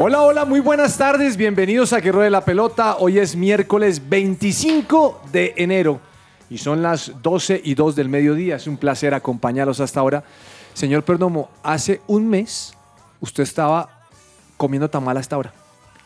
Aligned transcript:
Hola, 0.00 0.22
hola, 0.22 0.44
muy 0.44 0.60
buenas 0.60 0.96
tardes, 0.96 1.36
bienvenidos 1.36 1.92
a 1.92 2.00
Que 2.00 2.12
Ruede 2.12 2.30
la 2.30 2.44
Pelota. 2.44 2.98
Hoy 2.98 3.18
es 3.18 3.34
miércoles 3.34 4.08
25 4.08 5.22
de 5.32 5.54
enero 5.56 5.98
y 6.48 6.58
son 6.58 6.82
las 6.82 7.20
12 7.20 7.60
y 7.64 7.74
2 7.74 7.96
del 7.96 8.08
mediodía. 8.08 8.54
Es 8.54 8.68
un 8.68 8.76
placer 8.76 9.12
acompañarlos 9.12 9.80
hasta 9.80 9.98
ahora. 9.98 10.22
Señor 10.72 11.02
Perdomo, 11.02 11.50
hace 11.64 12.00
un 12.06 12.28
mes 12.28 12.74
usted 13.20 13.42
estaba 13.42 14.06
comiendo 14.56 14.88
tamal 14.88 15.16
hasta 15.16 15.34
ahora. 15.34 15.52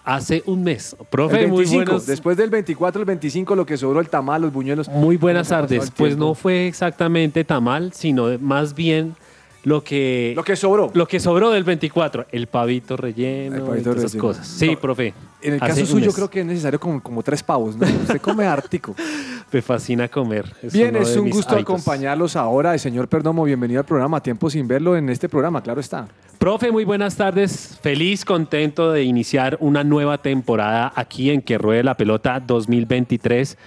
Hace 0.05 0.43
un 0.47 0.65
mes. 0.65 0.97
Profe, 1.11 1.47
muy 1.47 1.59
25, 1.59 1.85
buenos, 1.85 2.07
después 2.07 2.39
del 2.39 2.49
24, 2.49 3.03
el 3.03 3.05
25, 3.05 3.55
lo 3.55 3.67
que 3.67 3.77
sobró 3.77 4.01
el 4.01 4.09
tamal, 4.09 4.41
los 4.41 4.55
buñuelos. 4.55 4.89
muy 4.89 5.19
buenas 5.19 5.51
¿Cómo 5.51 5.61
pasó 5.61 5.75
tardes. 5.75 5.91
Pues 5.95 6.17
no 6.17 6.35
fue 6.35 6.67
exactamente 6.67 7.45
tamal, 7.45 7.93
sino 7.93 8.39
más 8.39 8.75
bien 8.75 9.17
lo 9.65 9.85
que, 9.85 10.33
Lo 10.35 10.43
que 10.43 10.57
sobró. 10.57 10.91
lo 10.95 11.07
que 11.07 11.21
sobró 11.21 11.51
del 11.51 11.63
24, 11.65 12.27
el 12.33 12.47
pavito 12.49 12.97
relleno, 12.97 13.57
El 13.57 13.63
y 13.63 13.65
pavito 13.67 13.85
todas 13.91 13.99
esas 14.01 14.13
relleno. 14.13 14.29
cosas. 14.29 14.47
Sí, 14.49 14.71
No, 14.73 14.81
profe. 14.81 15.15
En 15.41 15.55
el 15.55 15.63
hace 15.63 15.69
caso 15.69 15.81
un 15.83 15.87
suyo 15.87 16.07
mes. 16.07 16.15
creo 16.15 16.31
que 16.31 16.41
es 16.41 16.47
necesario 16.47 16.79
como, 16.81 17.03
como 17.03 17.23
tres 17.23 17.43
pavos, 17.43 17.77
¿no? 17.77 17.87
Usted 17.87 18.21
come 18.21 18.45
ártico. 18.47 18.95
Me 19.53 19.61
fascina 19.61 20.09
comer. 20.09 20.47
Bien, 20.73 20.91
uno 20.97 21.01
es 21.01 21.13
de 21.13 21.19
un 21.19 21.27
mis 21.27 21.35
gusto 21.35 21.53
hábitos. 21.55 21.75
acompañarlos 21.75 22.37
ahora. 22.37 22.77
Señor 22.79 23.07
Perdomo, 23.09 23.45
bienvenido 23.45 23.81
al 23.81 23.87
programa. 23.87 24.23
Tiempo 24.23 24.49
sin 24.49 24.67
verlo 24.67 24.97
en 24.97 25.11
este 25.11 25.29
programa, 25.29 25.63
claro 25.63 25.81
está. 25.81 26.09
Profe, 26.39 26.73
muy 26.73 26.85
buenas 26.85 27.17
tardes. 27.17 27.79
Feliz, 27.83 28.25
contento 28.25 28.91
de 28.93 29.03
iniciar 29.05 29.59
una 29.61 29.85
nueva 29.85 30.19
temporada 30.19 30.93
aquí 30.97 31.31
en 31.31 31.43
Que 31.43 31.59
Ruede 31.59 31.83
la 31.85 31.97
Pelota 31.97 32.41
2023. 32.41 33.59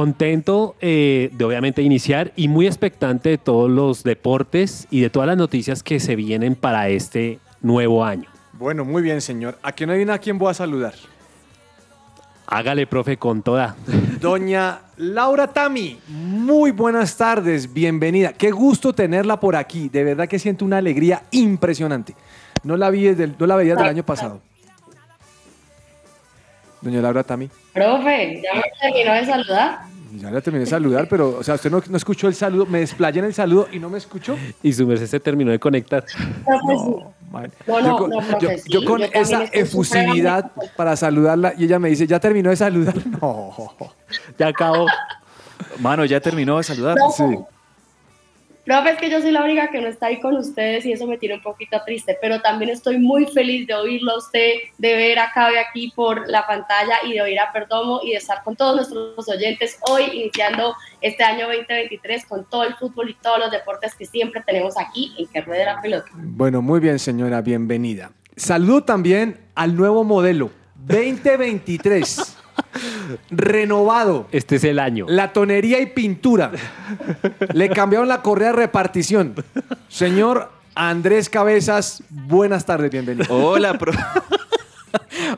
Contento 0.00 0.76
eh, 0.82 1.30
de 1.32 1.44
obviamente 1.46 1.80
iniciar 1.80 2.30
y 2.36 2.48
muy 2.48 2.66
expectante 2.66 3.30
de 3.30 3.38
todos 3.38 3.70
los 3.70 4.02
deportes 4.02 4.86
y 4.90 5.00
de 5.00 5.08
todas 5.08 5.26
las 5.26 5.38
noticias 5.38 5.82
que 5.82 6.00
se 6.00 6.16
vienen 6.16 6.54
para 6.54 6.90
este 6.90 7.38
nuevo 7.62 8.04
año. 8.04 8.28
Bueno, 8.52 8.84
muy 8.84 9.00
bien, 9.00 9.22
señor. 9.22 9.58
¿A 9.62 9.72
quién 9.72 9.88
hay 9.88 10.02
a 10.02 10.18
quién 10.18 10.36
voy 10.36 10.50
a 10.50 10.52
saludar? 10.52 10.92
Hágale, 12.46 12.86
profe, 12.86 13.16
con 13.16 13.40
toda. 13.40 13.74
Doña 14.20 14.80
Laura 14.98 15.46
Tami, 15.46 15.98
muy 16.08 16.72
buenas 16.72 17.16
tardes, 17.16 17.72
bienvenida. 17.72 18.34
Qué 18.34 18.50
gusto 18.50 18.92
tenerla 18.92 19.40
por 19.40 19.56
aquí. 19.56 19.88
De 19.88 20.04
verdad 20.04 20.28
que 20.28 20.38
siento 20.38 20.66
una 20.66 20.76
alegría 20.76 21.22
impresionante. 21.30 22.14
No 22.64 22.76
la 22.76 22.90
vi 22.90 23.04
desde 23.04 23.24
el- 23.24 23.36
no 23.38 23.46
la 23.46 23.56
veía 23.56 23.72
desde 23.72 23.84
el 23.84 23.90
año 23.96 24.04
pasado. 24.04 24.42
Doña 26.86 27.02
Laura 27.02 27.24
Tami, 27.24 27.50
Profe, 27.74 28.40
ya 28.42 28.54
me 28.54 28.62
terminó 28.80 29.12
de 29.14 29.26
saludar. 29.26 29.78
ya 30.14 30.30
la 30.30 30.40
terminé 30.40 30.64
de 30.64 30.70
saludar, 30.70 31.08
pero, 31.08 31.38
o 31.38 31.42
sea, 31.42 31.56
usted 31.56 31.68
no, 31.70 31.82
no 31.88 31.96
escuchó 31.96 32.28
el 32.28 32.34
saludo, 32.34 32.64
me 32.66 32.78
desplayé 32.80 33.18
en 33.18 33.24
el 33.24 33.34
saludo 33.34 33.66
y 33.72 33.78
no 33.80 33.90
me 33.90 33.98
escuchó. 33.98 34.36
Y 34.62 34.72
su 34.72 34.86
merced 34.86 35.06
se 35.08 35.18
terminó 35.20 35.50
de 35.50 35.58
conectar. 35.58 36.04
Sí. 36.08 36.16
No, 37.66 37.80
yo 37.80 37.96
con, 37.96 38.10
no, 38.10 38.18
profe, 38.18 38.36
yo- 38.40 38.48
sí, 38.50 38.62
yo 38.70 38.84
con 38.84 39.00
yo 39.00 39.10
también 39.10 39.22
esa 39.22 39.44
efusividad 39.52 40.52
para 40.76 40.94
saludarla 40.96 41.54
y 41.58 41.64
ella 41.64 41.78
me 41.80 41.88
dice, 41.88 42.06
¿ya 42.06 42.20
terminó 42.20 42.50
de 42.50 42.56
saludar? 42.56 42.94
No. 43.20 43.52
Ya 44.38 44.46
acabó. 44.48 44.86
Mano, 45.80 46.04
ya 46.04 46.20
terminó 46.20 46.56
de 46.58 46.62
saludar. 46.62 46.96
No, 46.96 47.10
Sí. 47.10 47.24
Profe, 48.66 48.90
es 48.90 48.98
que 48.98 49.08
yo 49.08 49.22
soy 49.22 49.30
la 49.30 49.44
única 49.44 49.70
que 49.70 49.80
no 49.80 49.86
está 49.86 50.06
ahí 50.06 50.18
con 50.18 50.36
ustedes 50.36 50.84
y 50.84 50.90
eso 50.90 51.06
me 51.06 51.18
tiene 51.18 51.36
un 51.36 51.40
poquito 51.40 51.80
triste, 51.86 52.18
pero 52.20 52.40
también 52.40 52.72
estoy 52.72 52.98
muy 52.98 53.24
feliz 53.26 53.64
de 53.68 53.74
oírlo 53.74 54.10
a 54.10 54.18
usted, 54.18 54.54
de 54.76 54.96
ver 54.96 55.20
a 55.20 55.30
Cabe 55.32 55.60
aquí 55.60 55.92
por 55.94 56.28
la 56.28 56.44
pantalla 56.48 56.96
y 57.06 57.12
de 57.12 57.22
oír 57.22 57.38
a 57.38 57.52
Perdomo 57.52 58.00
y 58.02 58.10
de 58.10 58.16
estar 58.16 58.42
con 58.42 58.56
todos 58.56 58.74
nuestros 58.74 59.28
oyentes 59.28 59.78
hoy, 59.88 60.02
iniciando 60.12 60.74
este 61.00 61.22
año 61.22 61.46
2023 61.46 62.26
con 62.26 62.44
todo 62.50 62.64
el 62.64 62.74
fútbol 62.74 63.10
y 63.10 63.14
todos 63.14 63.38
los 63.38 63.52
deportes 63.52 63.94
que 63.94 64.04
siempre 64.04 64.42
tenemos 64.44 64.76
aquí 64.76 65.14
en 65.16 65.28
Que 65.28 65.42
Ruede 65.42 65.64
la 65.64 65.80
Pelota. 65.80 66.10
Bueno, 66.14 66.60
muy 66.60 66.80
bien, 66.80 66.98
señora, 66.98 67.42
bienvenida. 67.42 68.10
Saludo 68.34 68.82
también 68.82 69.46
al 69.54 69.76
nuevo 69.76 70.02
modelo 70.02 70.50
2023. 70.74 72.36
Renovado. 73.30 74.26
Este 74.32 74.56
es 74.56 74.64
el 74.64 74.78
año. 74.78 75.06
La 75.08 75.32
tonería 75.32 75.80
y 75.80 75.86
pintura. 75.86 76.52
Le 77.52 77.68
cambiaron 77.70 78.08
la 78.08 78.22
correa 78.22 78.48
de 78.48 78.56
repartición. 78.56 79.34
Señor 79.88 80.50
Andrés 80.74 81.28
Cabezas, 81.30 82.02
buenas 82.10 82.66
tardes, 82.66 82.90
bienvenido. 82.90 83.26
Hola, 83.34 83.74
pro- 83.78 83.92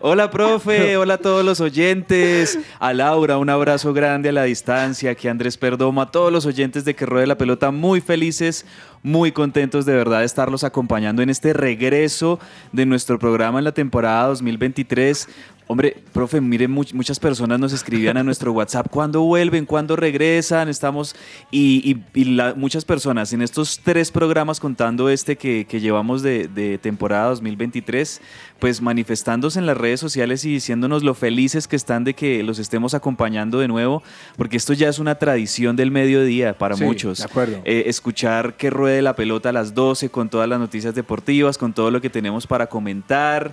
Hola, 0.00 0.30
profe. 0.30 0.96
Hola 0.96 1.14
a 1.14 1.18
todos 1.18 1.44
los 1.44 1.60
oyentes. 1.60 2.58
A 2.78 2.92
Laura, 2.92 3.38
un 3.38 3.50
abrazo 3.50 3.92
grande 3.92 4.28
a 4.28 4.32
la 4.32 4.44
distancia. 4.44 5.10
Aquí 5.12 5.26
Andrés 5.28 5.56
Perdomo. 5.56 6.02
A 6.02 6.10
todos 6.10 6.32
los 6.32 6.46
oyentes 6.46 6.84
de 6.84 6.94
Que 6.94 7.06
Ruede 7.06 7.26
la 7.26 7.38
Pelota, 7.38 7.70
muy 7.70 8.00
felices, 8.00 8.64
muy 9.02 9.32
contentos 9.32 9.86
de 9.86 9.94
verdad 9.94 10.20
de 10.20 10.26
estarlos 10.26 10.64
acompañando 10.64 11.22
en 11.22 11.30
este 11.30 11.52
regreso 11.52 12.38
de 12.72 12.86
nuestro 12.86 13.18
programa 13.18 13.58
en 13.58 13.64
la 13.64 13.72
temporada 13.72 14.26
2023. 14.28 15.28
Hombre, 15.70 15.98
profe, 16.14 16.40
mire, 16.40 16.66
much- 16.66 16.94
muchas 16.94 17.20
personas 17.20 17.60
nos 17.60 17.74
escribían 17.74 18.16
a 18.16 18.22
nuestro 18.22 18.52
WhatsApp, 18.52 18.86
¿cuándo 18.90 19.20
vuelven? 19.20 19.66
¿Cuándo 19.66 19.96
regresan? 19.96 20.70
Estamos, 20.70 21.14
y, 21.50 21.82
y- 22.14 22.20
y 22.22 22.24
la- 22.24 22.54
muchas 22.54 22.86
personas 22.86 23.34
en 23.34 23.42
estos 23.42 23.78
tres 23.84 24.10
programas 24.10 24.60
contando 24.60 25.10
este 25.10 25.36
que, 25.36 25.66
que 25.68 25.78
llevamos 25.80 26.22
de, 26.22 26.48
de 26.48 26.78
temporada 26.78 27.28
2023, 27.28 28.22
pues 28.58 28.80
manifestándose 28.80 29.58
en 29.58 29.66
las 29.66 29.76
redes 29.76 30.00
sociales 30.00 30.42
y 30.46 30.52
diciéndonos 30.54 31.02
lo 31.02 31.12
felices 31.12 31.68
que 31.68 31.76
están 31.76 32.02
de 32.02 32.14
que 32.14 32.42
los 32.42 32.58
estemos 32.58 32.94
acompañando 32.94 33.58
de 33.58 33.68
nuevo, 33.68 34.02
porque 34.38 34.56
esto 34.56 34.72
ya 34.72 34.88
es 34.88 34.98
una 34.98 35.16
tradición 35.16 35.76
del 35.76 35.90
mediodía 35.90 36.56
para 36.56 36.76
Sí, 36.76 36.84
muchos. 36.84 37.18
de 37.18 37.24
acuerdo. 37.24 37.60
Eh, 37.66 37.82
escuchar 37.88 38.56
que 38.56 38.70
ruede 38.88 39.02
la 39.02 39.14
pelota 39.14 39.50
a 39.50 39.52
las 39.52 39.74
12 39.74 40.08
con 40.08 40.30
todas 40.30 40.48
las 40.48 40.58
noticias 40.58 40.94
deportivas, 40.94 41.58
con 41.58 41.74
todo 41.74 41.90
lo 41.90 42.00
que 42.00 42.08
tenemos 42.08 42.46
para 42.46 42.68
comentar. 42.68 43.52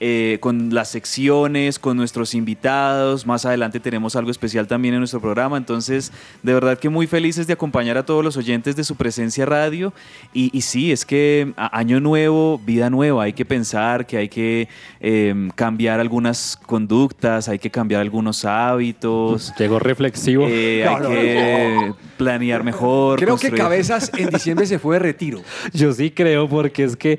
Eh, 0.00 0.38
con 0.40 0.74
las 0.74 0.88
secciones, 0.90 1.78
con 1.78 1.96
nuestros 1.96 2.34
invitados. 2.34 3.26
Más 3.26 3.44
adelante 3.46 3.80
tenemos 3.80 4.16
algo 4.16 4.30
especial 4.30 4.66
también 4.66 4.94
en 4.94 5.00
nuestro 5.00 5.20
programa. 5.20 5.56
Entonces, 5.56 6.12
de 6.42 6.54
verdad 6.54 6.78
que 6.78 6.88
muy 6.88 7.06
felices 7.06 7.46
de 7.46 7.52
acompañar 7.54 7.96
a 7.96 8.04
todos 8.04 8.24
los 8.24 8.36
oyentes 8.36 8.76
de 8.76 8.84
su 8.84 8.96
presencia 8.96 9.46
radio. 9.46 9.92
Y, 10.32 10.50
y 10.56 10.62
sí, 10.62 10.92
es 10.92 11.04
que 11.04 11.52
año 11.56 12.00
nuevo, 12.00 12.60
vida 12.64 12.90
nueva. 12.90 13.24
Hay 13.24 13.32
que 13.32 13.44
pensar 13.44 14.06
que 14.06 14.16
hay 14.18 14.28
que 14.28 14.68
eh, 15.00 15.48
cambiar 15.54 16.00
algunas 16.00 16.58
conductas, 16.66 17.48
hay 17.48 17.58
que 17.58 17.70
cambiar 17.70 18.00
algunos 18.02 18.44
hábitos. 18.44 19.52
Llegó 19.58 19.78
reflexivo. 19.78 20.46
eh, 20.48 20.82
No, 20.84 20.96
hay 20.96 21.02
no, 21.02 21.08
que 21.10 21.94
planear 22.16 22.62
mejor. 22.64 23.18
Creo 23.18 23.36
que 23.36 23.50
Cabezas 23.50 24.10
en 24.16 24.28
diciembre 24.30 24.66
se 24.66 24.78
fue 24.78 24.96
de 24.96 24.98
retiro. 25.00 25.40
Yo 25.72 25.92
sí 25.92 26.10
creo, 26.10 26.48
porque 26.48 26.84
es 26.84 26.96
que 26.96 27.18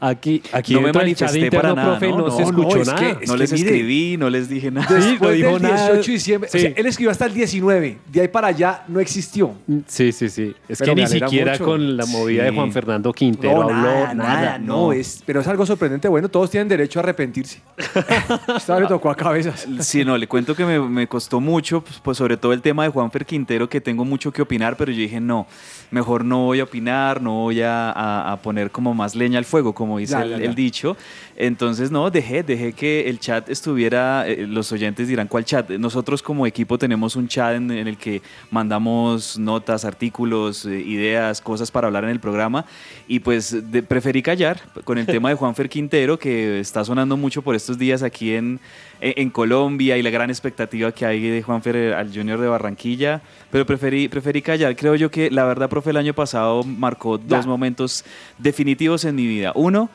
aquí, 0.00 0.42
aquí 0.52 0.74
No 0.74 0.80
me 0.80 0.92
manifesté 0.92 1.38
interno, 1.40 1.60
para 1.60 1.74
nada, 1.74 1.98
profe, 1.98 2.08
¿no? 2.12 2.18
no, 2.18 2.30
se 2.30 2.42
No, 2.42 2.50
no, 2.52 2.58
escuchó 2.60 2.80
es 2.82 2.86
nada. 2.88 2.98
que- 3.18 3.26
No 3.26 3.34
es 3.34 3.40
les 3.40 3.52
mire, 3.52 3.64
escribí, 3.66 4.16
no 4.16 4.30
les 4.30 4.48
dije 4.48 4.70
nada. 4.70 4.86
Sí, 4.88 4.94
no 4.94 5.10
Después 5.10 5.36
dijo 5.36 5.52
del 5.54 5.62
nada. 5.62 5.86
18 5.88 6.06
de 6.06 6.12
diciembre, 6.12 6.48
o 6.48 6.52
Sí. 6.52 6.60
sea, 6.60 6.72
él 6.76 6.86
escribió 6.86 7.10
hasta 7.10 7.26
el 7.26 7.34
19, 7.34 7.98
de 8.12 8.20
ahí 8.20 8.28
para 8.28 8.48
allá 8.48 8.82
no 8.88 9.00
existió. 9.00 9.52
Sí, 9.86 10.12
sí, 10.12 10.28
sí. 10.28 10.54
Es 10.68 10.78
Pero 10.78 10.94
que 10.94 11.00
ni 11.02 11.06
siquiera 11.08 11.52
mucho. 11.52 11.64
con 11.64 11.96
la 11.96 12.06
movida 12.06 12.44
de 12.44 12.50
Sí. 12.50 12.54
Juan 12.56 12.72
Fernando 12.72 13.12
Quintero 13.12 13.62
habló 13.62 13.74
nada, 13.74 14.14
nada. 14.14 14.34
nada, 14.34 14.58
no, 14.58 14.92
es, 14.92 15.22
pero 15.26 15.40
es 15.40 15.46
algo 15.48 15.64
sorprendente. 15.66 16.08
Bueno, 16.08 16.28
todos 16.28 16.50
tienen 16.50 16.68
derecho 16.68 16.98
a 16.98 17.02
arrepentirse. 17.02 17.60
Esta 18.56 18.78
le 18.80 18.86
tocó 18.86 19.10
a 19.10 19.14
cabezas. 19.16 19.66
Sí, 19.80 20.04
no, 20.04 20.16
le 20.16 20.26
cuento 20.26 20.54
que 20.54 20.64
me, 20.64 20.80
me 20.80 21.06
costó 21.06 21.40
mucho, 21.40 21.80
pues, 21.82 22.00
pues, 22.02 22.18
sobre 22.18 22.36
todo 22.36 22.52
el 22.52 22.62
tema 22.62 22.84
de 22.84 22.90
Juanfer 22.90 23.24
Quintero, 23.26 23.68
que 23.68 23.80
tengo 23.80 24.04
mucho 24.04 24.32
que 24.32 24.42
opinar, 24.42 24.76
pero 24.76 24.92
yo 24.92 24.98
dije, 24.98 25.20
no, 25.20 25.46
mejor 25.90 26.24
no 26.24 26.44
voy 26.44 26.60
a 26.60 26.64
opinar, 26.64 27.20
no 27.22 27.32
voy 27.42 27.62
a, 27.62 27.90
a- 27.90 28.32
a 28.32 28.36
poner 28.42 28.70
como 28.70 28.94
más 28.94 29.14
leña 29.14 29.38
al 29.38 29.44
fuego, 29.44 29.74
como 29.74 29.87
como 29.88 29.98
dice 29.98 30.12
Ya, 30.12 30.24
ya. 30.26 30.36
el 30.36 30.54
dicho. 30.54 30.96
Entonces, 31.40 31.92
no, 31.92 32.10
dejé, 32.10 32.42
dejé 32.42 32.72
que 32.72 33.08
el 33.08 33.20
chat 33.20 33.48
estuviera, 33.48 34.26
eh, 34.26 34.44
los 34.48 34.72
oyentes 34.72 35.06
dirán, 35.06 35.28
¿cuál 35.28 35.44
chat? 35.44 35.70
Nosotros 35.70 36.20
como 36.20 36.48
equipo 36.48 36.78
tenemos 36.78 37.14
un 37.14 37.28
chat 37.28 37.54
en, 37.54 37.70
en 37.70 37.86
el 37.86 37.96
que 37.96 38.22
mandamos 38.50 39.38
notas, 39.38 39.84
artículos, 39.84 40.66
eh, 40.66 40.80
ideas, 40.80 41.40
cosas 41.40 41.70
para 41.70 41.86
hablar 41.86 42.02
en 42.02 42.10
el 42.10 42.18
programa. 42.18 42.64
Y 43.06 43.20
pues 43.20 43.70
de- 43.70 43.84
preferí 43.84 44.20
callar 44.20 44.60
con 44.82 44.98
el 44.98 45.06
tema 45.06 45.28
de 45.28 45.34
Juanfer 45.40 45.68
Quintero, 45.68 46.18
que 46.18 46.58
está 46.58 46.84
sonando 46.84 47.16
mucho 47.16 47.40
por 47.42 47.54
estos 47.54 47.78
días 47.78 48.02
aquí 48.02 48.34
en, 48.34 48.58
en 49.00 49.14
en 49.16 49.30
Colombia 49.30 49.96
y 49.96 50.02
la 50.02 50.10
gran 50.10 50.30
expectativa 50.30 50.90
que 50.90 51.06
hay 51.06 51.20
de 51.20 51.40
Juanfer 51.42 51.76
eh, 51.76 51.94
al 51.94 52.12
Junior 52.12 52.40
de 52.40 52.48
Barranquilla. 52.48 53.22
Pero 53.52 53.64
preferí, 53.64 54.08
preferí 54.08 54.42
callar. 54.42 54.74
Creo 54.74 54.96
yo 54.96 55.08
que 55.08 55.30
la 55.30 55.44
verdad, 55.44 55.68
profe, 55.68 55.90
el 55.90 55.98
año 55.98 56.14
pasado 56.14 56.64
marcó 56.64 57.16
dos 57.16 57.44
Ya. 57.44 57.48
momentos 57.48 58.04
definitivos 58.38 59.04
en 59.04 59.14
mi 59.14 59.26
vida. 59.28 59.52
Uno, 59.54 59.88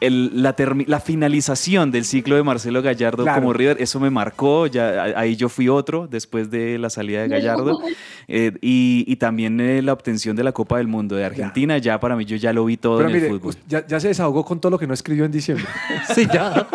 el- 0.00 0.42
la, 0.42 1.00
finalización 1.00 1.90
del 1.90 2.04
ciclo 2.04 2.36
de 2.36 2.42
Marcelo 2.42 2.82
Gallardo 2.82 3.22
Claro. 3.22 3.40
como 3.40 3.52
River, 3.52 3.78
eso 3.80 3.98
me 3.98 4.10
marcó, 4.10 4.66
ya, 4.66 5.02
ahí 5.16 5.36
yo 5.36 5.48
fui 5.48 5.68
otro 5.68 6.06
después 6.06 6.50
de 6.50 6.78
la 6.78 6.90
salida 6.90 7.22
de 7.22 7.28
Gallardo, 7.28 7.80
Eh, 8.28 8.52
y, 8.60 9.04
y 9.06 9.16
también 9.16 9.60
eh, 9.60 9.80
la 9.82 9.92
obtención 9.92 10.34
de 10.34 10.42
la 10.42 10.50
Copa 10.50 10.78
del 10.78 10.88
Mundo 10.88 11.14
de 11.14 11.24
Argentina, 11.24 11.78
ya 11.78 12.00
para 12.00 12.16
mí 12.16 12.24
yo 12.24 12.34
ya 12.36 12.52
lo 12.52 12.64
vi 12.64 12.76
todo 12.76 12.96
Pero 12.96 13.08
en 13.08 13.14
mire, 13.14 13.26
el 13.28 13.32
fútbol. 13.34 13.54
ya, 13.68 13.86
ya 13.86 14.00
se 14.00 14.08
desahogó 14.08 14.44
con 14.44 14.60
todo 14.60 14.70
lo 14.70 14.78
que 14.80 14.86
no 14.88 14.94
escribió 14.94 15.24
en 15.24 15.30
diciembre. 15.30 15.64
Sí, 16.14 16.26
ya. 16.32 16.66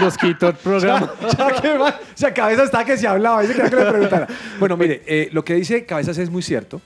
Nos 0.00 0.18
quitó 0.18 0.48
el 0.48 0.54
programa. 0.56 1.12
ya 1.38 1.60
que 1.62 1.78
va- 1.78 1.90
o 1.90 2.16
sea, 2.16 2.34
Cabezas 2.34 2.64
está 2.64 2.84
que 2.84 2.96
se 2.96 3.06
hablaba, 3.06 3.42
dice 3.42 3.54
que 3.54 3.62
le 3.62 3.68
preguntara. 3.70 4.26
Bueno, 4.58 4.76
mire, 4.76 5.02
eh, 5.06 5.28
lo 5.32 5.44
que 5.44 5.54
dice 5.54 5.86
Cabezas 5.86 6.18
es 6.18 6.28
muy 6.30 6.42
cierto. 6.42 6.80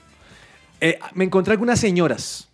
Me 1.15 1.23
encontré 1.25 1.53
algunas 1.53 1.79
señoras 1.79 2.49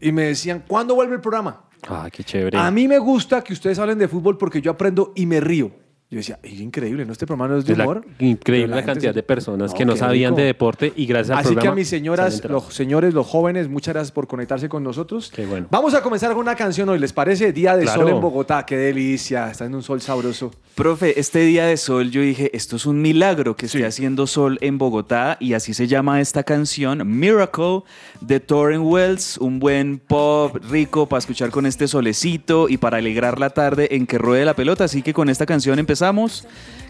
y 0.00 0.10
me 0.10 0.22
decían, 0.24 0.64
¿cuándo 0.66 0.96
vuelve 0.96 1.14
el 1.14 1.20
programa? 1.20 1.60
Ah, 1.88 2.08
qué 2.10 2.24
chévere. 2.24 2.58
A 2.58 2.70
mí 2.70 2.88
me 2.88 2.98
gusta 2.98 3.42
que 3.42 3.52
ustedes 3.52 3.78
hablen 3.78 3.98
de 3.98 4.08
fútbol 4.08 4.36
porque 4.38 4.60
yo 4.60 4.70
aprendo 4.70 5.12
y 5.16 5.26
me 5.26 5.40
río. 5.40 5.70
Yo 6.12 6.16
decía, 6.16 6.40
es 6.42 6.58
increíble, 6.60 7.04
¿no? 7.06 7.12
Este 7.12 7.24
programa 7.24 7.54
no 7.54 7.60
es 7.60 7.64
de 7.64 7.76
la 7.76 7.84
humor. 7.84 8.04
increíble 8.18 8.74
la, 8.74 8.84
cantidad 8.84 9.12
se- 9.12 9.14
de 9.14 9.22
personas 9.22 9.70
No, 9.70 9.76
que 9.78 9.84
no 9.84 9.94
sabían 9.94 10.32
rico. 10.32 10.40
de 10.40 10.46
deporte 10.46 10.92
y 10.96 11.06
gracias 11.06 11.38
al 11.38 11.44
Así 11.46 11.54
que 11.54 11.68
a 11.68 11.72
mis 11.72 11.86
señoras, 11.88 12.42
los 12.50 12.74
señores, 12.74 13.14
los 13.14 13.28
jóvenes, 13.28 13.68
muchas 13.68 13.94
gracias 13.94 14.10
por 14.10 14.26
conectarse 14.26 14.68
con 14.68 14.82
nosotros. 14.82 15.30
Qué 15.32 15.46
bueno. 15.46 15.68
Vamos 15.70 15.94
a 15.94 16.02
comenzar 16.02 16.30
con 16.32 16.40
una 16.40 16.56
canción 16.56 16.88
hoy, 16.88 16.98
¿les 16.98 17.12
parece? 17.12 17.52
Día 17.52 17.76
de 17.76 17.84
Claro. 17.84 18.00
sol 18.02 18.10
en 18.10 18.20
Bogotá, 18.20 18.66
qué 18.66 18.76
delicia, 18.76 19.52
está 19.52 19.66
en 19.66 19.74
un 19.76 19.84
sol 19.84 20.00
sabroso. 20.00 20.50
Profe, 20.74 21.20
este 21.20 21.40
día 21.40 21.66
de 21.66 21.76
sol 21.76 22.10
yo 22.10 22.22
dije, 22.22 22.50
esto 22.56 22.74
es 22.74 22.86
un 22.86 23.00
milagro 23.02 23.54
que 23.54 23.66
esté 23.66 23.84
haciendo 23.86 24.26
sol 24.26 24.58
en 24.62 24.78
Bogotá 24.78 25.36
y 25.38 25.52
así 25.52 25.74
se 25.74 25.86
llama 25.86 26.20
esta 26.20 26.42
canción, 26.42 27.02
Miracle 27.20 27.82
de 28.20 28.40
Torren 28.40 28.80
Wells, 28.80 29.36
un 29.38 29.60
buen 29.60 29.98
pop 29.98 30.56
rico 30.70 31.06
para 31.06 31.18
escuchar 31.18 31.50
con 31.50 31.66
este 31.66 31.86
solecito 31.86 32.68
y 32.68 32.78
para 32.78 32.96
alegrar 32.96 33.38
la 33.38 33.50
tarde 33.50 33.94
en 33.94 34.06
que 34.08 34.18
ruede 34.18 34.44
la 34.44 34.54
pelota. 34.56 34.84
Así 34.84 35.02
que 35.02 35.12
con 35.14 35.28
esta 35.28 35.46
canción 35.46 35.78
empezamos, 35.78 35.99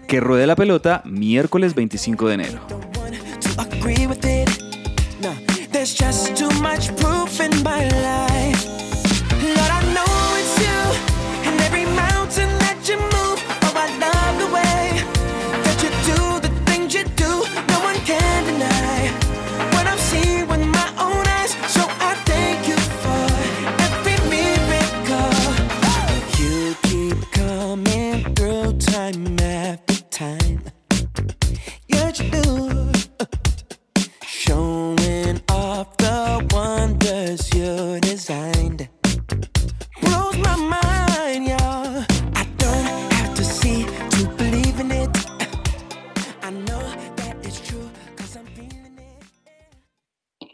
que 0.06 0.20
ruede 0.20 0.46
la 0.46 0.56
pelota, 0.56 1.02
miércoles 1.04 1.74
25 1.74 2.28
de 2.28 2.34
enero. 2.34 2.60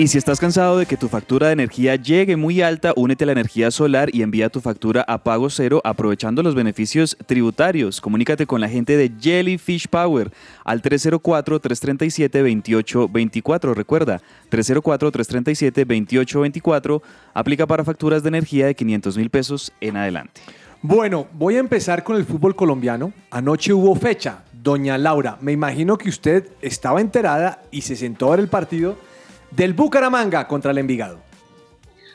Y 0.00 0.08
si 0.08 0.16
estás 0.16 0.40
cansado 0.40 0.78
de 0.78 0.86
que 0.86 0.96
tu 0.96 1.08
factura 1.08 1.48
de 1.48 1.52
energía 1.52 1.94
llegue 1.94 2.34
muy 2.34 2.62
alta, 2.62 2.94
únete 2.96 3.24
a 3.24 3.26
la 3.26 3.32
energía 3.32 3.70
solar 3.70 4.08
y 4.14 4.22
envía 4.22 4.48
tu 4.48 4.62
factura 4.62 5.04
a 5.06 5.22
pago 5.22 5.50
cero 5.50 5.82
aprovechando 5.84 6.42
los 6.42 6.54
beneficios 6.54 7.18
tributarios. 7.26 8.00
Comunícate 8.00 8.46
con 8.46 8.62
la 8.62 8.70
gente 8.70 8.96
de 8.96 9.12
Jellyfish 9.20 9.88
Power 9.88 10.32
al 10.64 10.80
304-337-2824. 10.80 13.74
Recuerda, 13.74 14.22
304-337-2824 14.50 17.02
aplica 17.34 17.66
para 17.66 17.84
facturas 17.84 18.22
de 18.22 18.28
energía 18.28 18.68
de 18.68 18.74
500 18.74 19.18
mil 19.18 19.28
pesos 19.28 19.70
en 19.82 19.98
adelante. 19.98 20.40
Bueno, 20.80 21.26
voy 21.34 21.56
a 21.56 21.60
empezar 21.60 22.04
con 22.04 22.16
el 22.16 22.24
fútbol 22.24 22.56
colombiano. 22.56 23.12
Anoche 23.30 23.74
hubo 23.74 23.94
fecha. 23.96 24.44
Doña 24.54 24.96
Laura, 24.96 25.36
me 25.42 25.52
imagino 25.52 25.98
que 25.98 26.08
usted 26.08 26.48
estaba 26.62 27.02
enterada 27.02 27.60
y 27.70 27.82
se 27.82 27.96
sentó 27.96 28.28
a 28.28 28.30
ver 28.30 28.40
el 28.40 28.48
partido 28.48 29.09
del 29.50 29.74
Bucaramanga 29.74 30.46
contra 30.46 30.70
el 30.70 30.78
Envigado. 30.78 31.20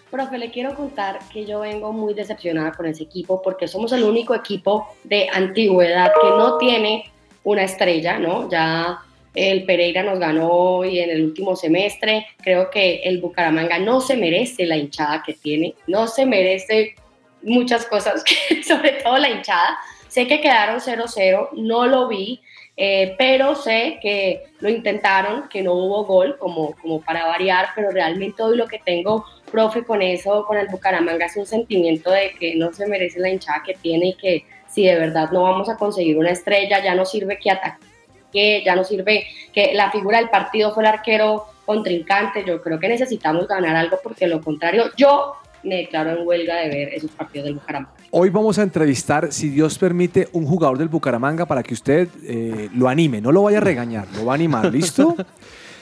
Profe, 0.10 0.38
le 0.38 0.52
quiero 0.52 0.76
contar 0.76 1.20
que 1.32 1.46
yo 1.46 1.60
vengo 1.62 1.92
muy 1.92 2.14
decepcionada 2.14 2.72
con 2.72 2.86
ese 2.86 3.04
equipo 3.04 3.42
porque 3.42 3.68
somos 3.68 3.92
el 3.92 4.04
único 4.04 4.34
equipo 4.34 4.88
de 5.04 5.28
antigüedad 5.30 6.12
que 6.22 6.30
no 6.30 6.58
tiene 6.58 7.12
una 7.44 7.64
estrella, 7.64 8.18
¿no? 8.18 8.50
Ya 8.50 9.00
el 9.34 9.66
Pereira 9.66 10.04
nos 10.04 10.20
ganó 10.20 10.50
hoy 10.50 11.00
en 11.00 11.10
el 11.10 11.24
último 11.24 11.56
semestre. 11.56 12.28
Creo 12.42 12.70
que 12.70 13.02
el 13.04 13.20
Bucaramanga 13.20 13.78
no 13.80 14.00
se 14.00 14.16
merece 14.16 14.66
la 14.66 14.78
hinchada 14.78 15.22
que 15.24 15.34
tiene, 15.34 15.76
no 15.88 16.08
se 16.08 16.26
merece 16.26 16.96
muchas 17.42 17.86
cosas, 17.86 18.24
sobre 18.68 18.94
todo 19.04 19.18
la 19.18 19.30
hinchada. 19.30 19.78
Sé 20.08 20.28
que 20.28 20.40
quedaron 20.40 20.80
0-0, 20.80 21.50
no 21.58 21.88
lo 21.88 22.08
vi, 22.08 22.42
eh, 22.78 23.16
pero 23.18 23.56
sé 23.56 24.00
que 24.02 24.44
lo 24.60 24.70
intentaron, 24.70 25.48
que 25.48 25.62
no 25.62 25.74
hubo 25.74 26.06
gol, 26.06 26.38
como, 26.38 26.76
como 26.82 27.02
para 27.02 27.26
variar, 27.26 27.70
pero 27.76 27.92
realmente 27.92 28.44
hoy 28.44 28.58
lo 28.58 28.68
que 28.68 28.80
tengo, 28.80 29.26
profe, 29.50 29.84
con 29.84 30.02
eso, 30.02 30.46
con 30.46 30.58
el 30.58 30.68
Bucaramanga, 30.68 31.26
es 31.26 31.38
un 31.38 31.46
sentimiento 31.46 32.12
de 32.12 32.32
que 32.38 32.56
no 32.56 32.74
se 32.74 32.88
merece 32.88 33.20
la 33.20 33.30
hinchada 33.30 33.64
que 33.66 33.76
tiene 33.76 34.08
y 34.08 34.14
que 34.16 34.46
si 34.68 34.86
de 34.86 34.96
verdad 34.96 35.32
no 35.32 35.44
vamos 35.44 35.70
a 35.70 35.78
conseguir 35.78 36.18
una 36.18 36.32
estrella, 36.32 36.84
ya 36.84 36.96
no 36.96 37.06
sirve 37.06 37.40
que 37.40 37.50
ataque, 37.50 38.62
ya 38.66 38.76
no 38.76 38.84
sirve 38.84 39.26
que 39.54 39.74
la 39.74 39.90
figura 39.92 40.18
del 40.18 40.30
partido 40.30 40.74
fue 40.74 40.84
el 40.84 40.90
arquero 40.90 41.46
contrincante, 41.66 42.44
yo 42.46 42.62
creo 42.62 42.80
que 42.80 42.90
necesitamos 42.90 43.48
ganar 43.48 43.76
algo 43.78 43.98
porque 44.04 44.28
lo 44.28 44.42
contrario, 44.42 44.92
yo 44.98 45.36
me 45.66 45.78
declaro 45.78 46.12
en 46.12 46.28
huelga 46.28 46.58
de 46.58 46.70
ver 46.70 46.94
esos 46.94 47.12
partidos 47.12 47.46
del 47.46 47.56
Bucaramanga. 47.56 47.94
Hoy 48.12 48.30
vamos 48.30 48.58
a 48.60 48.64
entrevistar, 48.64 49.34
si 49.34 49.50
Dios 49.50 49.78
permite, 49.78 50.30
un 50.32 50.46
jugador 50.46 50.78
del 50.78 50.88
Bucaramanga 50.88 51.46
para 51.46 51.64
que 51.64 51.74
usted 51.74 52.08
eh, 52.24 52.70
lo 52.74 52.88
anime. 52.88 53.20
No 53.20 53.32
lo 53.32 53.44
vaya 53.44 53.58
a 53.58 53.62
regañar, 53.62 54.08
lo 54.16 54.26
va 54.26 54.34
a 54.34 54.36
animar, 54.36 54.66
¿listo? 54.74 55.16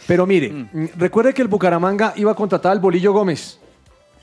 Pero 0.07 0.25
mire, 0.25 0.49
mm, 0.49 0.87
recuerde 0.97 1.33
que 1.33 1.41
el 1.41 1.47
Bucaramanga 1.47 2.13
iba 2.15 2.31
a 2.31 2.35
contratar 2.35 2.71
al 2.71 2.79
Bolillo 2.79 3.13
Gómez. 3.13 3.59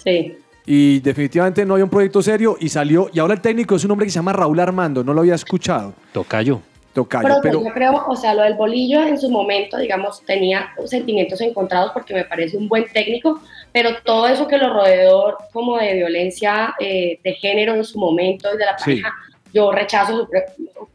Sí. 0.02 0.36
Y 0.66 1.00
definitivamente 1.00 1.64
no 1.64 1.74
había 1.74 1.84
un 1.84 1.90
proyecto 1.90 2.22
serio 2.22 2.56
y 2.58 2.68
salió. 2.68 3.10
Y 3.12 3.18
ahora 3.18 3.34
el 3.34 3.40
técnico 3.40 3.76
es 3.76 3.84
un 3.84 3.90
hombre 3.92 4.06
que 4.06 4.10
se 4.10 4.16
llama 4.16 4.32
Raúl 4.32 4.60
Armando, 4.60 5.04
no 5.04 5.12
lo 5.12 5.20
había 5.20 5.34
escuchado. 5.34 5.94
Tocayo. 6.12 6.60
Tocayo, 6.92 7.22
Pero, 7.28 7.40
pero 7.42 7.64
yo 7.64 7.72
creo, 7.72 8.04
o 8.08 8.16
sea, 8.16 8.34
lo 8.34 8.42
del 8.42 8.54
bolillo 8.54 9.02
en 9.02 9.16
su 9.18 9.30
momento, 9.30 9.76
digamos, 9.78 10.24
tenía 10.24 10.70
sentimientos 10.86 11.40
encontrados 11.40 11.92
porque 11.92 12.14
me 12.14 12.24
parece 12.24 12.56
un 12.56 12.68
buen 12.68 12.84
técnico, 12.92 13.40
pero 13.72 13.90
todo 14.04 14.26
eso 14.26 14.48
que 14.48 14.58
lo 14.58 14.72
rodeó 14.72 15.36
como 15.52 15.76
de 15.78 15.94
violencia 15.94 16.74
eh, 16.80 17.20
de 17.22 17.34
género 17.34 17.74
en 17.74 17.84
su 17.84 17.98
momento 17.98 18.52
y 18.52 18.58
de 18.58 18.64
la 18.66 18.76
Sí. 18.78 18.84
pareja, 19.02 19.14
yo 19.52 19.70
rechazo 19.72 20.28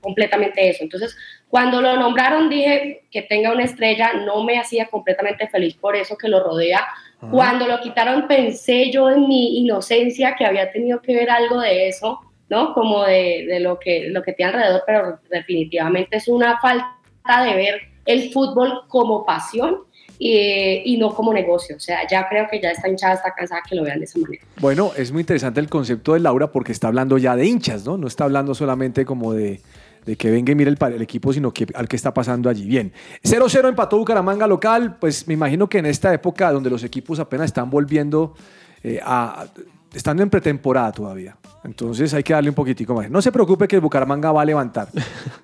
completamente 0.01 0.69
eso. 0.69 0.83
Entonces, 0.83 1.15
cuando 1.49 1.81
lo 1.81 1.95
nombraron 1.97 2.49
dije 2.49 3.03
que 3.11 3.21
tenga 3.21 3.51
una 3.51 3.63
estrella, 3.63 4.13
no 4.13 4.43
me 4.43 4.59
hacía 4.59 4.87
completamente 4.87 5.47
feliz 5.47 5.75
por 5.75 5.95
eso 5.95 6.17
que 6.17 6.27
lo 6.27 6.43
rodea. 6.43 6.85
Cuando 7.31 7.67
lo 7.67 7.79
quitaron 7.79 8.27
pensé 8.27 8.91
yo 8.91 9.09
en 9.09 9.27
mi 9.27 9.59
inocencia 9.59 10.35
que 10.37 10.45
había 10.45 10.71
tenido 10.71 11.01
que 11.01 11.15
ver 11.15 11.29
algo 11.29 11.59
de 11.59 11.87
eso, 11.87 12.19
¿no? 12.49 12.73
Como 12.73 13.03
de, 13.03 13.45
de 13.47 13.59
lo, 13.59 13.79
que, 13.79 14.09
lo 14.09 14.21
que 14.23 14.33
tiene 14.33 14.53
alrededor, 14.53 14.83
pero 14.85 15.19
definitivamente 15.29 16.17
es 16.17 16.27
una 16.27 16.59
falta 16.59 17.43
de 17.43 17.55
ver 17.55 17.81
el 18.05 18.31
fútbol 18.31 18.81
como 18.87 19.25
pasión 19.25 19.79
y, 20.19 20.81
y 20.85 20.97
no 20.97 21.13
como 21.13 21.33
negocio. 21.33 21.75
O 21.75 21.79
sea, 21.79 22.07
ya 22.07 22.27
creo 22.29 22.47
que 22.49 22.61
ya 22.61 22.71
está 22.71 22.87
hinchada, 22.87 23.15
está 23.15 23.33
cansada 23.33 23.61
que 23.67 23.75
lo 23.75 23.83
vean 23.83 23.99
de 23.99 24.05
esa 24.05 24.19
manera. 24.19 24.43
Bueno, 24.57 24.91
es 24.95 25.11
muy 25.11 25.21
interesante 25.21 25.59
el 25.59 25.69
concepto 25.69 26.13
de 26.13 26.19
Laura 26.19 26.51
porque 26.51 26.71
está 26.71 26.87
hablando 26.87 27.17
ya 27.17 27.35
de 27.35 27.45
hinchas, 27.45 27.85
¿no? 27.85 27.97
No 27.97 28.07
está 28.07 28.25
hablando 28.25 28.53
solamente 28.53 29.05
como 29.05 29.33
de, 29.33 29.59
de 30.05 30.15
que 30.15 30.29
venga 30.29 30.51
y 30.51 30.55
mire 30.55 30.69
el, 30.69 30.77
el 30.93 31.01
equipo, 31.01 31.33
sino 31.33 31.51
que 31.51 31.65
al 31.73 31.87
que 31.87 31.95
está 31.95 32.13
pasando 32.13 32.49
allí. 32.49 32.65
Bien, 32.65 32.93
0-0 33.23 33.69
empató 33.69 33.97
Bucaramanga 33.97 34.47
local, 34.47 34.97
pues 34.99 35.27
me 35.27 35.33
imagino 35.33 35.67
que 35.67 35.79
en 35.79 35.87
esta 35.87 36.13
época 36.13 36.51
donde 36.51 36.69
los 36.69 36.83
equipos 36.83 37.19
apenas 37.19 37.45
están 37.45 37.69
volviendo 37.69 38.35
eh, 38.83 38.99
a... 39.03 39.45
Están 39.93 40.19
en 40.19 40.29
pretemporada 40.29 40.91
todavía. 40.91 41.37
Entonces 41.65 42.13
hay 42.13 42.23
que 42.23 42.33
darle 42.33 42.49
un 42.49 42.55
poquitico 42.55 42.93
más. 42.93 43.09
No 43.09 43.21
se 43.21 43.31
preocupe 43.31 43.67
que 43.67 43.75
el 43.75 43.81
Bucaramanga 43.81 44.31
va 44.31 44.41
a 44.41 44.45
levantar. 44.45 44.87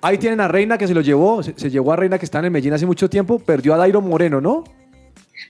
Ahí 0.00 0.18
tienen 0.18 0.40
a 0.40 0.48
Reina 0.48 0.78
que 0.78 0.86
se 0.86 0.94
lo 0.94 1.00
llevó, 1.00 1.42
se, 1.42 1.52
se 1.58 1.70
llevó 1.70 1.92
a 1.92 1.96
Reina 1.96 2.18
que 2.18 2.24
está 2.24 2.38
en 2.38 2.46
el 2.46 2.50
Medellín 2.50 2.72
hace 2.74 2.86
mucho 2.86 3.10
tiempo, 3.10 3.38
perdió 3.38 3.74
a 3.74 3.76
Dairo 3.76 4.00
Moreno, 4.00 4.40
¿no? 4.40 4.64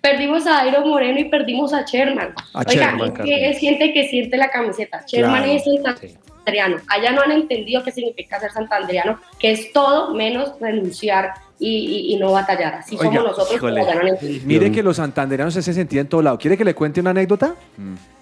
Perdimos 0.00 0.46
a 0.46 0.64
Dairo 0.64 0.84
Moreno 0.86 1.18
y 1.20 1.24
perdimos 1.24 1.72
a 1.72 1.82
Sherman. 1.82 2.34
A 2.54 2.60
Oiga, 2.60 2.72
Sherman, 2.72 3.12
es 3.12 3.20
que 3.20 3.50
es 3.50 3.58
gente 3.58 3.92
que 3.92 4.08
siente 4.08 4.36
la 4.36 4.50
camiseta. 4.50 5.04
Sherman 5.06 5.42
Claro. 5.44 5.52
es 5.52 5.64
santanderiano. 5.64 6.76
Allá 6.88 7.12
no 7.12 7.22
han 7.22 7.32
entendido 7.32 7.84
qué 7.84 7.92
significa 7.92 8.40
ser 8.40 8.50
santanderiano, 8.50 9.20
que 9.38 9.52
es 9.52 9.72
todo 9.72 10.14
menos 10.14 10.54
renunciar 10.60 11.34
y, 11.62 12.08
y- 12.10 12.14
y 12.14 12.16
no 12.18 12.32
batallar. 12.32 12.74
Así 12.74 12.96
Oiga, 12.98 13.14
somos 13.20 13.36
nosotros, 13.38 13.62
no 13.72 14.00
han 14.00 14.08
entendido. 14.08 14.42
Mire 14.46 14.72
que 14.72 14.82
los 14.82 14.96
santanderianos 14.96 15.54
se 15.54 15.62
sentían 15.62 16.02
en 16.02 16.08
todo 16.08 16.22
lado. 16.22 16.38
¿Quiere 16.38 16.56
que 16.58 16.64
le 16.64 16.74
cuente 16.74 17.00
una 17.00 17.10
anécdota? 17.10 17.54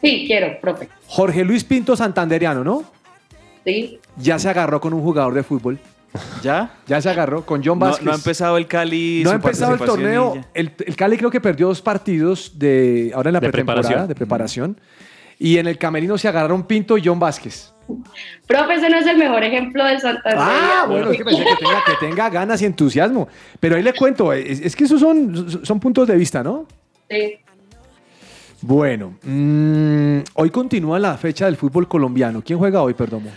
Sí, 0.03 0.25
quiero, 0.27 0.61
profe. 0.61 0.89
Jorge 1.07 1.45
Luis 1.45 1.65
Pinto 1.65 1.97
Santanderiano, 1.97 2.63
¿no? 2.63 2.85
Sí. 3.65 3.99
Ya 4.17 4.39
se 4.39 4.49
agarró 4.49 4.81
con 4.81 4.93
un 4.95 5.03
jugador 5.03 5.35
de 5.35 5.43
fútbol. 5.43 5.79
¿Ya? 6.43 6.75
Ya 6.89 7.01
se 7.01 7.09
agarró 7.09 7.47
con 7.47 7.63
John 7.65 7.79
No, 7.79 7.87
Vázquez. 7.87 8.05
no 8.05 8.13
ha 8.13 8.17
empezado 8.17 8.57
el 8.59 8.67
Cali. 8.67 9.23
No 9.23 9.31
ha 9.31 9.35
empezado 9.35 9.75
el 9.75 9.79
torneo. 9.81 10.37
El, 10.55 10.73
el 10.85 10.97
Cali 10.97 11.17
creo 11.17 11.31
que 11.31 11.41
perdió 11.41 11.69
dos 11.69 11.81
partidos 11.83 12.53
de 12.59 13.13
ahora 13.15 13.29
en 13.31 13.35
la 13.35 13.41
De 13.41 13.49
pretemporada, 13.49 13.81
preparación. 13.83 14.09
de 14.09 14.15
preparación. 14.17 14.81
Y 15.39 15.59
en 15.59 15.69
el 15.69 15.79
camerino 15.79 16.19
se 16.19 16.27
agarraron 16.29 16.65
Pinto 16.65 16.99
y 16.99 17.03
John 17.05 17.19
Vázquez. 17.21 17.73
Profe, 18.47 18.75
ese 18.75 18.89
no 18.91 18.99
es 18.99 19.07
el 19.07 19.17
mejor 19.19 19.43
ejemplo 19.45 19.85
del 19.85 20.01
Santander. 20.01 20.39
Ah, 20.41 20.85
bueno, 20.89 21.11
es 21.11 21.19
que 21.19 21.25
pensé 21.25 21.45
que 21.45 21.57
tenga, 21.57 21.83
que 21.87 22.07
tenga 22.07 22.31
ganas 22.31 22.61
y 22.63 22.67
entusiasmo. 22.67 23.29
Pero 23.61 23.77
ahí 23.77 23.83
le 23.83 23.93
cuento, 23.95 24.33
es, 24.33 24.61
es 24.61 24.75
que 24.77 24.85
esos 24.85 25.01
son, 25.01 25.65
son 25.65 25.81
puntos 25.81 26.07
de 26.09 26.17
vista, 26.17 26.43
¿no? 26.43 26.67
Sí. 27.09 27.35
Bueno, 28.63 29.15
mm, 29.23 30.19
hoy 30.35 30.51
continúa 30.51 30.99
la 30.99 31.17
fecha 31.17 31.47
del 31.47 31.57
fútbol 31.57 31.89
colombiano. 31.89 32.43
¿Quién 32.45 32.59
juega 32.59 32.83
hoy, 32.83 32.93
Perdomo? 32.95 33.31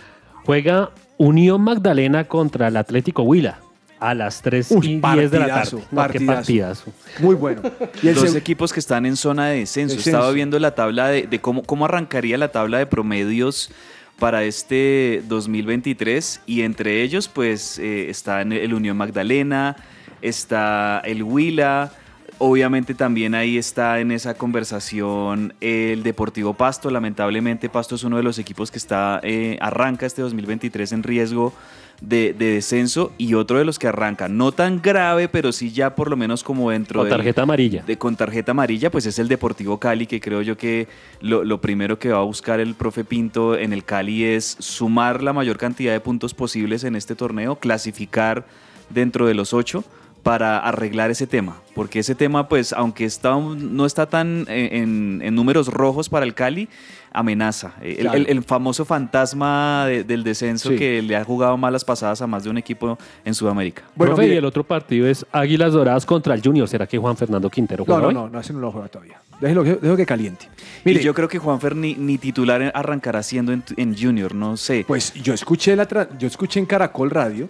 Juega 0.44 0.90
Unión 1.16 1.62
Magdalena 1.62 2.24
contra 2.24 2.68
el 2.68 2.76
Atlético 2.76 3.22
Huila 3.22 3.58
a 4.00 4.12
las 4.12 4.42
3 4.42 4.70
Uy, 4.72 4.86
y 4.86 5.00
10 5.00 5.30
de 5.30 5.38
la 5.38 5.46
partidazo, 5.46 5.76
tarde. 5.78 5.88
No, 5.92 6.02
qué 6.08 6.20
partidazo. 6.26 6.84
partidazo. 6.90 6.92
Muy 7.20 7.34
bueno. 7.36 7.62
Y 8.02 8.08
el 8.08 8.16
seg- 8.18 8.36
equipos 8.36 8.70
que 8.70 8.80
están 8.80 9.06
en 9.06 9.16
zona 9.16 9.46
de 9.48 9.60
descenso. 9.60 9.94
Descenso. 9.96 10.18
Estaba 10.18 10.30
viendo 10.32 10.58
la 10.58 10.74
tabla 10.74 11.08
de, 11.08 11.22
de 11.22 11.40
cómo, 11.40 11.62
cómo 11.62 11.86
arrancaría 11.86 12.36
la 12.36 12.48
tabla 12.52 12.76
de 12.76 12.84
promedios 12.86 13.70
para 14.18 14.44
este 14.44 15.22
2023 15.28 16.42
y 16.46 16.62
entre 16.62 17.02
ellos 17.02 17.28
pues 17.28 17.78
eh, 17.78 18.10
está 18.10 18.42
el 18.42 18.74
Unión 18.74 18.96
Magdalena, 18.96 19.76
está 20.22 21.00
el 21.04 21.22
Huila, 21.22 21.92
obviamente 22.38 22.94
también 22.94 23.34
ahí 23.34 23.58
está 23.58 24.00
en 24.00 24.10
esa 24.10 24.34
conversación 24.34 25.54
el 25.60 26.02
Deportivo 26.02 26.54
Pasto, 26.54 26.90
lamentablemente 26.90 27.68
Pasto 27.68 27.94
es 27.94 28.04
uno 28.04 28.16
de 28.16 28.22
los 28.22 28.38
equipos 28.38 28.70
que 28.70 28.78
está 28.78 29.20
eh, 29.22 29.56
arranca 29.60 30.06
este 30.06 30.22
2023 30.22 30.92
en 30.92 31.02
riesgo 31.02 31.52
de, 32.00 32.34
de 32.36 32.54
descenso 32.54 33.12
y 33.18 33.34
otro 33.34 33.58
de 33.58 33.64
los 33.64 33.78
que 33.78 33.86
arranca, 33.86 34.28
no 34.28 34.50
tan 34.52 34.82
grave, 34.82 35.28
pero 35.28 35.52
sí 35.52 35.70
ya 35.70 35.94
por 35.94 36.10
lo 36.10 36.16
menos 36.16 36.42
como 36.42 36.70
dentro 36.70 37.00
Con 37.00 37.08
del- 37.08 37.16
tarjeta 37.18 37.42
amarilla. 37.42 37.82
de, 37.86 37.96
con 37.96 38.16
tarjeta 38.16 38.50
amarilla, 38.50 38.90
pues 38.90 39.06
es 39.06 39.18
el 39.20 39.28
Deportivo 39.28 39.78
Cali, 39.78 40.06
que 40.06 40.20
creo 40.20 40.42
yo 40.42 40.56
que 40.56 40.88
lo, 41.20 41.44
lo 41.44 41.60
primero 41.60 41.98
que 41.98 42.10
va 42.10 42.18
a 42.18 42.22
buscar 42.24 42.58
el 42.58 42.74
profe 42.74 43.04
Pinto 43.04 43.56
en 43.56 43.72
el 43.72 43.84
Cali 43.84 44.24
es 44.24 44.56
sumar 44.58 45.22
la 45.22 45.32
mayor 45.32 45.56
cantidad 45.56 45.92
de 45.92 46.00
puntos 46.00 46.34
posibles 46.34 46.82
en 46.84 46.96
este 46.96 47.14
torneo, 47.14 47.56
clasificar 47.60 48.44
dentro 48.90 49.26
de 49.26 49.34
los 49.34 49.54
ocho 49.54 49.84
para 50.24 50.58
arreglar 50.58 51.10
ese 51.12 51.26
tema, 51.28 51.58
porque 51.74 52.00
ese 52.00 52.14
tema, 52.16 52.48
pues, 52.48 52.72
aunque 52.72 53.04
está, 53.04 53.36
no 53.38 53.86
está 53.86 54.06
tan 54.06 54.46
eh, 54.48 54.70
en, 54.72 55.20
en 55.22 55.34
números 55.36 55.68
rojos 55.68 56.08
para 56.08 56.24
el 56.26 56.34
Cali, 56.34 56.68
amenaza. 57.12 57.74
El, 57.80 57.96
Claro. 57.98 58.16
el- 58.18 58.26
el 58.28 58.42
famoso 58.42 58.84
fantasma 58.84 59.84
de- 59.86 60.02
del 60.02 60.24
descenso 60.24 60.70
Sí. 60.70 60.76
que 60.76 61.00
le 61.02 61.14
ha 61.14 61.22
jugado 61.24 61.56
malas 61.56 61.84
pasadas 61.84 62.20
a 62.22 62.26
más 62.26 62.42
de 62.42 62.50
un 62.50 62.58
equipo 62.58 62.98
en 63.24 63.34
Sudamérica. 63.34 63.82
Bueno, 63.94 64.14
Profe, 64.16 64.28
y 64.32 64.36
el 64.36 64.44
otro 64.44 64.64
partido 64.64 65.06
es 65.06 65.24
Águilas 65.30 65.72
Doradas 65.74 66.04
contra 66.06 66.34
el 66.34 66.42
Junior. 66.42 66.66
¿Será 66.66 66.86
que 66.88 66.98
Juan 66.98 67.16
Fernando 67.16 67.48
Quintero 67.50 67.84
No, 67.86 67.94
juega 67.94 68.00
no, 68.00 68.08
hoy? 68.08 68.14
no, 68.14 68.28
no, 68.30 68.40
ese 68.40 68.52
no 68.52 68.58
lo 68.60 68.72
juega 68.72 68.88
todavía. 68.88 69.20
Déjelo, 69.40 69.62
déjelo 69.62 69.96
que 69.96 70.06
caliente. 70.06 70.48
Mire, 70.84 71.00
y 71.00 71.04
yo 71.04 71.12
creo 71.12 71.28
que 71.28 71.38
Juanfer 71.38 71.76
ni, 71.76 71.94
ni 71.94 72.18
titular 72.18 72.72
arrancará 72.74 73.22
siendo 73.22 73.52
en, 73.52 73.62
en 73.76 73.96
Junior, 73.96 74.34
no 74.34 74.56
sé. 74.56 74.84
Pues 74.88 75.12
yo 75.14 75.34
escuché, 75.34 75.76
la 75.76 75.86
yo 76.18 76.26
escuché 76.26 76.60
en 76.60 76.66
Caracol 76.66 77.10
Radio 77.10 77.48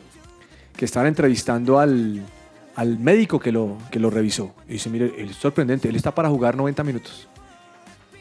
que 0.76 0.84
estaban 0.86 1.06
entrevistando 1.06 1.78
al, 1.78 2.20
al 2.76 2.98
médico 2.98 3.38
que 3.38 3.52
lo, 3.52 3.78
que 3.90 3.98
lo 4.00 4.10
revisó. 4.10 4.54
Y 4.68 4.74
dice, 4.74 4.90
mire, 4.90 5.12
él 5.18 5.30
es 5.30 5.36
sorprendente, 5.36 5.88
él 5.88 5.96
está 5.96 6.14
para 6.14 6.28
jugar 6.28 6.56
90 6.56 6.82
minutos. 6.84 7.28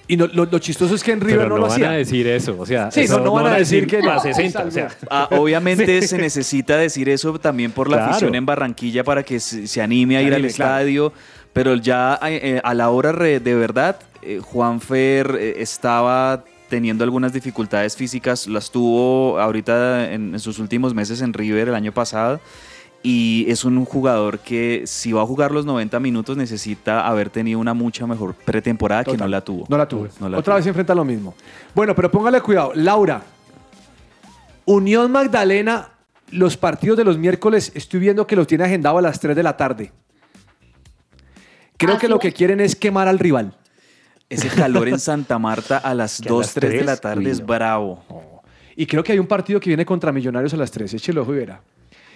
Y 0.07 0.17
no- 0.17 0.27
lo, 0.27 0.45
lo 0.45 0.59
chistoso 0.59 0.95
es 0.95 1.03
que 1.03 1.13
en 1.13 1.21
River 1.21 1.37
Pero 1.39 1.49
no, 1.49 1.55
no, 1.55 1.61
lo 1.61 1.67
van 1.67 1.71
hacía. 1.75 1.89
a 1.91 1.93
decir 1.93 2.27
eso. 2.27 2.57
O 2.59 2.65
sea, 2.65 2.91
Sí, 2.91 3.01
eso 3.01 3.19
no, 3.19 3.25
no 3.25 3.33
van 3.33 3.47
a 3.47 3.55
decir 3.57 3.87
que 3.87 4.01
no, 4.01 4.19
60. 4.19 4.63
O 4.65 4.71
sea, 4.71 4.89
Ah, 5.09 5.29
obviamente 5.31 6.01
se 6.07 6.17
necesita 6.17 6.75
decir 6.77 7.07
eso 7.07 7.39
también 7.39 7.71
por 7.71 7.89
la 7.89 7.97
Claro. 7.97 8.11
afición 8.11 8.35
en 8.35 8.45
Barranquilla 8.45 9.03
para 9.05 9.23
que 9.23 9.39
se, 9.39 9.65
se 9.65 9.81
anime 9.81 10.17
a 10.17 10.21
ir 10.21 10.27
al 10.27 10.33
anime, 10.35 10.49
claro. 10.53 10.71
estadio. 10.73 11.13
Pero 11.53 11.75
ya 11.75 12.19
eh, 12.23 12.59
a 12.63 12.73
la 12.73 12.89
hora 12.89 13.11
re- 13.13 13.39
de 13.39 13.55
verdad, 13.55 13.95
eh, 14.23 14.39
Juanfer 14.43 15.37
eh, 15.39 15.53
estaba 15.59 16.43
teniendo 16.67 17.03
algunas 17.03 17.31
dificultades 17.31 17.95
físicas, 17.95 18.47
las 18.47 18.71
tuvo 18.71 19.39
ahorita 19.39 20.11
en, 20.11 20.33
en 20.33 20.39
sus 20.39 20.57
últimos 20.59 20.93
meses 20.95 21.21
en 21.21 21.31
River 21.31 21.69
el 21.69 21.75
año 21.75 21.93
pasado. 21.93 22.41
Y 23.05 23.45
es 23.49 23.65
un 23.65 23.83
jugador 23.83 24.39
que 24.39 24.83
si 24.85 25.11
va 25.11 25.21
a 25.21 25.25
jugar 25.25 25.51
los 25.51 25.65
90 25.65 25.99
minutos 25.99 26.37
necesita 26.37 27.05
haber 27.05 27.29
tenido 27.29 27.59
una 27.59 27.73
mucha 27.73 28.07
mejor 28.07 28.33
pretemporada 28.33 29.03
que 29.03 29.17
no 29.17 29.27
la 29.27 29.41
tuvo. 29.41 29.65
No 29.67 29.77
la 29.77 29.87
tuvo. 29.87 30.07
No 30.21 30.29
la 30.29 30.37
Otra 30.37 30.55
vez 30.55 30.63
se 30.63 30.69
enfrenta 30.69 30.93
a 30.93 30.95
lo 30.95 31.03
mismo. 31.03 31.35
Bueno, 31.75 31.93
pero 31.95 32.09
póngale 32.09 32.39
cuidado. 32.39 32.71
Laura, 32.75 33.21
Unión 34.65 35.11
Magdalena, 35.11 35.89
los 36.31 36.55
partidos 36.55 36.97
de 36.97 37.03
los 37.03 37.17
miércoles, 37.17 37.73
estoy 37.75 37.99
viendo 37.99 38.25
que 38.25 38.37
los 38.37 38.47
tiene 38.47 38.63
agendado 38.63 38.97
a 38.97 39.01
las 39.01 39.19
3 39.19 39.35
de 39.35 39.43
la 39.43 39.57
tarde. 39.57 39.91
Creo 41.75 41.95
Así 41.95 42.01
que 42.01 42.07
lo 42.07 42.15
es. 42.15 42.21
que 42.21 42.31
quieren 42.31 42.61
es 42.61 42.75
quemar 42.77 43.09
al 43.09 43.19
rival. 43.19 43.53
Ese 44.29 44.47
calor 44.47 44.87
en 44.87 44.99
Santa 45.01 45.37
Marta 45.37 45.77
a 45.77 45.93
las 45.93 46.21
Que 46.21 46.29
a 46.29 46.31
2, 46.31 46.45
las 46.45 46.53
3 46.53 46.71
de 46.71 46.83
la 46.83 46.97
tarde 46.97 47.25
uy, 47.25 47.31
es 47.31 47.45
bravo. 47.45 48.01
Y 48.77 48.85
creo 48.85 49.03
que 49.03 49.11
hay 49.11 49.19
un 49.19 49.27
partido 49.27 49.59
que 49.59 49.69
viene 49.69 49.85
contra 49.85 50.13
Millonarios 50.13 50.53
a 50.53 50.57
las 50.57 50.71
3. 50.71 50.93
Échelo 50.93 51.25
verá. 51.25 51.61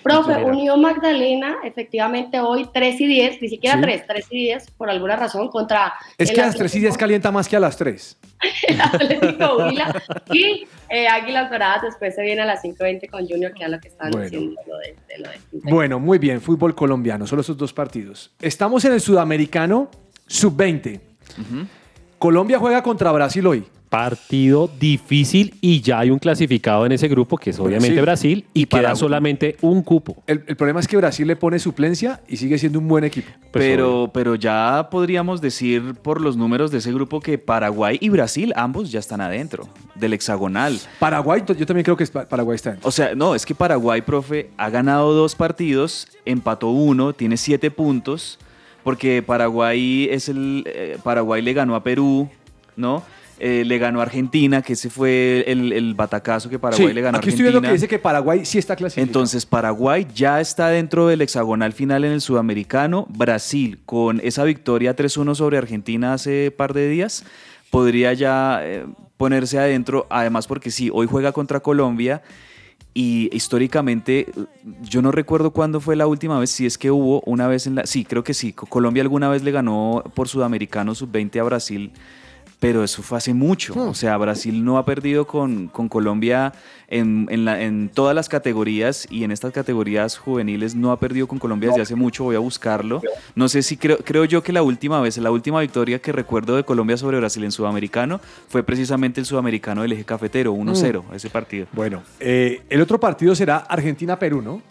Profe, 0.07 0.35
Mira. 0.37 0.45
Unión 0.47 0.81
Magdalena, 0.81 1.57
efectivamente 1.63 2.39
hoy 2.39 2.67
3 2.73 3.01
y 3.01 3.05
10, 3.07 3.41
ni 3.41 3.49
siquiera 3.49 3.75
Sí. 3.77 3.81
3, 3.81 4.03
3 4.07 4.25
y 4.31 4.37
10, 4.45 4.71
por 4.71 4.89
alguna 4.89 5.15
razón, 5.15 5.49
contra 5.49 5.93
Es 6.17 6.31
que 6.31 6.41
a 6.41 6.45
las 6.47 6.55
3 6.55 6.73
y 6.75 6.79
10 6.79 6.89
Atlético- 6.91 6.99
calienta 6.99 7.31
más 7.31 7.47
que 7.47 7.55
a 7.55 7.59
las 7.59 7.77
3. 7.77 8.17
el 8.67 8.81
Atlético 8.81 9.57
Huila 9.57 10.03
y 10.31 10.67
eh, 10.89 11.07
Águilas 11.07 11.49
Doradas, 11.49 11.81
después 11.83 12.13
se 12.15 12.21
viene 12.21 12.41
a 12.41 12.45
las 12.45 12.63
5.20 12.63 13.09
con 13.09 13.27
Junior, 13.27 13.53
que 13.53 13.63
es 13.63 13.69
lo 13.69 13.79
que 13.79 13.87
están 13.87 14.11
Bueno. 14.11 14.23
diciendo 14.25 14.61
lo 14.67 14.77
de, 14.77 14.95
de 15.07 15.17
lo 15.19 15.29
de. 15.29 15.37
Bueno, 15.71 15.99
muy 15.99 16.17
bien, 16.19 16.39
fútbol 16.41 16.75
colombiano, 16.75 17.25
solo 17.27 17.41
esos 17.41 17.57
dos 17.57 17.73
partidos. 17.73 18.31
Estamos 18.39 18.85
en 18.85 18.93
el 18.93 19.01
sudamericano 19.01 19.89
sub-20. 20.27 20.99
Colombia 22.19 22.57
juega 22.59 22.81
contra 22.83 23.11
Brasil 23.11 23.45
hoy. 23.45 23.65
Partido 23.89 24.69
difícil 24.79 25.55
y 25.61 25.81
ya 25.81 25.99
hay 25.99 26.09
un 26.09 26.19
clasificado 26.19 26.85
en 26.85 26.91
ese 26.91 27.07
grupo 27.07 27.37
que 27.37 27.51
es 27.51 27.59
obviamente 27.59 28.01
Brasil, 28.01 28.45
y, 28.53 28.61
Y 28.61 28.65
queda 28.65 28.95
solamente 28.95 29.57
un 29.61 29.81
cupo. 29.81 30.23
El, 30.27 30.43
el 30.47 30.55
problema 30.55 30.79
es 30.79 30.87
que 30.87 30.97
Brasil 30.97 31.27
le 31.27 31.35
pone 31.35 31.59
suplencia 31.59 32.21
y 32.27 32.37
sigue 32.37 32.57
siendo 32.57 32.79
un 32.79 32.87
buen 32.87 33.03
equipo. 33.03 33.29
Pues, 33.39 33.49
pero, 33.51 34.11
pero 34.13 34.35
ya 34.35 34.89
podríamos 34.91 35.41
decir 35.41 35.95
por 36.01 36.21
los 36.21 36.35
números 36.37 36.71
de 36.71 36.79
ese 36.79 36.91
grupo 36.91 37.21
que 37.21 37.37
Paraguay 37.37 37.97
y 38.01 38.09
Brasil 38.09 38.53
ambos 38.55 38.91
ya 38.91 38.99
están 38.99 39.21
adentro 39.21 39.67
del 39.95 40.13
hexagonal. 40.13 40.77
Paraguay, 40.99 41.43
yo 41.47 41.65
también 41.65 41.83
creo 41.83 41.97
que 41.97 42.05
Paraguay 42.05 42.55
está 42.55 42.71
dentro. 42.71 42.87
O 42.87 42.91
sea, 42.91 43.15
no, 43.15 43.35
es 43.35 43.45
que 43.45 43.55
Paraguay, 43.55 44.01
profe, 44.01 44.49
ha 44.57 44.69
ganado 44.69 45.13
dos 45.13 45.35
partidos, 45.35 46.07
empató 46.25 46.69
uno, 46.69 47.13
tiene 47.13 47.37
siete 47.37 47.71
puntos, 47.71 48.37
porque 48.83 49.23
Paraguay 49.23 50.07
es 50.11 50.29
el. 50.29 50.63
eh, 50.67 50.97
Paraguay 51.03 51.41
le 51.41 51.53
ganó 51.53 51.75
a 51.75 51.83
Perú, 51.83 52.29
¿no? 52.75 53.03
Eh, 53.39 53.63
le 53.65 53.77
ganó 53.77 53.99
a 53.99 54.03
Argentina, 54.03 54.63
que 54.63 54.73
ese 54.73 54.89
fue 54.89 55.43
el, 55.47 55.71
el 55.71 55.93
batacazo 55.93 56.49
que 56.49 56.57
Paraguay 56.57 56.87
Sí, 56.87 56.93
le 56.93 57.01
ganó 57.01 57.17
a 57.17 57.19
aquí 57.19 57.29
estoy 57.29 57.45
Argentina. 57.45 57.51
viendo 57.61 57.67
que 57.69 57.73
dice 57.73 57.87
que 57.87 57.99
Paraguay 57.99 58.45
sí 58.45 58.57
está 58.57 58.75
clasificado. 58.75 59.07
Entonces, 59.07 59.45
Paraguay 59.45 60.07
ya 60.15 60.41
está 60.41 60.69
dentro 60.69 61.05
del 61.07 61.21
hexagonal 61.21 61.71
final 61.73 62.03
en 62.03 62.13
el 62.13 62.21
sudamericano. 62.21 63.05
Brasil, 63.09 63.77
con 63.85 64.19
esa 64.23 64.43
victoria 64.43 64.95
3-1 64.95 65.35
sobre 65.35 65.57
Argentina 65.59 66.13
hace 66.13 66.49
par 66.49 66.73
de 66.73 66.89
días, 66.89 67.25
podría 67.69 68.11
ya 68.13 68.59
eh, 68.63 68.85
ponerse 69.17 69.59
adentro. 69.59 70.07
Además, 70.09 70.47
porque 70.47 70.71
sí, 70.71 70.89
hoy 70.91 71.05
juega 71.05 71.31
contra 71.31 71.59
Colombia 71.59 72.23
Y 72.95 73.29
históricamente, 73.35 74.25
yo 74.81 75.03
no 75.03 75.11
recuerdo 75.11 75.51
cuándo 75.51 75.79
fue 75.79 75.95
la 75.95 76.07
última 76.07 76.39
vez, 76.39 76.49
si 76.49 76.65
es 76.65 76.79
que 76.79 76.89
hubo 76.89 77.21
una 77.27 77.47
vez 77.47 77.67
en 77.67 77.75
la... 77.75 77.85
Sí, 77.85 78.03
creo 78.03 78.23
que 78.23 78.33
sí. 78.33 78.53
Co- 78.53 78.65
Colombia 78.65 79.03
alguna 79.03 79.29
vez 79.29 79.43
le 79.43 79.51
ganó 79.51 80.03
por 80.15 80.27
Sudamericano 80.27 80.95
sub-20 80.95 81.39
a 81.39 81.43
Brasil, 81.43 81.91
pero 82.59 82.83
eso 82.83 83.03
fue 83.03 83.17
hace 83.19 83.33
mucho. 83.35 83.75
Hmm. 83.75 83.89
O 83.89 83.93
sea, 83.93 84.17
Brasil 84.17 84.65
no 84.65 84.77
ha 84.79 84.85
perdido 84.85 85.27
con, 85.27 85.67
con 85.67 85.87
Colombia 85.89 86.53
en, 86.87 87.27
en 87.29 87.45
la- 87.45 87.61
en 87.61 87.89
todas 87.89 88.15
las 88.15 88.29
categorías 88.29 89.07
y 89.11 89.23
en 89.23 89.31
estas 89.31 89.51
categorías 89.53 90.17
juveniles 90.17 90.73
no 90.73 90.91
ha 90.91 90.99
perdido 90.99 91.27
con 91.27 91.37
Colombia 91.37 91.69
desde 91.69 91.83
hace 91.83 91.95
mucho. 91.95 92.23
Voy 92.23 92.35
a 92.35 92.39
buscarlo. 92.39 93.01
No 93.35 93.47
sé 93.47 93.61
si 93.61 93.77
creo, 93.77 93.97
creo 93.99 94.25
yo 94.25 94.41
que 94.41 94.51
la 94.53 94.63
última 94.63 94.99
vez, 95.01 95.17
la 95.17 95.29
última 95.29 95.61
victoria 95.61 95.99
que 95.99 96.11
recuerdo 96.11 96.55
de 96.55 96.63
Colombia 96.63 96.97
sobre 96.97 97.17
Brasil 97.17 97.43
en 97.43 97.51
Sudamericano 97.51 98.19
fue 98.49 98.63
precisamente 98.63 99.19
el 99.19 99.25
Sudamericano 99.27 99.83
del 99.83 99.91
eje 99.91 100.03
cafetero, 100.05 100.53
1-0, 100.55 101.03
ese 101.13 101.29
partido. 101.29 101.67
Bueno, 101.73 102.01
eh, 102.19 102.61
el 102.69 102.81
otro 102.81 102.99
partido 102.99 103.35
será 103.35 103.57
Argentina-Perú, 103.57 104.41
¿no? 104.41 104.61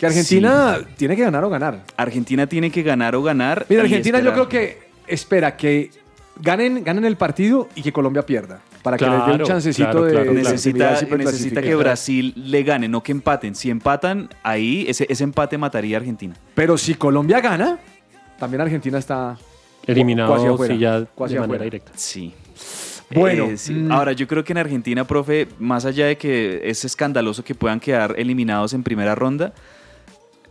Que 0.00 0.06
Argentina 0.06 0.78
tiene 0.96 1.14
que 1.14 1.22
ganar 1.22 1.44
o 1.44 1.50
ganar. 1.50 1.84
Argentina 1.96 2.46
tiene 2.46 2.70
que 2.72 2.82
ganar 2.82 3.14
o 3.14 3.22
ganar. 3.22 3.66
Mira, 3.68 3.82
Argentina 3.82 4.18
yo 4.20 4.32
creo 4.32 4.48
que 4.48 4.78
espera 5.06 5.56
que 5.56 5.90
ganen, 6.42 6.82
ganen 6.84 7.04
el 7.04 7.16
partido 7.16 7.68
y 7.74 7.82
que 7.82 7.92
Colombia 7.92 8.24
pierda. 8.24 8.60
Para 8.82 8.96
que 8.96 9.04
les 9.06 9.26
dé 9.26 9.32
un 9.32 9.42
chancecito 9.42 9.90
claro, 9.90 10.04
de, 10.04 10.10
claro, 10.12 10.24
de 10.32 10.40
claro. 10.40 10.50
necesita, 10.54 10.92
intimidad 11.00 11.18
necesita 11.18 11.62
que. 11.62 11.74
Brasil 11.74 12.32
le 12.36 12.62
gane, 12.62 12.88
no 12.88 13.02
que 13.02 13.12
empaten. 13.12 13.54
Si 13.54 13.70
empatan, 13.70 14.28
ahí 14.42 14.84
ese, 14.88 15.06
ese 15.10 15.24
empate 15.24 15.58
mataría 15.58 15.96
a 15.96 16.00
Argentina. 16.00 16.34
Pero 16.54 16.78
si 16.78 16.94
Colombia 16.94 17.40
gana, 17.40 17.78
también 18.38 18.60
Argentina 18.62 18.98
está 18.98 19.36
Eliminado 19.86 20.30
Cuasi 20.30 20.46
afuera, 20.46 20.74
sí, 20.74 20.80
ya 20.80 21.04
cuasi 21.14 21.34
de 21.34 21.40
manera 21.40 21.56
afuera. 21.56 21.64
directa. 21.64 21.92
Sí. 21.96 22.32
Bueno, 23.12 23.46
Eh, 23.46 23.56
sí. 23.56 23.72
mm. 23.72 23.90
Ahora, 23.90 24.12
yo 24.12 24.26
creo 24.28 24.44
que 24.44 24.52
en 24.52 24.58
Argentina, 24.58 25.04
profe, 25.06 25.48
más 25.58 25.84
allá 25.84 26.06
de 26.06 26.16
que 26.16 26.60
es 26.64 26.84
escandaloso 26.84 27.42
que 27.42 27.54
puedan 27.54 27.80
quedar 27.80 28.14
eliminados 28.18 28.72
en 28.72 28.82
primera 28.84 29.14
ronda, 29.14 29.52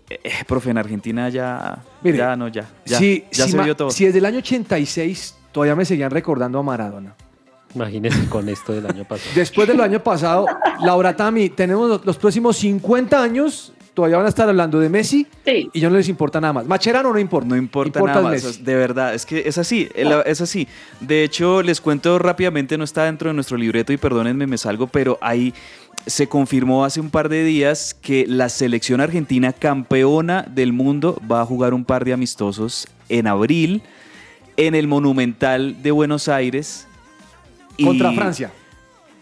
eh, 0.09 0.19
eh, 0.23 0.31
profe, 0.45 0.69
en 0.71 0.77
Argentina 0.77 1.29
ya. 1.29 1.83
Mire, 2.03 2.17
ya 2.17 2.35
no, 2.35 2.47
ya. 2.47 2.65
Ya, 2.85 2.97
si, 2.97 3.23
ya 3.31 3.45
si 3.45 3.51
se 3.51 3.57
ma- 3.57 3.63
vio 3.63 3.75
todo. 3.77 3.91
si 3.91 4.05
desde 4.05 4.19
el 4.19 4.25
año 4.25 4.39
86 4.39 5.35
todavía 5.51 5.75
me 5.75 5.85
seguían 5.85 6.11
recordando 6.11 6.59
a 6.59 6.63
Maradona. 6.63 7.15
Imagínense 7.75 8.27
con 8.29 8.49
esto 8.49 8.73
del 8.73 8.87
año 8.87 9.03
pasado. 9.05 9.29
Después 9.35 9.67
del 9.67 9.79
año 9.81 9.99
pasado, 10.03 10.45
Laura 10.81 11.15
Tami, 11.15 11.49
tenemos 11.49 12.03
los- 12.03 12.17
próximos 12.17 12.57
50 12.57 13.21
años, 13.21 13.73
todavía 13.93 14.17
van 14.17 14.25
a 14.25 14.29
estar 14.29 14.49
hablando 14.49 14.79
de 14.79 14.89
Messi 14.89 15.27
Sí. 15.45 15.69
y 15.71 15.79
ya 15.79 15.87
no 15.89 15.95
les 15.97 16.09
importa 16.09 16.41
nada 16.41 16.53
más. 16.53 16.65
Macherano 16.65 17.13
no 17.13 17.19
importa. 17.19 17.47
No 17.49 17.55
importa, 17.55 18.01
nada 18.01 18.21
más, 18.21 18.31
Messi. 18.43 18.63
de 18.63 18.75
verdad, 18.75 19.13
es 19.13 19.23
que 19.25 19.43
es 19.47 19.59
así, 19.59 19.87
es 19.93 20.41
así. 20.41 20.67
De 20.99 21.23
hecho, 21.23 21.61
les 21.61 21.79
cuento 21.79 22.17
rápidamente, 22.17 22.75
no 22.75 22.83
está 22.83 23.03
dentro 23.03 23.29
de 23.29 23.35
nuestro 23.35 23.55
libreto 23.55 23.93
y 23.93 23.97
perdónenme, 23.97 24.47
me 24.47 24.57
salgo, 24.57 24.87
pero 24.87 25.19
ahí 25.21 25.53
se 26.07 26.27
confirmó 26.27 26.85
hace 26.85 26.99
un 27.01 27.11
par 27.11 27.29
de 27.29 27.43
días 27.43 27.93
que 27.93 28.25
la 28.27 28.49
selección 28.49 28.99
argentina 28.99 29.53
campeona 29.53 30.43
del 30.49 30.73
mundo 30.73 31.21
va 31.31 31.41
a 31.41 31.45
jugar 31.45 31.75
un 31.75 31.85
par 31.85 32.03
de 32.03 32.13
amistosos 32.13 32.87
en 33.09 33.27
abril 33.27 33.83
en 34.67 34.75
el 34.75 34.87
Monumental 34.87 35.81
de 35.81 35.91
Buenos 35.91 36.27
Aires. 36.27 36.85
y- 37.77 37.85
Contra 37.85 38.11
Francia. 38.11 38.51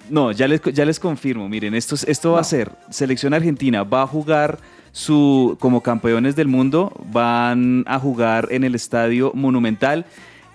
no, 0.10 0.32
ya 0.32 0.48
les, 0.48 0.62
ya 0.74 0.84
les 0.84 1.00
confirmo. 1.00 1.48
Miren, 1.48 1.76
esto, 1.76 1.94
es- 1.96 2.04
esto 2.06 2.32
va 2.32 2.40
a 2.42 2.44
ser, 2.44 2.72
selección 2.90 3.34
argentina 3.36 3.84
va 3.84 4.02
a 4.04 4.08
jugar 4.08 4.58
su, 4.92 5.56
como 5.60 5.82
campeones 5.82 6.36
del 6.36 6.48
mundo, 6.48 6.92
van 7.12 7.84
a 7.88 8.00
jugar 8.00 8.48
en 8.52 8.64
el 8.64 8.74
Estadio 8.74 9.32
Monumental 9.36 10.06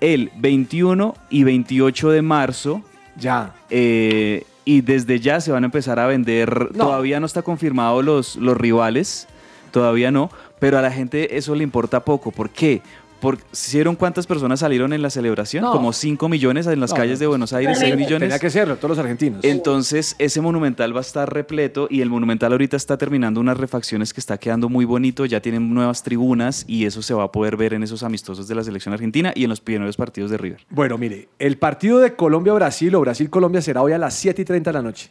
el 0.01 0.33
21 0.39 1.15
y 1.31 1.45
28 1.45 2.11
de 2.11 2.23
marzo. 2.23 2.83
Ya. 3.17 3.55
eh, 3.71 4.45
y 4.65 4.81
desde 4.81 5.21
ya 5.21 5.41
se 5.41 5.53
van 5.53 5.65
a 5.65 5.67
empezar 5.67 5.99
a 6.01 6.07
vender. 6.07 6.71
No. 6.75 6.87
Todavía 6.87 7.21
no 7.21 7.27
está 7.27 7.43
confirmado 7.43 8.01
los, 8.03 8.37
los 8.37 8.57
rivales, 8.57 9.27
todavía 9.71 10.11
no, 10.13 10.31
pero 10.61 10.79
a 10.79 10.83
la 10.83 10.91
gente 10.91 11.37
eso 11.37 11.55
le 11.55 11.63
importa 11.65 12.01
poco. 12.05 12.31
¿Por 12.31 12.49
qué? 12.51 12.81
Porque 13.23 13.45
¿Hicieron 13.53 13.95
cuántas 13.95 14.27
personas 14.27 14.59
salieron 14.59 14.93
en 14.93 15.01
la 15.01 15.09
celebración? 15.09 15.63
No. 15.63 15.71
Como 15.71 15.93
5 15.93 16.29
millones 16.29 16.67
en 16.67 16.81
las 16.81 16.91
No, 16.91 16.97
calles 16.97 17.21
de 17.21 17.29
Buenos 17.29 17.53
Aires, 17.53 17.79
6 17.79 17.93
Tenía 17.93 18.05
millones. 18.05 18.29
Tenía 18.29 18.39
que 18.41 18.51
serlo, 18.51 18.75
todos 18.77 18.91
los 18.91 18.99
argentinos. 18.99 19.45
Entonces, 19.45 20.17
ese 20.19 20.41
monumental 20.41 20.93
va 20.93 20.99
a 20.99 21.03
estar 21.03 21.33
repleto 21.33 21.87
y 21.89 22.01
el 22.01 22.11
monumental 22.11 22.51
ahorita 22.51 22.77
está 22.77 22.99
terminando 22.99 23.39
unas 23.39 23.57
refacciones 23.57 24.13
que 24.13 24.19
está 24.19 24.39
quedando 24.39 24.69
muy 24.69 24.85
bonito, 24.85 25.25
ya 25.25 25.41
tienen 25.41 25.73
nuevas 25.73 26.03
tribunas 26.03 26.65
y 26.67 26.85
eso 26.85 27.01
se 27.01 27.15
va 27.15 27.23
a 27.23 27.31
poder 27.31 27.57
ver 27.57 27.75
en 27.75 27.85
esos 27.85 28.03
amistosos 28.03 28.49
de 28.49 28.57
la 28.57 28.65
selección 28.65 28.93
argentina 28.93 29.33
y 29.37 29.45
en 29.45 29.51
los 29.51 29.61
primeros 29.61 29.97
partidos 29.97 30.33
de 30.33 30.39
River. 30.39 30.67
Bueno, 30.69 30.99
mire, 30.99 31.29
el 31.39 31.59
partido 31.59 32.01
de 32.01 32.17
Colombia-Brasil 32.17 32.93
o 32.97 33.01
Brasil-Colombia 33.03 33.63
será 33.63 33.83
hoy 33.83 33.93
a 33.93 33.99
las 33.99 34.15
7 34.15 34.43
y 34.43 34.45
30 34.45 34.71
de 34.71 34.75
la 34.75 34.83
noche. 34.83 35.11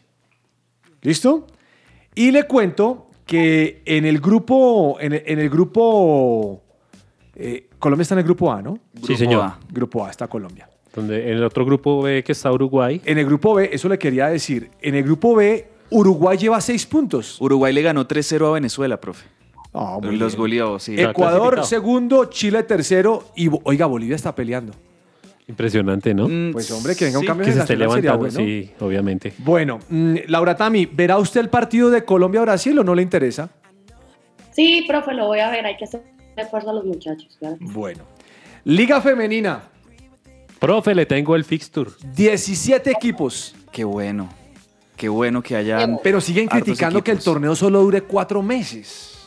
¿Listo? 1.01 1.47
Y 2.13 2.31
le 2.31 2.43
cuento 2.43 3.07
que 3.25 3.83
en 3.85 4.05
el 4.05 4.19
grupo, 4.19 4.97
en 4.99 5.13
el, 5.13 5.23
en 5.25 5.39
el 5.39 5.49
grupo, 5.49 6.61
eh, 7.35 7.69
Colombia 7.81 8.03
está 8.03 8.15
en 8.15 8.19
el 8.19 8.25
grupo 8.25 8.51
A, 8.51 8.61
¿no? 8.61 8.77
Sí, 9.05 9.17
señor. 9.17 9.43
A. 9.43 9.59
Grupo 9.69 10.05
A 10.05 10.09
está 10.11 10.27
Colombia. 10.27 10.69
Donde 10.95 11.31
en 11.31 11.37
el 11.37 11.43
otro 11.43 11.65
grupo 11.65 12.01
ve 12.03 12.23
que 12.23 12.31
está 12.31 12.51
Uruguay. 12.51 13.01
En 13.05 13.17
el 13.17 13.25
grupo 13.25 13.55
B, 13.55 13.69
eso 13.73 13.89
le 13.89 13.97
quería 13.97 14.27
decir, 14.27 14.69
en 14.81 14.95
el 14.95 15.03
grupo 15.03 15.35
B, 15.35 15.67
Uruguay 15.89 16.37
lleva 16.37 16.61
6 16.61 16.85
puntos. 16.85 17.41
Uruguay 17.41 17.73
le 17.73 17.81
ganó 17.81 18.07
3-0 18.07 18.47
a 18.47 18.51
Venezuela, 18.51 19.01
profe. 19.01 19.25
Ah, 19.73 19.97
muy 20.01 20.15
los 20.15 20.35
goleó, 20.35 20.77
sí. 20.79 20.99
Ecuador 20.99 21.65
segundo, 21.65 22.25
Chile 22.25 22.61
tercero 22.63 23.23
y, 23.35 23.49
oiga, 23.63 23.85
Bolivia 23.87 24.15
está 24.15 24.35
peleando. 24.35 24.73
Impresionante, 25.47 26.13
¿no? 26.13 26.27
Mm, 26.29 26.51
Pues, 26.51 26.69
hombre, 26.71 26.95
que 26.95 27.05
venga 27.05 27.17
un 27.17 27.23
sí. 27.23 27.27
cambio 27.27 27.45
que 27.45 27.53
se 27.53 27.59
esté 27.61 27.75
levantando, 27.75 28.17
bueno. 28.19 28.37
sí, 28.37 28.71
obviamente. 28.79 29.33
Bueno, 29.39 29.79
mm, 29.89 30.15
Laura 30.27 30.55
Tami, 30.55 30.85
¿verá 30.85 31.17
usted 31.17 31.39
el 31.41 31.49
partido 31.49 31.89
de 31.89 32.05
Colombia-Brasil 32.05 32.77
o 32.77 32.83
no 32.83 32.93
le 32.95 33.01
interesa? 33.01 33.49
Sí, 34.51 34.85
profe, 34.87 35.13
lo 35.13 35.27
voy 35.27 35.39
a 35.39 35.49
ver. 35.49 35.65
Hay 35.65 35.77
que 35.77 35.85
hacer 35.85 36.03
fuerza 36.49 36.69
a 36.71 36.73
los 36.73 36.85
muchachos. 36.85 37.35
claro. 37.39 37.57
Bueno. 37.59 38.03
Liga 38.63 39.01
Femenina, 39.01 39.63
Profe, 40.59 40.93
le 40.93 41.05
tengo 41.07 41.35
el 41.35 41.43
fixture. 41.43 41.89
17 42.15 42.91
equipos, 42.91 43.55
Qué 43.71 43.83
bueno. 43.83 44.29
Qué 44.95 45.09
bueno 45.09 45.41
que 45.41 45.55
hayan. 45.55 45.99
pero 46.03 46.21
siguen 46.21 46.47
criticando 46.47 47.03
que 47.03 47.09
el 47.11 47.19
torneo 47.19 47.55
solo 47.55 47.81
dure 47.81 48.01
cuatro 48.01 48.43
meses. 48.43 49.17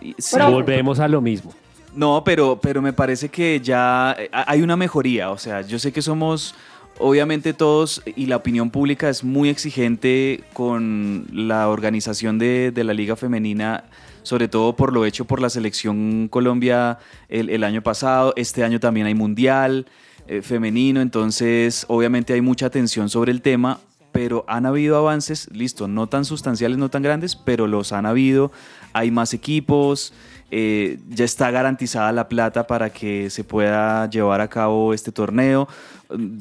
Sí. 0.00 0.14
Pero- 0.32 0.50
Volvemos 0.52 1.00
a 1.00 1.08
lo 1.08 1.20
mismo. 1.20 1.52
No, 1.94 2.22
pero, 2.24 2.60
pero 2.62 2.80
me 2.80 2.92
parece 2.92 3.28
que 3.28 3.60
ya 3.60 4.14
eh, 4.16 4.28
hay 4.32 4.62
una 4.62 4.76
mejoría. 4.76 5.30
O 5.32 5.38
sea, 5.38 5.62
yo 5.62 5.76
sé 5.80 5.90
que 5.92 6.00
somos, 6.02 6.54
obviamente 7.00 7.52
todos, 7.52 8.00
y 8.14 8.26
la 8.26 8.36
opinión 8.36 8.70
pública 8.70 9.08
es 9.08 9.24
muy 9.24 9.48
exigente 9.48 10.44
con 10.52 11.26
la 11.32 11.68
organización 11.68 12.38
de, 12.38 12.70
de 12.70 12.84
la 12.84 12.94
Liga 12.94 13.16
Femenina, 13.16 13.82
sobre 14.22 14.48
todo 14.48 14.76
por 14.76 14.92
lo 14.92 15.04
hecho 15.04 15.24
por 15.24 15.40
la 15.40 15.50
selección 15.50 16.28
Colombia 16.28 16.98
el, 17.28 17.64
año 17.64 17.82
pasado. 17.82 18.32
Este 18.36 18.64
año 18.64 18.80
también 18.80 19.06
hay 19.06 19.14
Mundial 19.14 19.86
eh, 20.26 20.42
femenino, 20.42 21.00
entonces 21.00 21.84
obviamente 21.88 22.32
hay 22.32 22.40
mucha 22.40 22.66
atención 22.66 23.08
sobre 23.08 23.32
el 23.32 23.42
tema. 23.42 23.80
Pero 24.12 24.44
han 24.48 24.66
habido 24.66 24.96
avances, 24.96 25.48
listo, 25.52 25.86
no 25.86 26.08
tan 26.08 26.24
sustanciales, 26.24 26.78
no 26.78 26.88
tan 26.88 27.02
grandes, 27.02 27.36
pero 27.36 27.68
los 27.68 27.92
han 27.92 28.06
habido. 28.06 28.50
Hay 28.92 29.12
más 29.12 29.32
equipos, 29.34 30.12
eh, 30.50 30.98
ya 31.08 31.24
está 31.24 31.52
garantizada 31.52 32.10
la 32.10 32.28
plata 32.28 32.66
para 32.66 32.90
que 32.90 33.30
se 33.30 33.44
pueda 33.44 34.10
llevar 34.10 34.40
a 34.40 34.48
cabo 34.48 34.92
este 34.92 35.12
torneo. 35.12 35.68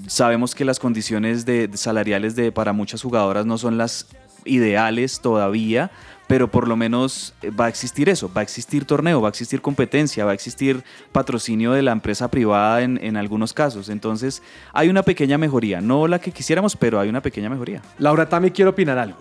Sabemos 0.07 0.55
que 0.55 0.65
las 0.65 0.79
condiciones 0.79 1.45
de 1.45 1.69
salariales 1.75 2.35
de, 2.35 2.51
para 2.51 2.73
muchas 2.73 3.03
jugadoras 3.03 3.45
no 3.45 3.59
son 3.59 3.77
las 3.77 4.07
ideales 4.45 5.21
todavía, 5.21 5.91
pero 6.29 6.47
por 6.47 6.67
lo 6.67 6.77
menos 6.77 7.33
eh, 7.41 7.49
va 7.49 7.65
a 7.65 7.69
existir 7.69 8.07
eso, 8.07 8.31
va 8.31 8.41
a 8.41 8.43
existir 8.43 8.85
torneo, 8.85 9.19
va 9.19 9.29
a 9.29 9.31
existir 9.31 9.63
competencia, 9.63 10.25
va 10.25 10.31
a 10.31 10.33
existir 10.35 10.83
patrocinio 11.11 11.71
de 11.71 11.81
la 11.81 11.91
empresa 11.91 12.27
privada 12.27 12.83
en, 12.83 13.03
en 13.03 13.17
algunos 13.17 13.51
casos. 13.51 13.89
Entonces 13.89 14.43
hay 14.71 14.89
una 14.89 15.01
pequeña 15.01 15.39
mejoría, 15.39 15.81
no 15.81 16.07
la 16.07 16.19
que 16.19 16.31
quisiéramos, 16.31 16.75
pero 16.75 16.99
hay 16.99 17.09
una 17.09 17.21
pequeña 17.21 17.49
mejoría. 17.49 17.81
Laura 17.97 18.29
Tami 18.29 18.51
quiere 18.51 18.69
opinar 18.69 18.99
algo. 18.99 19.17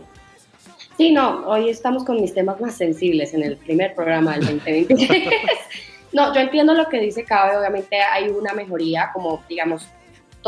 Sí, 0.98 1.10
no, 1.10 1.46
hoy 1.46 1.70
estamos 1.70 2.04
con 2.04 2.20
mis 2.20 2.34
temas 2.34 2.60
más 2.60 2.74
sensibles 2.74 3.32
en 3.32 3.42
el 3.42 3.56
primer 3.56 3.94
programa 3.94 4.32
del 4.32 4.40
2023. 4.42 5.28
no, 6.12 6.34
yo 6.34 6.40
entiendo 6.42 6.74
lo 6.74 6.90
que 6.90 7.00
dice 7.00 7.24
Cabe, 7.24 7.56
obviamente 7.56 8.02
hay 8.02 8.28
una 8.28 8.52
mejoría, 8.52 9.12
como 9.14 9.42
digamos, 9.48 9.88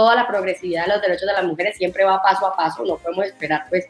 toda 0.01 0.15
la 0.15 0.27
progresividad 0.27 0.87
de 0.87 0.93
los 0.95 1.03
derechos 1.03 1.27
de 1.27 1.35
las 1.35 1.45
mujeres 1.45 1.77
siempre 1.77 2.05
va 2.05 2.23
paso 2.23 2.47
a 2.47 2.57
paso, 2.57 2.83
no 2.87 2.97
podemos 2.97 3.27
esperar, 3.27 3.65
pues. 3.69 3.85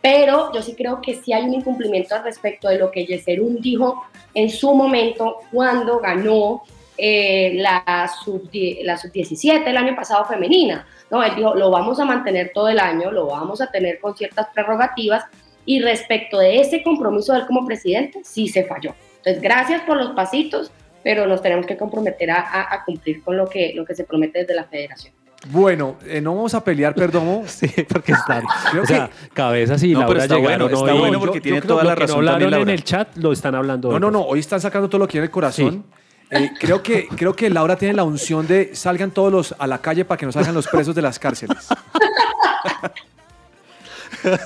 Pero 0.00 0.52
yo 0.54 0.62
sí 0.62 0.74
creo 0.76 1.00
que 1.00 1.14
sí 1.16 1.32
hay 1.32 1.42
un 1.44 1.54
incumplimiento 1.54 2.14
al 2.14 2.22
respecto 2.22 2.68
de 2.68 2.78
lo 2.78 2.90
que 2.92 3.04
Yeserún 3.04 3.60
dijo 3.60 4.04
en 4.32 4.48
su 4.48 4.72
momento 4.74 5.38
cuando 5.52 5.98
ganó 5.98 6.62
eh, 6.98 7.52
la 7.56 8.08
sub-die- 8.24 8.82
la 8.84 8.96
sub-17 8.96 9.66
el 9.66 9.76
año 9.76 9.96
pasado 9.96 10.24
femenina. 10.24 10.86
No, 11.10 11.22
él 11.24 11.34
dijo, 11.34 11.54
lo 11.54 11.70
vamos 11.70 11.98
a 11.98 12.04
mantener 12.04 12.52
todo 12.54 12.68
el 12.68 12.78
año, 12.78 13.10
lo 13.10 13.26
vamos 13.26 13.60
a 13.60 13.66
tener 13.70 13.98
con 14.00 14.16
ciertas 14.16 14.46
prerrogativas 14.54 15.24
y 15.64 15.80
respecto 15.80 16.38
de 16.38 16.60
ese 16.60 16.82
compromiso 16.84 17.32
de 17.32 17.40
él 17.40 17.46
como 17.46 17.66
presidente, 17.66 18.20
sí 18.24 18.46
se 18.48 18.64
falló. 18.64 18.94
Entonces, 19.16 19.42
gracias 19.42 19.82
por 19.82 19.96
los 19.96 20.10
pasitos, 20.14 20.70
pero 21.02 21.26
nos 21.26 21.42
tenemos 21.42 21.66
que 21.66 21.76
comprometer 21.76 22.30
a, 22.30 22.36
a- 22.40 22.74
a 22.74 22.84
cumplir 22.84 23.22
con 23.24 23.36
lo 23.36 23.46
que, 23.48 23.72
lo 23.74 23.84
que 23.84 23.94
se 23.96 24.04
promete 24.04 24.38
desde 24.40 24.54
la 24.54 24.64
federación. 24.64 25.12
Bueno, 25.50 25.96
eh, 26.04 26.20
no 26.20 26.34
vamos 26.34 26.54
a 26.54 26.62
pelear, 26.64 26.94
Perdomo. 26.94 27.44
Sí, 27.46 27.68
porque 27.88 28.12
están. 28.12 28.42
Creo 28.70 28.82
o 28.82 28.86
sea, 28.86 29.10
cabezas 29.32 29.82
y 29.82 29.92
No, 29.92 30.00
pero 30.00 30.10
Laura 30.18 30.24
está 30.24 30.36
llegaron 30.36 30.68
bueno, 30.70 30.78
está 30.82 30.94
hoy. 30.94 31.00
bueno 31.00 31.20
porque 31.20 31.38
Yo- 31.38 31.42
tiene 31.42 31.60
yo 31.60 31.66
toda 31.66 31.84
la 31.84 31.90
Lo 31.90 31.94
que 31.96 32.00
no 32.00 32.06
razón 32.06 32.24
también 32.26 32.46
hablaron 32.46 32.54
en 32.54 32.60
Laura. 32.68 32.72
el 32.74 32.84
chat 32.84 33.16
lo 33.16 33.32
están 33.32 33.54
hablando 33.54 33.88
No, 33.88 33.94
hoy. 33.94 34.00
no, 34.00 34.10
no, 34.10 34.22
hoy 34.22 34.40
están 34.40 34.60
sacando 34.60 34.88
todo 34.88 34.98
lo 35.00 35.08
que 35.08 35.18
en 35.18 35.24
el 35.24 35.30
corazón. 35.30 35.84
Eh, 36.28 36.50
creo, 36.58 36.82
que, 36.82 37.06
creo 37.06 37.36
que 37.36 37.48
Laura 37.48 37.76
tiene 37.76 37.94
la 37.94 38.02
unción 38.02 38.48
de 38.48 38.74
salgan 38.74 39.12
todos 39.12 39.30
los 39.32 39.54
a 39.58 39.66
la 39.68 39.78
calle 39.78 40.04
para 40.04 40.18
que 40.18 40.26
no 40.26 40.32
salgan 40.32 40.54
los 40.56 40.66
presos 40.66 40.92
de 40.94 41.02
las 41.02 41.18
cárceles. 41.20 41.68